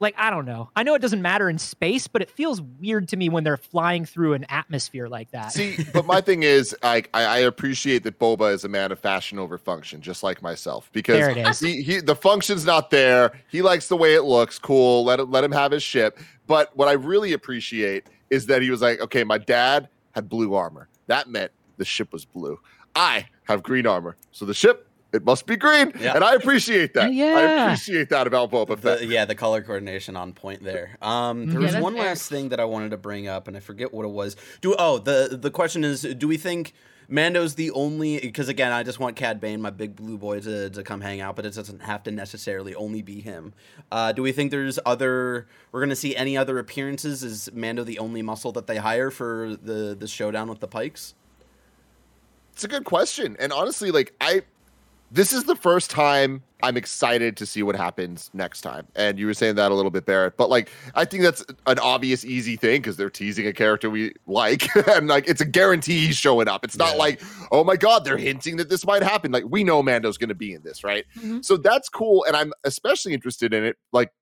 like 0.00 0.14
i 0.16 0.30
don't 0.30 0.46
know 0.46 0.70
i 0.76 0.82
know 0.82 0.94
it 0.94 1.02
doesn't 1.02 1.22
matter 1.22 1.50
in 1.50 1.58
space 1.58 2.06
but 2.06 2.22
it 2.22 2.30
feels 2.30 2.62
weird 2.80 3.08
to 3.08 3.16
me 3.16 3.28
when 3.28 3.44
they're 3.44 3.56
flying 3.56 4.04
through 4.04 4.32
an 4.32 4.44
atmosphere 4.48 5.08
like 5.08 5.30
that 5.32 5.52
See, 5.52 5.76
but 5.92 6.06
my 6.06 6.20
thing 6.20 6.44
is, 6.44 6.74
I, 6.82 7.02
I 7.12 7.24
I 7.24 7.38
appreciate 7.38 8.04
that 8.04 8.18
Boba 8.18 8.52
is 8.52 8.64
a 8.64 8.68
man 8.68 8.92
of 8.92 8.98
fashion 8.98 9.38
over 9.38 9.58
function, 9.58 10.00
just 10.00 10.22
like 10.22 10.40
myself, 10.40 10.88
because 10.92 11.18
There 11.18 11.30
it 11.30 11.36
is. 11.36 11.60
He, 11.60 11.82
he 11.82 12.00
the 12.00 12.14
function's 12.14 12.64
not 12.64 12.90
there. 12.90 13.32
He 13.48 13.60
likes 13.60 13.88
the 13.88 13.96
way 13.96 14.14
it 14.14 14.22
looks. 14.22 14.58
Cool. 14.58 15.04
Let 15.04 15.20
him 15.20 15.30
let 15.30 15.42
him 15.44 15.52
have 15.52 15.72
his 15.72 15.82
ship. 15.82 16.18
But 16.46 16.76
what 16.76 16.88
I 16.88 16.92
really 16.92 17.32
appreciate 17.32 18.06
is 18.30 18.46
that 18.46 18.62
he 18.62 18.70
was 18.70 18.80
like, 18.80 19.00
okay, 19.00 19.24
my 19.24 19.38
dad 19.38 19.88
had 20.12 20.28
blue 20.28 20.54
armor. 20.54 20.88
That 21.06 21.28
meant 21.28 21.52
the 21.76 21.84
ship 21.84 22.12
was 22.12 22.24
blue. 22.24 22.58
I 22.94 23.26
have 23.44 23.62
green 23.62 23.86
armor, 23.86 24.16
so 24.30 24.44
the 24.44 24.54
ship 24.54 24.88
it 25.12 25.24
must 25.26 25.44
be 25.46 25.56
green. 25.56 25.92
Yeah. 26.00 26.14
And 26.14 26.24
I 26.24 26.34
appreciate 26.34 26.94
that. 26.94 27.10
I 27.10 27.64
appreciate 27.64 28.08
that 28.10 28.26
about 28.26 28.50
Boba 28.50 28.78
Fett. 28.78 29.00
The, 29.00 29.06
yeah, 29.06 29.26
the 29.26 29.34
color 29.34 29.60
coordination 29.60 30.16
on 30.16 30.32
point 30.32 30.62
there. 30.64 30.96
Um, 31.02 31.46
there 31.46 31.54
Yeah, 31.60 31.64
was 31.66 31.72
that's 31.72 31.82
one 31.82 31.94
fair. 31.94 32.04
last 32.04 32.30
thing 32.30 32.48
that 32.48 32.60
I 32.60 32.64
wanted 32.64 32.92
to 32.92 32.96
bring 32.96 33.28
up, 33.28 33.46
and 33.46 33.54
I 33.56 33.60
forget 33.60 33.92
what 33.92 34.04
it 34.06 34.10
was. 34.10 34.36
Do 34.62 34.74
oh 34.78 34.98
the 34.98 35.38
the 35.40 35.50
question 35.50 35.84
is, 35.84 36.02
do 36.02 36.26
we 36.28 36.36
think 36.38 36.72
Mando's 37.12 37.56
the 37.56 37.70
only? 37.72 38.18
Because 38.18 38.48
again, 38.48 38.72
I 38.72 38.82
just 38.82 38.98
want 38.98 39.16
Cad 39.16 39.38
Bane, 39.38 39.60
my 39.60 39.68
big 39.68 39.94
blue 39.94 40.16
boy, 40.16 40.40
to, 40.40 40.70
to 40.70 40.82
come 40.82 41.02
hang 41.02 41.20
out, 41.20 41.36
but 41.36 41.44
it 41.44 41.54
doesn't 41.54 41.82
have 41.82 42.02
to 42.04 42.10
necessarily 42.10 42.74
only 42.74 43.02
be 43.02 43.20
him. 43.20 43.52
Uh, 43.90 44.12
do 44.12 44.22
we 44.22 44.32
think 44.32 44.50
there's 44.50 44.78
other? 44.86 45.46
We're 45.72 45.80
gonna 45.80 45.94
see 45.94 46.16
any 46.16 46.38
other 46.38 46.58
appearances? 46.58 47.22
Is 47.22 47.52
Mando 47.52 47.84
the 47.84 47.98
only 47.98 48.22
muscle 48.22 48.50
that 48.52 48.66
they 48.66 48.78
hire 48.78 49.10
for 49.10 49.58
the 49.62 49.94
the 49.94 50.08
showdown 50.08 50.48
with 50.48 50.60
the 50.60 50.68
Pikes? 50.68 51.12
It's 52.54 52.64
a 52.64 52.68
good 52.68 52.84
question. 52.84 53.36
And 53.38 53.52
honestly, 53.52 53.90
like 53.90 54.14
I 54.18 54.42
this 55.12 55.32
is 55.32 55.44
the 55.44 55.54
first 55.56 55.90
time 55.90 56.42
I'm 56.62 56.76
excited 56.76 57.36
to 57.36 57.44
see 57.44 57.62
what 57.62 57.76
happens 57.76 58.30
next 58.32 58.60
time. 58.62 58.86
And 58.94 59.18
you 59.18 59.26
were 59.26 59.34
saying 59.34 59.56
that 59.56 59.70
a 59.70 59.74
little 59.74 59.90
bit, 59.90 60.06
Barrett. 60.06 60.36
But 60.36 60.48
like 60.48 60.70
I 60.94 61.04
think 61.04 61.22
that's 61.22 61.44
an 61.66 61.78
obvious, 61.80 62.24
easy 62.24 62.56
thing 62.56 62.80
because 62.80 62.96
they're 62.96 63.10
teasing 63.10 63.46
a 63.46 63.52
character 63.52 63.90
we 63.90 64.14
like. 64.26 64.74
and 64.88 65.08
like 65.08 65.28
it's 65.28 65.40
a 65.40 65.44
guarantee 65.44 66.06
he's 66.06 66.16
showing 66.16 66.48
up. 66.48 66.64
It's 66.64 66.78
not 66.78 66.92
Yeah. 66.92 66.98
like, 66.98 67.20
oh 67.50 67.62
my 67.62 67.76
God, 67.76 68.04
they're 68.04 68.16
hinting 68.16 68.56
that 68.56 68.68
this 68.70 68.86
might 68.86 69.02
happen. 69.02 69.32
Like 69.32 69.44
we 69.48 69.64
know 69.64 69.82
Mando's 69.82 70.16
gonna 70.18 70.34
be 70.34 70.54
in 70.54 70.62
this, 70.62 70.82
right? 70.82 71.04
Mhm. 71.18 71.44
So 71.44 71.56
that's 71.56 71.88
cool. 71.88 72.24
And 72.26 72.34
I'm 72.36 72.52
especially 72.64 73.12
interested 73.12 73.52
in 73.52 73.64
it, 73.64 73.76
like 73.92 74.12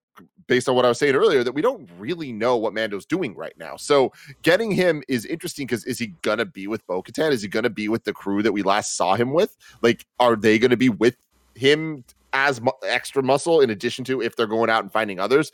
based 0.47 0.69
on 0.69 0.75
what 0.75 0.85
I 0.85 0.89
was 0.89 0.99
saying 0.99 1.15
earlier, 1.15 1.45
that 1.45 1.53
we 1.53 1.63
don't 1.63 1.89
really 1.99 2.33
know 2.33 2.57
what 2.57 2.75
Mando's 2.75 3.07
doing 3.07 3.35
right 3.37 3.57
now. 3.57 3.77
So 3.77 4.13
getting 4.43 4.73
him 4.73 5.03
is 5.09 5.25
interesting 5.25 5.67
because 5.67 5.85
is 5.85 5.99
he 5.99 6.09
gonna 6.23 6.45
be 6.45 6.67
with 6.67 6.87
Bo 6.87 7.03
Katan? 7.03 7.31
Is 7.31 7.43
he 7.43 7.49
gonna 7.49 7.71
be 7.71 7.89
with 7.89 8.05
the 8.05 8.13
crew 8.13 8.43
that 8.43 8.53
we 8.53 8.63
last 8.63 8.97
saw 8.97 9.15
him 9.15 9.33
with? 9.33 9.57
Like, 9.83 10.07
are 10.19 10.37
they 10.37 10.59
gonna 10.59 10.77
be 10.77 10.89
with 10.89 11.17
him 11.55 12.05
as 12.33 12.61
mu- 12.61 12.71
extra 12.85 13.23
muscle 13.23 13.61
in 13.61 13.71
addition 13.71 14.05
to 14.07 14.21
if 14.21 14.37
they're 14.37 14.47
going 14.47 14.71
out 14.71 14.83
and 14.83 14.93
finding 14.93 15.21
others? 15.21 15.53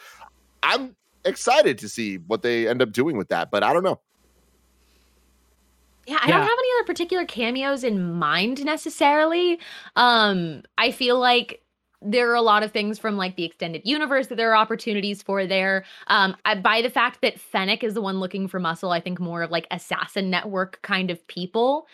I'm 0.62 0.96
excited 1.24 1.78
to 1.78 1.88
see 1.88 2.16
what 2.18 2.42
they 2.42 2.68
end 2.68 2.80
up 2.82 2.92
doing 2.92 3.16
with 3.16 3.28
that, 3.28 3.50
but 3.50 3.62
I 3.62 3.72
don't 3.72 3.82
know. 3.82 4.00
Yeah, 6.06 6.18
I 6.22 6.28
Yeah. 6.28 6.36
don't 6.38 6.42
have 6.46 6.58
any 6.58 6.68
other 6.78 6.86
particular 6.86 7.24
cameos 7.24 7.82
in 7.82 8.12
mind 8.14 8.64
necessarily. 8.64 9.58
Um, 9.96 10.62
I 10.78 10.92
feel 10.92 11.18
like 11.18 11.62
there 12.02 12.30
are 12.30 12.34
a 12.34 12.42
lot 12.42 12.62
of 12.62 12.72
things 12.72 12.98
from 12.98 13.16
like 13.16 13.36
the 13.36 13.44
extended 13.44 13.82
universe 13.84 14.26
that 14.28 14.36
there 14.36 14.50
are 14.52 14.56
opportunities 14.56 15.22
for 15.22 15.46
there. 15.46 15.84
Um, 16.08 16.36
I, 16.44 16.54
by 16.54 16.82
the 16.82 16.90
fact 16.90 17.22
that 17.22 17.40
Fennec 17.40 17.82
is 17.82 17.94
the 17.94 18.02
one 18.02 18.20
looking 18.20 18.48
for 18.48 18.60
muscle, 18.60 18.90
I 18.90 19.00
think 19.00 19.18
more 19.18 19.42
of 19.42 19.50
like 19.50 19.66
assassin 19.70 20.30
network 20.30 20.80
kind 20.82 21.10
of 21.10 21.26
people. 21.26 21.86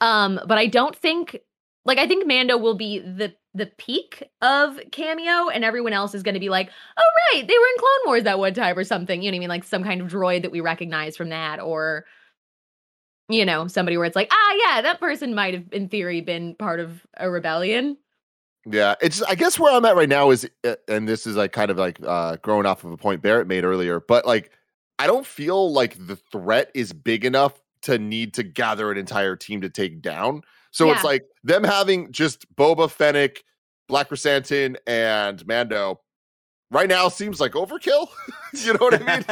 Um, 0.00 0.40
but 0.46 0.58
I 0.58 0.66
don't 0.66 0.94
think 0.94 1.38
like 1.84 1.98
I 1.98 2.06
think 2.06 2.26
Mando 2.26 2.56
will 2.56 2.76
be 2.76 2.98
the 3.00 3.34
the 3.54 3.66
peak 3.66 4.22
of 4.42 4.78
cameo, 4.92 5.48
and 5.48 5.64
everyone 5.64 5.92
else 5.92 6.14
is 6.14 6.22
going 6.22 6.34
to 6.34 6.40
be 6.40 6.50
like, 6.50 6.70
oh 6.96 7.10
right, 7.32 7.46
they 7.46 7.54
were 7.54 7.66
in 7.66 7.78
Clone 7.78 8.06
Wars 8.06 8.22
that 8.24 8.38
one 8.38 8.54
time 8.54 8.78
or 8.78 8.84
something. 8.84 9.22
You 9.22 9.30
know 9.30 9.36
what 9.36 9.38
I 9.38 9.40
mean? 9.40 9.48
Like 9.48 9.64
some 9.64 9.82
kind 9.82 10.00
of 10.00 10.08
droid 10.08 10.42
that 10.42 10.52
we 10.52 10.60
recognize 10.60 11.16
from 11.16 11.30
that, 11.30 11.60
or 11.60 12.04
you 13.28 13.44
know, 13.44 13.66
somebody 13.66 13.96
where 13.96 14.06
it's 14.06 14.16
like, 14.16 14.30
ah, 14.32 14.54
yeah, 14.64 14.82
that 14.82 15.00
person 15.00 15.34
might 15.34 15.54
have, 15.54 15.64
in 15.72 15.88
theory, 15.88 16.20
been 16.20 16.54
part 16.54 16.80
of 16.80 17.06
a 17.16 17.30
rebellion. 17.30 17.96
Yeah, 18.70 18.94
it's 19.00 19.22
I 19.22 19.34
guess 19.34 19.58
where 19.58 19.72
I'm 19.72 19.84
at 19.84 19.96
right 19.96 20.08
now 20.08 20.30
is, 20.30 20.48
uh, 20.64 20.74
and 20.88 21.08
this 21.08 21.26
is 21.26 21.36
like 21.36 21.52
kind 21.52 21.70
of 21.70 21.78
like 21.78 21.98
uh 22.04 22.36
growing 22.36 22.66
off 22.66 22.84
of 22.84 22.92
a 22.92 22.96
point 22.96 23.22
Barrett 23.22 23.46
made 23.46 23.64
earlier, 23.64 24.00
but 24.00 24.26
like 24.26 24.50
I 24.98 25.06
don't 25.06 25.26
feel 25.26 25.72
like 25.72 26.06
the 26.06 26.16
threat 26.16 26.70
is 26.74 26.92
big 26.92 27.24
enough 27.24 27.60
to 27.82 27.98
need 27.98 28.34
to 28.34 28.42
gather 28.42 28.90
an 28.90 28.98
entire 28.98 29.36
team 29.36 29.60
to 29.60 29.70
take 29.70 30.02
down. 30.02 30.42
So 30.70 30.90
it's 30.90 31.04
like 31.04 31.22
them 31.44 31.64
having 31.64 32.12
just 32.12 32.44
Boba 32.56 32.90
Fennec, 32.90 33.42
Black 33.88 34.10
Krrsantan, 34.10 34.76
and 34.86 35.46
Mando 35.46 36.00
right 36.70 36.88
now 36.88 37.08
seems 37.08 37.40
like 37.40 37.52
overkill. 37.52 38.08
you 38.52 38.72
know 38.74 38.78
what 38.80 38.94
I 38.94 38.98
mean? 38.98 39.24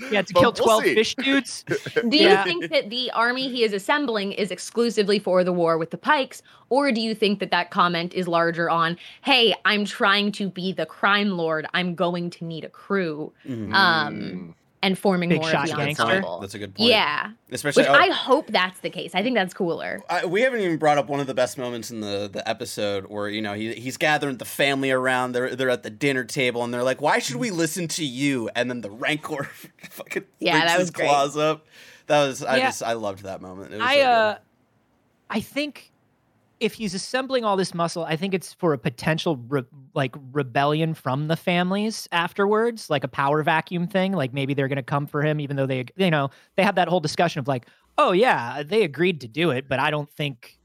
Yeah, 0.12 0.22
to 0.22 0.32
But 0.34 0.40
kill 0.40 0.52
we'll 0.66 0.80
12 0.80 0.82
fish 0.84 1.14
dudes. 1.16 1.64
Do 2.08 2.16
Yeah. 2.16 2.38
you 2.38 2.44
think 2.44 2.70
that 2.70 2.90
the 2.90 3.10
army 3.12 3.48
he 3.48 3.64
is 3.64 3.72
assembling 3.72 4.32
is 4.32 4.50
exclusively 4.50 5.18
for 5.18 5.42
the 5.42 5.52
war 5.52 5.78
with 5.78 5.90
the 5.90 5.98
Pikes, 5.98 6.42
or 6.68 6.92
do 6.92 7.00
you 7.00 7.14
think 7.14 7.40
that 7.40 7.50
that 7.50 7.70
comment 7.70 8.14
is 8.14 8.28
larger 8.28 8.70
on, 8.70 8.96
hey, 9.22 9.54
I'm 9.64 9.84
trying 9.84 10.32
to 10.32 10.48
be 10.48 10.72
the 10.72 10.86
crime 10.86 11.30
lord, 11.30 11.66
I'm 11.74 11.94
going 11.94 12.30
to 12.30 12.44
need 12.44 12.64
a 12.64 12.68
crew, 12.68 13.32
Mhm. 13.46 13.74
um, 13.74 14.54
and 14.86 14.98
forming 14.98 15.28
Big 15.28 15.40
more 15.40 15.50
shot 15.50 15.64
of 15.68 15.76
the 15.76 15.84
gangster. 15.84 16.04
ensemble? 16.04 16.40
That's 16.40 16.54
a 16.54 16.58
good 16.58 16.74
point. 16.74 16.90
Yeah, 16.90 17.32
especially 17.50 17.82
which 17.82 17.90
oh, 17.90 17.94
I 17.94 18.08
hope 18.10 18.46
that's 18.48 18.78
the 18.80 18.90
case. 18.90 19.14
I 19.14 19.22
think 19.22 19.34
that's 19.34 19.52
cooler. 19.52 20.00
I, 20.08 20.24
we 20.26 20.42
haven't 20.42 20.60
even 20.60 20.76
brought 20.78 20.96
up 20.98 21.08
one 21.08 21.20
of 21.20 21.26
the 21.26 21.34
best 21.34 21.58
moments 21.58 21.90
in 21.90 22.00
the, 22.00 22.28
the 22.32 22.48
episode 22.48 23.06
where 23.06 23.28
you 23.28 23.42
know 23.42 23.54
he, 23.54 23.74
he's 23.74 23.96
gathering 23.96 24.36
the 24.38 24.44
family 24.44 24.90
around. 24.90 25.32
They're 25.32 25.54
they're 25.56 25.70
at 25.70 25.82
the 25.82 25.90
dinner 25.90 26.24
table 26.24 26.62
and 26.64 26.72
they're 26.72 26.84
like, 26.84 27.00
"Why 27.00 27.18
should 27.18 27.36
we 27.36 27.50
listen 27.50 27.88
to 27.88 28.04
you?" 28.04 28.48
And 28.54 28.70
then 28.70 28.80
the 28.80 28.90
Rancor 28.90 29.44
fucking 29.90 30.24
Yeah, 30.38 30.52
freaks 30.52 30.66
that 30.66 30.72
his 30.72 30.80
was 30.80 30.90
great. 30.92 31.08
claws 31.08 31.36
up. 31.36 31.66
That 32.06 32.24
was 32.26 32.44
I 32.44 32.56
Yeah. 32.58 32.66
just 32.66 32.82
I 32.82 32.92
loved 32.92 33.24
that 33.24 33.40
moment. 33.42 33.72
It 33.74 33.78
was 33.78 33.86
I 33.86 33.94
so 33.96 34.00
uh, 34.02 34.38
I 35.28 35.40
think 35.40 35.90
if 36.60 36.74
he's 36.74 36.94
assembling 36.94 37.44
all 37.44 37.56
this 37.56 37.74
muscle, 37.74 38.04
I 38.04 38.16
think 38.16 38.32
it's 38.32 38.52
for 38.54 38.72
a 38.72 38.78
potential 38.78 39.36
re- 39.48 39.64
like 39.94 40.14
rebellion 40.32 40.94
from 40.94 41.28
the 41.28 41.36
families 41.36 42.08
afterwards, 42.12 42.88
like 42.88 43.04
a 43.04 43.08
power 43.08 43.42
vacuum 43.42 43.86
thing. 43.86 44.12
Like 44.12 44.32
maybe 44.32 44.54
they're 44.54 44.68
going 44.68 44.76
to 44.76 44.82
come 44.82 45.06
for 45.06 45.22
him, 45.22 45.38
even 45.40 45.56
though 45.56 45.66
they, 45.66 45.84
you 45.96 46.10
know, 46.10 46.30
they 46.56 46.62
have 46.62 46.76
that 46.76 46.88
whole 46.88 47.00
discussion 47.00 47.40
of 47.40 47.48
like, 47.48 47.66
oh 47.98 48.12
yeah, 48.12 48.62
they 48.62 48.82
agreed 48.84 49.20
to 49.22 49.28
do 49.28 49.50
it, 49.50 49.68
but 49.68 49.78
I 49.80 49.90
don't 49.90 50.08
think, 50.10 50.58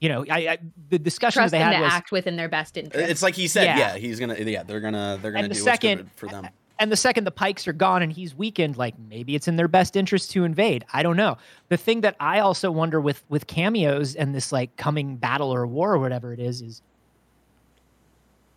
you 0.00 0.08
know, 0.08 0.24
I, 0.30 0.38
I 0.48 0.58
the 0.88 0.98
discussion 0.98 1.40
Trust 1.40 1.52
that 1.52 1.58
they 1.58 1.62
them 1.64 1.72
had 1.72 1.78
to 1.78 1.84
was, 1.84 1.92
act 1.92 2.12
within 2.12 2.36
their 2.36 2.48
best 2.48 2.76
interest. 2.76 3.10
it's 3.10 3.22
like 3.22 3.34
he 3.34 3.48
said, 3.48 3.64
yeah. 3.64 3.78
Yeah. 3.78 3.96
he's 3.96 4.20
gonna 4.20 4.34
yeah 4.36 4.62
they're 4.62 4.80
gonna 4.80 5.18
they're 5.22 5.32
gonna 5.32 5.44
And 5.44 5.50
the 5.50 5.56
do 5.56 5.60
second- 5.62 5.98
what's 6.00 6.10
good 6.10 6.18
for 6.18 6.28
them. 6.28 6.48
And 6.78 6.92
the 6.92 6.96
second 6.96 7.24
the 7.24 7.30
pikes 7.30 7.66
are 7.66 7.72
gone 7.72 8.02
and 8.02 8.12
he's 8.12 8.34
weakened 8.34 8.76
like 8.76 8.94
maybe 9.08 9.34
it's 9.34 9.48
in 9.48 9.56
their 9.56 9.68
best 9.68 9.96
interest 9.96 10.30
to 10.30 10.44
invade 10.44 10.84
i 10.92 11.02
don't 11.02 11.16
know 11.16 11.36
the 11.68 11.76
thing 11.76 12.00
that 12.02 12.14
i 12.20 12.38
also 12.40 12.70
wonder 12.70 13.00
with 13.00 13.22
with 13.28 13.46
cameos 13.46 14.14
and 14.14 14.34
this 14.34 14.52
like 14.52 14.74
coming 14.76 15.16
battle 15.16 15.52
or 15.52 15.66
war 15.66 15.94
or 15.94 15.98
whatever 15.98 16.32
it 16.32 16.40
is 16.40 16.60
is 16.62 16.82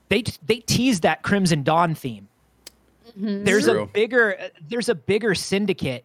they 0.10 0.24
they 0.46 0.58
tease 0.58 1.02
that 1.02 1.22
crimson 1.24 1.64
dawn 1.64 1.96
theme 1.96 2.28
Mhm. 3.20 3.44
there's 3.44 3.66
True. 3.66 3.82
a 3.84 3.86
bigger 3.88 4.38
there's 4.68 4.88
a 4.90 4.94
bigger 4.96 5.34
syndicate 5.34 6.04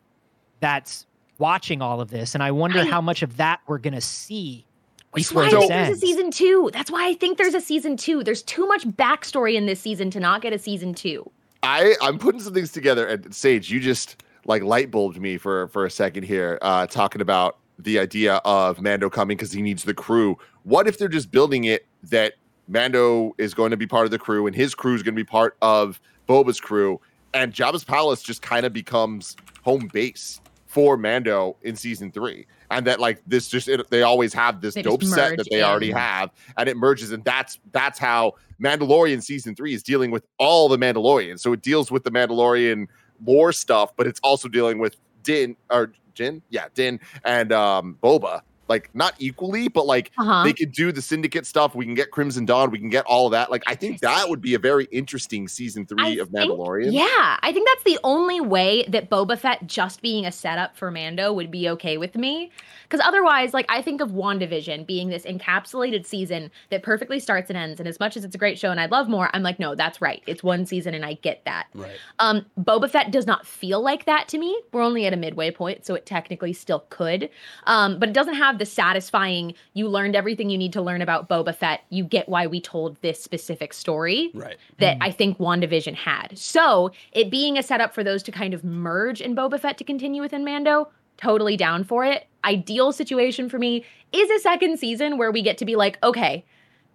that's 0.61 1.05
watching 1.39 1.83
all 1.83 2.01
of 2.01 2.09
this 2.11 2.35
and 2.35 2.43
i 2.43 2.51
wonder 2.51 2.79
I- 2.81 2.87
how 2.87 3.01
much 3.01 3.23
of 3.23 3.37
that 3.37 3.61
we're 3.67 3.79
gonna 3.79 4.01
see 4.01 4.65
Which 5.11 5.25
is 5.25 5.29
before 5.29 5.43
why 5.43 5.49
I 5.49 5.51
this 5.51 5.59
think 5.59 5.71
there's 5.71 5.97
a 5.99 6.01
season 6.01 6.31
two. 6.31 6.71
That's 6.73 6.91
why 6.91 7.07
I 7.07 7.15
think 7.15 7.39
there's 7.39 7.55
a 7.55 7.61
season 7.61 7.97
two. 7.97 8.25
There's 8.25 8.43
too 8.43 8.67
much 8.67 8.85
backstory 8.85 9.55
in 9.55 9.67
this 9.67 9.79
season 9.81 10.11
to 10.11 10.19
not 10.21 10.41
get 10.43 10.53
a 10.53 10.59
season 10.59 10.93
two. 10.95 11.31
I 11.65 11.97
I'm 12.01 12.19
putting 12.19 12.41
some 12.41 12.55
things 12.55 12.73
together, 12.73 13.07
and 13.07 13.35
Sage, 13.35 13.71
you 13.71 13.81
just 13.81 14.23
like 14.45 14.63
light 14.63 14.91
bulbed 14.91 15.21
me 15.21 15.39
for 15.39 15.69
for 15.69 15.87
a 15.87 15.91
second 15.91 16.25
here, 16.25 16.59
uh, 16.63 16.87
talking 16.87 17.21
about 17.21 17.59
the 17.79 17.99
idea 17.99 18.35
of 18.45 18.81
Mando 18.81 19.11
coming 19.11 19.37
because 19.37 19.53
he 19.53 19.63
needs 19.63 19.85
the 19.85 19.95
crew. 19.95 20.39
What 20.63 20.87
if 20.87 20.99
they're 20.99 21.09
just 21.09 21.31
building 21.31 21.65
it 21.65 21.87
that 22.05 22.35
Mando 22.69 23.35
is 23.39 23.55
going 23.55 23.71
to 23.73 23.77
be 23.77 23.87
part 23.87 24.05
of 24.05 24.11
the 24.11 24.19
crew 24.19 24.47
and 24.47 24.55
his 24.55 24.75
crew 24.75 24.95
is 24.95 25.03
going 25.03 25.15
to 25.15 25.21
be 25.21 25.25
part 25.25 25.57
of 25.61 26.01
Boba's 26.29 26.61
crew, 26.61 27.01
and 27.33 27.53
Jabba's 27.53 27.85
palace 27.85 28.23
just 28.23 28.43
kind 28.43 28.65
of 28.65 28.73
becomes 28.73 29.37
home 29.63 29.89
base 29.93 30.41
for 30.67 30.97
Mando 30.97 31.57
in 31.63 31.77
season 31.77 32.11
three, 32.11 32.47
and 32.75 32.87
that 32.87 33.01
like 33.01 33.23
this 33.27 33.49
just 33.49 33.69
it, 33.69 33.89
they 33.91 34.03
always 34.03 34.35
have 34.35 34.61
this 34.61 34.75
They 34.75 34.83
dope 34.83 35.05
set 35.05 35.37
that 35.37 35.47
they 35.51 35.63
already 35.63 35.91
have, 35.91 36.31
and 36.57 36.69
it 36.69 36.77
merges, 36.77 37.13
and 37.13 37.25
that's 37.25 37.59
that's 37.73 37.99
how 37.99 38.35
Mandalorian 38.63 39.23
season 39.23 39.55
three 39.55 39.75
is 39.75 39.83
dealing 39.83 40.11
with 40.11 40.27
all 40.39 40.69
the 40.69 40.79
Mandalorians. 40.79 41.41
So 41.41 41.53
it 41.53 41.63
deals 41.63 41.91
with 41.91 42.05
the 42.05 42.11
Mandalorian 42.11 42.89
lore 43.25 43.53
stuff, 43.53 43.95
but 43.97 44.07
it's 44.07 44.21
also 44.21 44.49
dealing 44.49 44.79
with 44.79 44.97
Din 45.23 45.57
or 45.71 45.93
Jin, 46.15 46.43
yeah, 46.51 46.67
Din 46.75 47.01
and 47.25 47.53
um 47.53 47.99
Boba. 48.03 48.41
Like 48.69 48.91
not 48.95 49.15
equally, 49.19 49.69
but 49.69 49.87
like 49.87 50.11
Uh-huh. 50.19 50.45
they 50.45 50.53
could 50.53 50.73
do 50.73 50.93
the 50.93 51.03
syndicate 51.03 51.47
stuff. 51.47 51.75
We 51.75 51.85
can 51.85 51.95
get 51.95 52.11
Crimson 52.11 52.45
Dawn. 52.47 52.71
We 52.71 52.79
can 52.79 52.89
get 52.91 53.05
all 53.07 53.27
of 53.27 53.33
that. 53.33 53.51
Like 53.51 53.63
I 53.67 53.75
think 53.75 54.01
that 54.01 54.29
would 54.29 54.41
be 54.41 54.55
a 54.55 54.59
very 54.59 54.85
interesting 54.91 55.49
season 55.49 55.87
three 55.87 55.97
I 56.03 56.09
of 56.23 56.29
think- 56.31 56.51
Mandalorian. 56.51 56.93
Yeah, 56.93 57.37
I 57.43 57.53
think 57.53 57.69
that's 57.69 57.85
the 57.85 57.99
only 58.05 58.41
way 58.41 58.85
that 58.89 59.11
Boba 59.11 59.39
Fett 59.39 59.67
just 59.67 60.03
being 60.03 60.27
a 60.27 60.33
setup 60.33 60.77
for 60.77 60.91
Mando 60.91 61.33
would 61.33 61.51
be 61.51 61.69
okay 61.71 61.97
with 61.99 62.15
me. 62.17 62.51
Because 62.85 63.05
otherwise, 63.07 63.55
like, 63.55 63.67
I 63.69 63.81
think 63.83 64.01
of 64.01 64.11
WandaVision 64.11 64.87
being 64.87 65.09
this 65.09 65.25
encapsulated 65.25 66.05
season 66.07 66.51
that 66.71 66.83
perfectly 66.83 67.19
starts 67.19 67.49
and 67.51 67.57
ends. 67.57 67.81
And 67.81 67.89
as 67.89 67.99
much 67.99 68.17
as 68.17 68.25
it's 68.25 68.35
a 68.35 68.39
great 68.39 68.59
show 68.59 68.71
and 68.71 68.79
I'd 68.79 68.91
love 68.91 69.09
more, 69.09 69.31
I'm 69.33 69.43
like, 69.43 69.59
no, 69.59 69.75
that's 69.75 70.01
right. 70.01 70.23
It's 70.27 70.43
one 70.43 70.67
season 70.67 70.95
and 70.95 71.05
I 71.05 71.15
get 71.15 71.45
that. 71.45 71.67
Right. 71.75 71.97
Um, 72.19 72.45
Boba 72.61 72.89
Fett 72.91 73.11
does 73.11 73.27
not 73.27 73.47
feel 73.47 73.81
like 73.83 74.05
that 74.05 74.29
to 74.29 74.39
me. 74.39 74.61
We're 74.73 74.83
only 74.83 75.07
at 75.07 75.13
a 75.13 75.17
midway 75.17 75.51
point, 75.51 75.85
so 75.87 75.95
it 75.95 76.07
technically 76.07 76.53
still 76.53 76.85
could. 76.91 77.31
Um, 77.67 77.99
but 77.99 78.09
it 78.09 78.13
doesn't 78.13 78.35
have 78.35 78.54
the 78.59 78.67
satisfying, 78.67 79.55
you 79.75 79.89
learned 79.89 80.17
everything 80.17 80.51
you 80.51 80.59
need 80.59 80.73
to 80.75 80.83
learn 80.83 81.03
about 81.03 81.29
Boba 81.29 81.55
Fett. 81.55 81.81
You 81.91 82.05
get 82.05 82.29
why 82.29 82.47
we 82.47 82.61
told 82.61 83.01
this 83.03 83.23
specific 83.23 83.73
story 83.73 84.31
Right. 84.35 84.57
that 84.79 84.97
hmm. 84.97 85.03
I 85.03 85.11
think 85.11 85.39
WandaVision 85.39 85.95
had. 85.95 86.37
So 86.39 86.91
it 87.13 87.31
being 87.31 87.59
a 87.59 87.63
setup 87.63 87.95
for 87.95 88.05
those 88.05 88.23
to 88.25 88.33
kind 88.33 88.55
of 88.55 88.65
merge 88.65 89.21
in 89.21 89.35
Boba 89.37 89.59
Fett 89.61 89.79
to 89.79 89.85
continue 89.85 90.23
within 90.23 90.45
Mando, 90.45 90.89
totally 91.17 91.57
down 91.57 91.85
for 91.85 92.05
it. 92.05 92.27
Ideal 92.45 92.93
situation 92.93 93.49
for 93.49 93.59
me 93.59 93.85
is 94.13 94.31
a 94.31 94.39
second 94.41 94.79
season 94.79 95.17
where 95.19 95.31
we 95.31 95.43
get 95.43 95.59
to 95.59 95.65
be 95.65 95.77
like, 95.77 95.99
okay, 96.03 96.45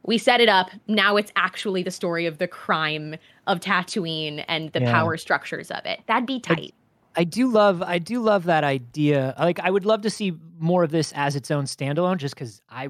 we 0.03 0.17
set 0.17 0.39
it 0.39 0.49
up. 0.49 0.69
Now 0.87 1.17
it's 1.17 1.31
actually 1.35 1.83
the 1.83 1.91
story 1.91 2.25
of 2.25 2.37
the 2.37 2.47
crime 2.47 3.15
of 3.47 3.59
Tatooine 3.59 4.43
and 4.47 4.71
the 4.71 4.81
Yeah. 4.81 4.91
power 4.91 5.17
structures 5.17 5.71
of 5.71 5.85
it. 5.85 5.99
That'd 6.07 6.25
be 6.25 6.39
tight. 6.39 6.73
I 7.19 7.25
do 7.25 7.47
love 7.47 7.81
I 7.81 7.99
do 7.99 8.21
love 8.21 8.45
that 8.45 8.63
idea. 8.63 9.35
Like 9.37 9.59
I 9.59 9.69
would 9.69 9.85
love 9.85 10.03
to 10.03 10.09
see 10.09 10.31
more 10.57 10.85
of 10.85 10.91
this 10.91 11.11
as 11.13 11.35
its 11.35 11.51
own 11.51 11.65
standalone 11.65 12.15
just 12.15 12.33
cuz 12.37 12.61
I 12.69 12.87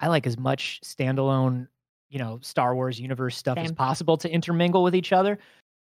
I 0.00 0.08
like 0.08 0.26
as 0.26 0.36
much 0.36 0.80
standalone, 0.82 1.68
you 2.10 2.18
know, 2.18 2.40
Star 2.42 2.74
Wars 2.74 2.98
universe 2.98 3.36
stuff 3.36 3.58
as 3.58 3.70
possible 3.70 4.16
to 4.16 4.28
intermingle 4.28 4.82
with 4.82 4.96
each 4.96 5.12
other. 5.12 5.38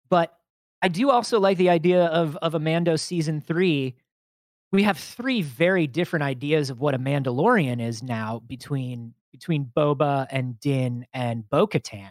But 0.09 0.37
I 0.83 0.89
do 0.89 1.11
also 1.11 1.39
like 1.39 1.59
the 1.59 1.71
idea 1.71 2.07
of 2.07 2.35
of 2.39 2.57
a 2.57 2.59
Mando 2.59 2.97
season 2.97 3.41
3. 3.41 3.95
We 4.73 4.83
have 4.83 4.99
three 4.99 5.41
very 5.41 5.87
different 5.87 6.25
ideas 6.25 6.71
of 6.71 6.81
what 6.81 6.97
a 6.97 6.99
Mandalorian 6.99 7.81
is 7.81 8.03
now 8.03 8.41
between 8.49 9.15
between 9.31 9.65
Boba 9.65 10.27
and 10.33 10.59
Din 10.59 11.07
and 11.13 11.49
Bo-Katan. 11.49 12.11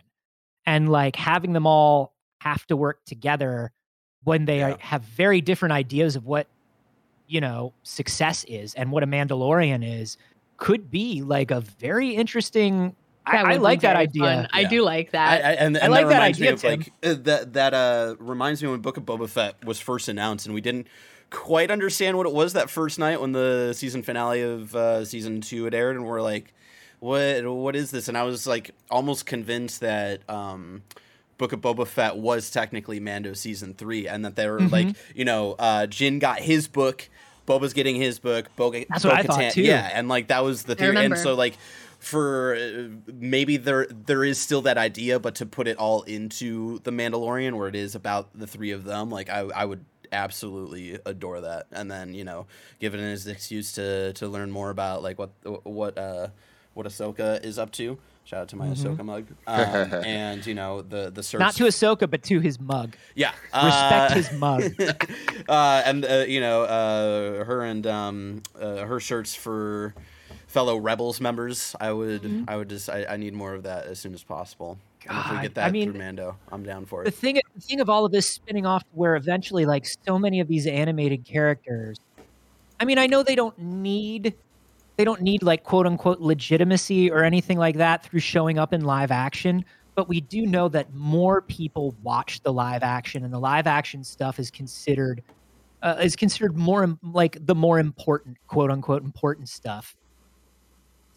And 0.65 0.88
like 0.88 1.17
having 1.17 1.51
them 1.51 1.67
all 1.67 2.15
have 2.39 2.65
to 2.67 2.78
work 2.78 3.03
together 3.03 3.73
when 4.24 4.45
they 4.45 4.59
Yeah. 4.59 4.72
are, 4.72 4.78
have 4.80 5.03
very 5.03 5.41
different 5.41 5.74
ideas 5.74 6.15
of 6.15 6.26
what 6.26 6.47
you 7.28 7.41
know 7.41 7.74
success 7.84 8.43
is 8.45 8.74
and 8.76 8.91
what 8.91 9.03
a 9.03 9.07
Mandalorian 9.07 9.84
is 9.86 10.18
could 10.57 10.89
be 10.89 11.22
like 11.22 11.51
a 11.51 11.61
very 11.61 12.11
interesting. 12.15 12.95
I, 13.26 13.32
That 13.38 13.45
I 13.45 13.53
would 13.53 13.61
like 13.61 13.82
that 13.82 13.97
idea. 13.97 14.24
fun. 14.24 14.47
I 14.53 14.63
do 14.63 14.82
like 14.84 15.11
that. 15.11 15.43
I, 15.43 15.51
and, 15.55 15.78
I 15.78 15.88
like 15.88 16.05
that 16.07 16.11
that 16.11 16.22
idea, 16.22 16.53
of 16.53 16.63
like 16.63 16.93
uh, 17.03 17.15
that. 17.24 17.53
That 17.53 17.74
uh, 17.74 18.15
reminds 18.20 18.63
me 18.63 18.70
when 18.70 18.80
Book 18.80 18.95
of 18.95 19.03
Boba 19.03 19.28
Fett 19.30 19.63
was 19.65 19.82
first 19.82 20.07
announced, 20.07 20.45
and 20.45 20.55
we 20.55 20.61
didn't 20.61 20.88
quite 21.30 21.70
understand 21.70 22.15
what 22.15 22.26
it 22.26 22.32
was 22.32 22.53
that 22.53 22.70
first 22.70 22.97
night 22.97 23.20
when 23.20 23.34
the 23.34 23.74
season 23.74 24.01
finale 24.01 24.41
of 24.41 24.74
uh, 24.74 25.03
season 25.03 25.41
two 25.41 25.65
had 25.65 25.74
aired, 25.74 25.97
and 25.97 26.05
we're 26.05 26.22
like, 26.22 26.53
"What? 26.99 27.45
What 27.45 27.76
is 27.76 27.91
this?" 27.91 28.07
And 28.07 28.18
I 28.18 28.24
was 28.24 28.47
like 28.47 28.72
almost 28.89 29.26
convinced 29.26 29.82
that. 29.82 30.22
Um, 30.30 30.84
Book 31.38 31.53
of 31.53 31.61
Boba 31.61 31.85
Fett 31.85 32.17
was 32.17 32.49
technically 32.49 32.99
Mando 32.99 33.33
season 33.33 33.73
three, 33.73 34.07
and 34.07 34.25
that 34.25 34.35
they 34.35 34.49
were 34.49 34.59
Mhm. 34.61 34.71
like, 34.71 34.88
you 35.15 35.25
know, 35.25 35.55
uh, 35.59 35.85
Jin 35.88 36.19
got 36.19 36.39
his 36.39 36.67
book, 36.67 37.07
Boba's 37.47 37.73
getting 37.73 37.95
his 37.95 38.19
book, 38.19 38.47
Bo- 38.55 38.71
That's 38.71 39.03
what 39.05 39.13
I 39.13 39.23
thought, 39.23 39.51
too. 39.51 39.61
Yeah, 39.61 39.89
and 39.93 40.07
like 40.09 40.27
that 40.29 40.43
was 40.43 40.63
the 40.63 40.75
theory, 40.75 40.97
and 40.97 41.17
so 41.17 41.35
like 41.35 41.55
for 41.99 42.55
uh, 42.55 42.89
maybe 43.13 43.57
there 43.57 43.88
there 43.88 44.23
is 44.23 44.39
still 44.39 44.61
that 44.63 44.77
idea, 44.77 45.19
but 45.19 45.35
to 45.35 45.45
put 45.45 45.67
it 45.67 45.77
all 45.77 46.03
into 46.03 46.79
the 46.83 46.91
Mandalorian, 46.91 47.53
where 47.57 47.67
it 47.67 47.75
is 47.75 47.95
about 47.95 48.29
the 48.38 48.45
three 48.47 48.71
of 48.71 48.83
them, 48.83 49.09
like 49.09 49.29
I 49.29 49.41
I 49.55 49.65
would 49.65 49.83
absolutely 50.11 50.97
adore 51.05 51.41
that, 51.41 51.67
and 51.71 51.89
then 51.91 52.13
you 52.13 52.23
know 52.23 52.45
give 52.79 52.93
it 52.95 52.99
as 52.99 53.25
an 53.25 53.31
excuse 53.31 53.71
to 53.73 54.13
to 54.13 54.27
learn 54.27 54.51
more 54.51 54.69
about 54.69 55.01
like 55.03 55.17
what 55.19 55.29
what 55.63 55.97
uh 55.97 56.27
what 56.73 56.85
Ahsoka 56.85 57.43
is 57.43 57.57
up 57.57 57.71
to. 57.73 57.97
Shout 58.28 58.41
out 58.41 58.47
to 58.49 58.57
my 58.57 58.67
Mhm. 58.67 58.73
Ahsoka 58.97 59.05
mug, 59.05 59.25
um, 59.47 59.57
and 60.05 60.45
you 60.45 60.53
know 60.53 60.82
the 60.82 61.09
the 61.09 61.23
search. 61.23 61.39
Not 61.39 61.55
to 61.55 61.63
Ahsoka, 61.63 62.09
but 62.09 62.23
to 62.23 62.41
his 62.41 62.59
mug. 62.59 62.97
yeah, 63.15 63.32
Respect 63.53 64.11
uh, 64.11 64.13
his 64.15 64.32
mug. 64.34 64.63
uh, 65.49 65.82
and 65.86 66.03
uh, 66.03 66.25
you 66.28 66.41
know 66.41 66.63
uh, 66.63 67.45
her 67.45 67.61
and 67.63 67.88
um, 67.88 68.43
uh, 68.59 68.80
her 68.86 68.99
shirts 68.99 69.34
for 69.34 69.93
fellow 70.47 70.75
rebels 70.75 71.21
members. 71.21 71.73
I 71.80 71.93
would 71.93 72.43
I 72.49 72.57
would 72.57 72.67
just 72.69 72.89
I, 72.89 73.05
I 73.05 73.15
need 73.15 73.34
more 73.34 73.53
of 73.53 73.63
that 73.63 73.86
as 73.86 73.97
soon 73.97 74.13
as 74.13 74.23
possible. 74.23 74.78
and 75.07 75.17
if 75.17 75.30
we 75.30 75.36
God, 75.38 75.41
get 75.53 75.57
I 75.63 75.71
mean, 75.71 75.91
through 75.91 75.99
Mando, 76.01 76.36
I'm 76.51 76.63
down 76.63 76.86
for 76.86 77.03
it. 77.03 77.05
the 77.05 77.11
thing 77.11 77.39
the 77.55 77.61
thing 77.61 77.80
of 77.80 77.89
all 77.89 78.03
of 78.03 78.11
this 78.11 78.28
spinning 78.28 78.65
off 78.65 78.84
to 78.84 78.89
where 78.91 79.15
eventually 79.15 79.65
like 79.65 79.86
so 80.05 80.19
many 80.19 80.41
of 80.41 80.49
these 80.49 80.67
animated 80.67 81.23
characters 81.23 81.97
i 82.82 82.84
mean 82.86 82.97
i 82.97 83.07
know 83.07 83.23
they 83.23 83.36
don't 83.36 83.57
need 83.57 84.36
they 84.97 85.05
don't 85.05 85.21
need 85.21 85.43
like 85.43 85.63
quote 85.63 85.85
unquote 85.85 86.19
legitimacy 86.19 87.09
or 87.09 87.23
anything 87.23 87.57
like 87.57 87.77
that 87.77 88.03
through 88.03 88.19
showing 88.19 88.59
up 88.59 88.73
in 88.73 88.81
live 88.81 89.11
action 89.11 89.63
but 89.95 90.07
we 90.07 90.21
do 90.21 90.45
know 90.45 90.67
that 90.69 90.93
more 90.93 91.41
people 91.41 91.95
watch 92.03 92.41
the 92.41 92.53
live 92.53 92.83
action 92.83 93.23
and 93.23 93.33
the 93.33 93.39
live 93.39 93.65
action 93.65 94.03
stuff 94.03 94.39
is 94.39 94.51
considered 94.51 95.23
uh, 95.83 95.95
is 96.01 96.15
considered 96.15 96.57
more 96.57 96.97
like 97.03 97.37
the 97.45 97.55
more 97.55 97.79
important 97.79 98.37
quote 98.47 98.71
unquote 98.71 99.03
important 99.03 99.47
stuff 99.47 99.95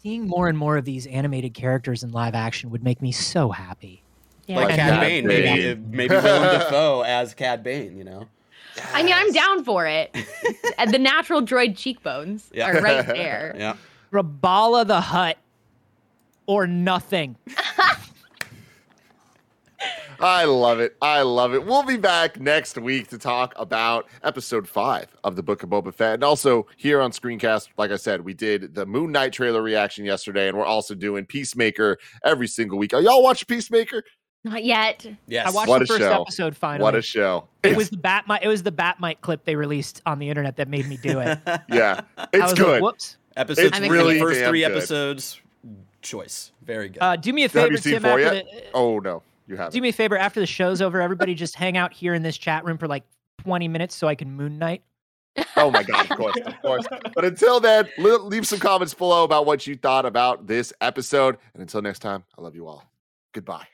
seeing 0.01 0.27
more 0.27 0.47
and 0.47 0.57
more 0.57 0.77
of 0.77 0.85
these 0.85 1.05
animated 1.07 1.53
characters 1.53 2.03
in 2.03 2.11
live 2.11 2.35
action 2.35 2.69
would 2.69 2.83
make 2.83 3.01
me 3.01 3.11
so 3.11 3.49
happy 3.49 4.03
Yeah. 4.47 4.55
Like 4.57 4.69
and 4.71 4.79
Cad 4.79 4.99
Bane, 5.01 5.27
maybe 5.27 5.81
maybe 5.81 6.15
Willem 6.15 6.43
Dafoe 6.59 7.01
as 7.01 7.33
Cad 7.33 7.63
Bane. 7.63 7.97
You 7.97 8.03
know. 8.03 8.27
I 8.93 9.03
mean, 9.03 9.13
I'm 9.15 9.31
down 9.31 9.63
for 9.63 9.85
it. 9.85 10.15
the 10.91 10.99
natural 10.99 11.41
droid 11.41 11.77
cheekbones 11.77 12.49
Yeah. 12.53 12.69
are 12.69 12.81
right 12.81 13.05
there. 13.07 13.55
Yeah. 13.57 13.75
Rabala 14.11 14.85
the 14.87 15.01
Hutt 15.01 15.37
or 16.47 16.67
nothing. 16.67 17.35
I 20.19 20.45
love 20.45 20.79
it. 20.79 20.95
I 21.01 21.23
love 21.23 21.55
it. 21.55 21.65
We'll 21.65 21.81
be 21.81 21.97
back 21.97 22.39
next 22.39 22.77
week 22.77 23.07
to 23.07 23.17
talk 23.17 23.55
about 23.57 24.07
episode 24.23 24.67
five 24.67 25.07
of 25.23 25.35
the 25.35 25.41
Book 25.41 25.63
of 25.63 25.69
Boba 25.71 25.91
Fett. 25.91 26.13
And 26.15 26.23
also 26.23 26.67
here 26.77 27.01
on 27.01 27.11
Screencast, 27.11 27.69
like 27.77 27.89
I 27.89 27.95
said, 27.95 28.21
we 28.21 28.35
did 28.35 28.75
the 28.75 28.85
Moon 28.85 29.11
Knight 29.11 29.33
trailer 29.33 29.63
reaction 29.63 30.05
yesterday, 30.05 30.47
and 30.47 30.55
we're 30.55 30.65
also 30.65 30.93
doing 30.93 31.25
Peacemaker 31.25 31.97
every 32.23 32.47
single 32.47 32.77
week. 32.77 32.93
Are 32.93 33.01
y'all 33.01 33.23
watching 33.23 33.47
Peacemaker? 33.47 34.03
Not 34.43 34.63
yet. 34.63 35.05
Yes. 35.27 35.47
I 35.47 35.51
watched 35.51 35.69
What 35.69 35.79
the 35.79 35.83
a 35.83 35.87
first 35.87 35.99
show. 35.99 36.21
episode 36.21 36.57
finally. 36.57 36.83
What 36.83 36.95
a 36.95 37.01
show. 37.01 37.47
it 37.63 37.75
was 37.77 37.89
the 37.91 37.97
bat 37.97 38.25
it 38.41 38.47
was 38.47 38.63
the 38.63 38.71
Batmite 38.71 39.21
clip 39.21 39.45
they 39.45 39.55
released 39.55 40.01
on 40.05 40.17
the 40.19 40.29
internet 40.29 40.55
that 40.57 40.67
made 40.67 40.87
me 40.87 40.97
do 40.97 41.19
it. 41.19 41.37
yeah, 41.69 42.01
I 42.17 42.27
it's 42.33 42.43
was 42.43 42.53
good. 42.53 42.67
Like, 42.67 42.81
Whoops. 42.81 43.17
Episodes 43.37 43.77
It's 43.77 43.87
really 43.87 44.15
the 44.15 44.19
first 44.19 44.39
damn 44.39 44.49
three 44.49 44.59
good. 44.61 44.71
episodes, 44.71 45.39
choice. 46.01 46.51
Very 46.63 46.89
good. 46.89 47.01
Uh, 47.01 47.15
do 47.15 47.31
me 47.31 47.43
a 47.43 47.49
favor, 47.49 47.77
Tim. 47.77 48.03
After 48.03 48.19
yet? 48.19 48.45
the, 48.45 48.63
Oh 48.73 48.99
no, 48.99 49.21
you 49.47 49.55
haven't. 49.57 49.73
do 49.73 49.81
me 49.81 49.89
a 49.89 49.93
favor 49.93 50.17
after 50.17 50.39
the 50.39 50.47
show's 50.47 50.81
over. 50.81 50.99
Everybody 51.01 51.35
just 51.35 51.55
hang 51.55 51.77
out 51.77 51.93
here 51.93 52.13
in 52.15 52.23
this 52.23 52.37
chat 52.37 52.65
room 52.65 52.77
for 52.79 52.87
like 52.87 53.03
20 53.43 53.67
minutes 53.67 53.95
so 53.95 54.07
I 54.07 54.15
can 54.15 54.31
Moon 54.31 54.57
Knight. 54.57 54.81
Oh 55.55 55.71
my 55.71 55.83
god, 55.83 56.11
of 56.11 56.17
course, 56.17 56.35
of 56.45 56.61
course. 56.61 56.85
But 57.15 57.23
until 57.23 57.59
then, 57.61 57.87
le- 57.99 58.17
leave 58.23 58.45
some 58.45 58.59
comments 58.59 58.93
below 58.93 59.23
about 59.23 59.45
what 59.45 59.65
you 59.65 59.75
thought 59.77 60.05
about 60.05 60.47
this 60.47 60.73
episode. 60.81 61.37
And 61.53 61.61
until 61.61 61.81
next 61.81 61.99
time, 61.99 62.23
I 62.37 62.41
love 62.41 62.55
you 62.55 62.67
all. 62.67 62.83
Goodbye. 63.33 63.67